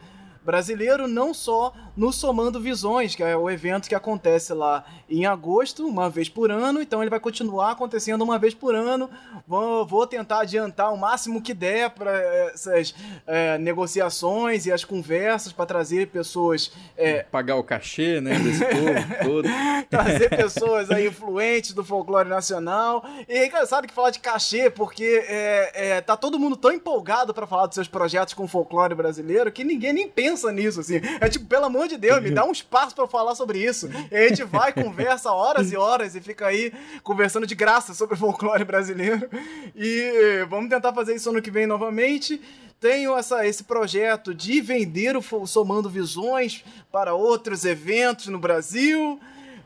[0.51, 5.87] brasileiro, não só no Somando Visões, que é o evento que acontece lá em agosto,
[5.87, 9.09] uma vez por ano, então ele vai continuar acontecendo uma vez por ano.
[9.47, 12.11] Vou, vou tentar adiantar o máximo que der para
[12.53, 12.93] essas
[13.29, 16.73] é, negociações e as conversas para trazer pessoas.
[16.97, 19.49] É, Pagar o cachê, né, desse povo todo.
[19.89, 23.05] trazer pessoas aí influentes do folclore nacional.
[23.29, 27.33] E é engraçado que falar de cachê, porque é, é, tá todo mundo tão empolgado
[27.33, 31.01] para falar dos seus projetos com folclore brasileiro que ninguém nem pensa nisso, assim.
[31.21, 33.89] É tipo, pelo amor de Deus, me dá um espaço para falar sobre isso.
[34.11, 36.73] E a gente vai, conversa horas e horas e fica aí
[37.03, 39.29] conversando de graça sobre folclore brasileiro.
[39.75, 42.41] E vamos tentar fazer isso ano que vem novamente
[42.81, 49.21] tenho essa, esse projeto de vender o Somando Visões para outros eventos no Brasil.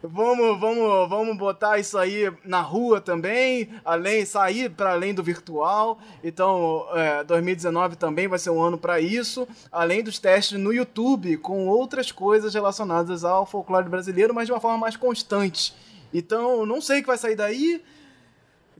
[0.06, 5.98] Vamos, vamos, vamos botar isso aí na rua também, além sair para além do virtual.
[6.22, 11.38] Então, é, 2019 também vai ser um ano para isso, além dos testes no YouTube
[11.38, 15.74] com outras coisas relacionadas ao folclore brasileiro, mas de uma forma mais constante.
[16.12, 17.82] Então, não sei o que vai sair daí.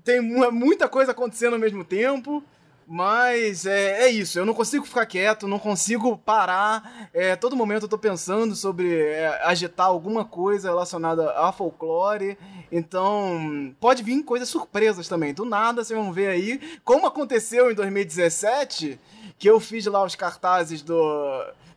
[0.05, 2.45] Tem muita coisa acontecendo ao mesmo tempo.
[2.87, 7.09] Mas é, é, isso, eu não consigo ficar quieto, não consigo parar.
[7.15, 12.37] É, todo momento eu tô pensando sobre é, agitar alguma coisa relacionada a folclore.
[12.71, 15.33] Então, pode vir coisas surpresas também.
[15.33, 19.01] Do nada, vocês vão ver aí, como aconteceu em 2017,
[19.39, 20.97] que eu fiz lá os cartazes do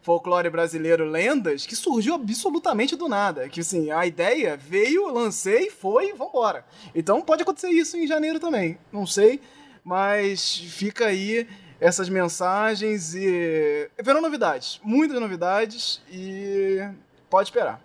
[0.02, 3.48] folclore brasileiro Lendas, que surgiu absolutamente do nada.
[3.48, 6.66] Que assim, a ideia veio, lancei, foi, vambora.
[6.96, 8.78] Então pode acontecer isso em janeiro também.
[8.92, 9.42] Não sei
[9.88, 11.48] mas fica aí
[11.80, 16.80] essas mensagens e verão novidades, muitas novidades e
[17.30, 17.82] pode esperar.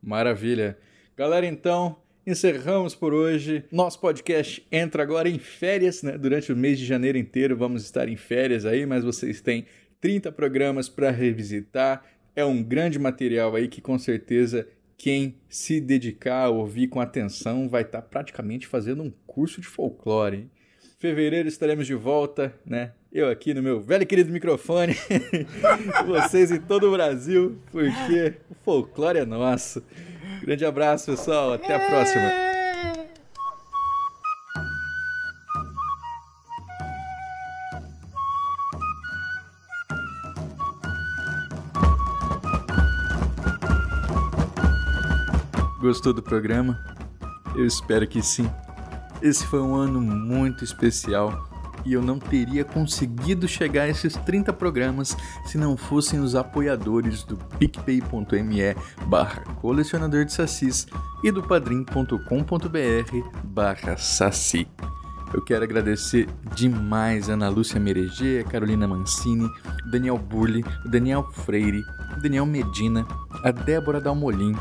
[0.00, 0.78] Maravilha.
[1.16, 3.64] Galera, então, encerramos por hoje.
[3.72, 6.16] Nosso podcast entra agora em férias, né?
[6.16, 9.66] Durante o mês de janeiro inteiro vamos estar em férias aí, mas vocês têm
[10.00, 12.04] 30 programas para revisitar.
[12.36, 17.68] É um grande material aí que com certeza quem se dedicar a ouvir com atenção
[17.68, 20.36] vai estar praticamente fazendo um curso de folclore.
[20.36, 20.50] Hein?
[21.02, 22.92] Fevereiro estaremos de volta, né?
[23.12, 24.94] Eu aqui no meu velho e querido microfone,
[26.06, 29.82] vocês em todo o Brasil, porque o folclore é nosso.
[30.42, 31.54] Grande abraço, pessoal.
[31.54, 32.30] Até a próxima.
[45.80, 46.78] Gostou do programa?
[47.56, 48.48] Eu espero que sim.
[49.22, 51.48] Esse foi um ano muito especial
[51.84, 57.22] e eu não teria conseguido chegar a esses 30 programas se não fossem os apoiadores
[57.22, 58.74] do picpay.me
[59.06, 60.88] barra colecionador de sacis
[61.22, 62.16] e do padrim.com.br
[63.44, 64.66] barra saci.
[65.32, 69.46] Eu quero agradecer demais a Ana Lúcia Mereger, a Carolina Mancini,
[69.86, 71.82] o Daniel Burli, o Daniel Freire,
[72.16, 73.06] o Daniel Medina,
[73.42, 74.54] a Débora Dalmolin,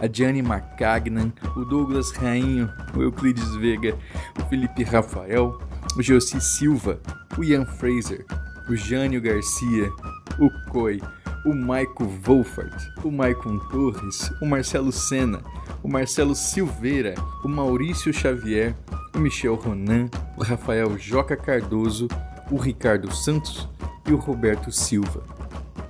[0.00, 3.96] a Diane Macagnan, o Douglas Rainho, o Euclides Vega,
[4.38, 5.58] o Felipe Rafael,
[5.96, 7.00] o Josi Silva,
[7.38, 8.24] o Ian Fraser,
[8.68, 9.90] o Jânio Garcia,
[10.38, 11.00] o Coi,
[11.46, 12.74] o Maico Wolfart,
[13.04, 15.40] o Maicon Torres, o Marcelo Sena,
[15.82, 17.14] o Marcelo Silveira,
[17.44, 18.74] o Maurício Xavier,
[19.14, 22.08] o Michel Ronan, o Rafael Joca Cardoso,
[22.50, 23.68] o Ricardo Santos
[24.06, 25.22] e o Roberto Silva.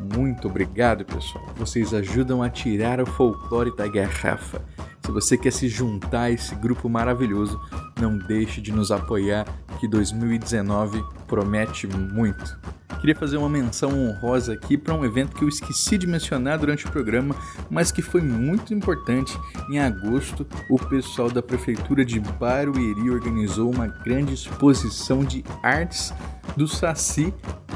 [0.00, 1.44] Muito obrigado, pessoal.
[1.56, 4.62] Vocês ajudam a tirar o folclore da garrafa.
[5.04, 7.60] Se você quer se juntar a esse grupo maravilhoso,
[8.00, 9.46] não deixe de nos apoiar,
[9.78, 12.58] que 2019 promete muito.
[13.00, 16.86] Queria fazer uma menção honrosa aqui para um evento que eu esqueci de mencionar durante
[16.86, 17.36] o programa,
[17.70, 19.38] mas que foi muito importante.
[19.70, 26.12] Em agosto, o pessoal da Prefeitura de Barueri organizou uma grande exposição de artes
[26.56, 27.34] do Saci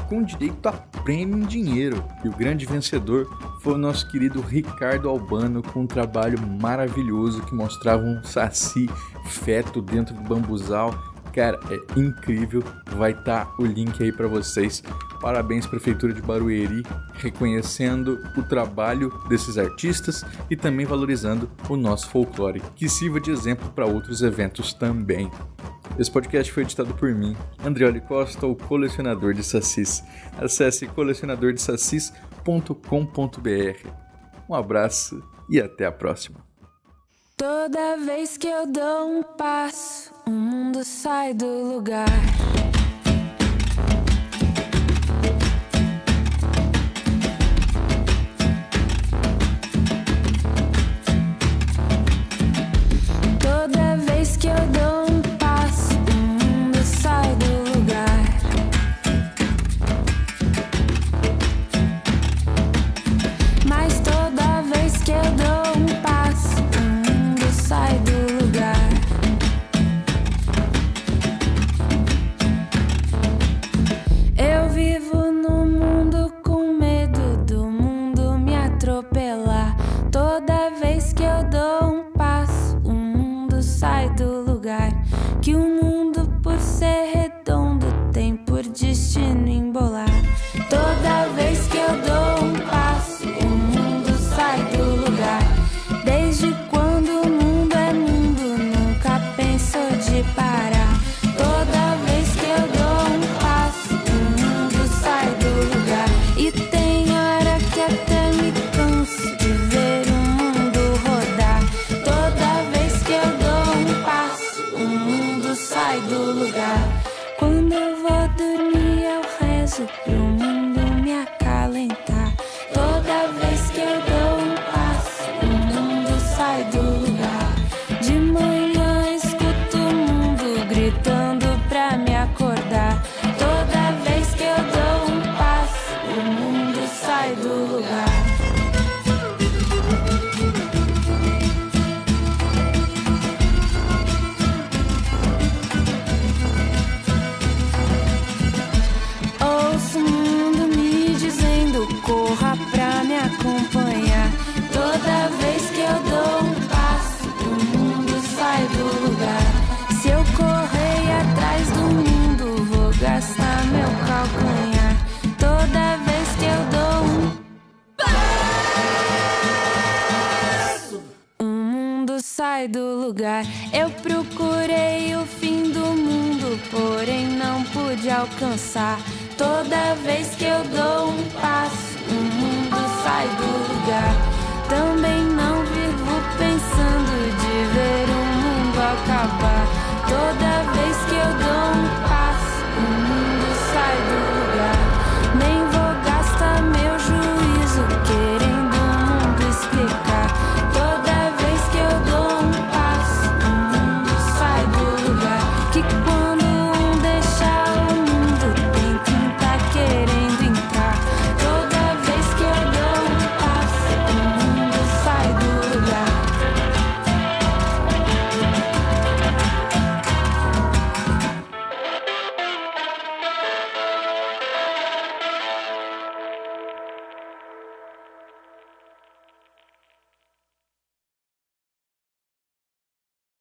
[0.09, 2.03] com direito a prêmio em dinheiro.
[2.23, 3.29] E o grande vencedor
[3.61, 8.89] foi o nosso querido Ricardo Albano com um trabalho maravilhoso que mostrava um saci
[9.25, 12.63] feto dentro do bambuzal Cara, é incrível.
[12.95, 14.83] Vai estar tá o link aí para vocês.
[15.21, 16.83] Parabéns Prefeitura de Barueri,
[17.13, 23.69] reconhecendo o trabalho desses artistas e também valorizando o nosso folclore, que sirva de exemplo
[23.69, 25.29] para outros eventos também.
[25.99, 30.03] Esse podcast foi editado por mim, Andrioli Costa, o colecionador de sacis.
[30.39, 33.87] Acesse colecionadordesacis.com.br.
[34.49, 36.50] Um abraço e até a próxima.
[37.41, 42.05] Toda vez que eu dou um passo, o mundo sai do lugar.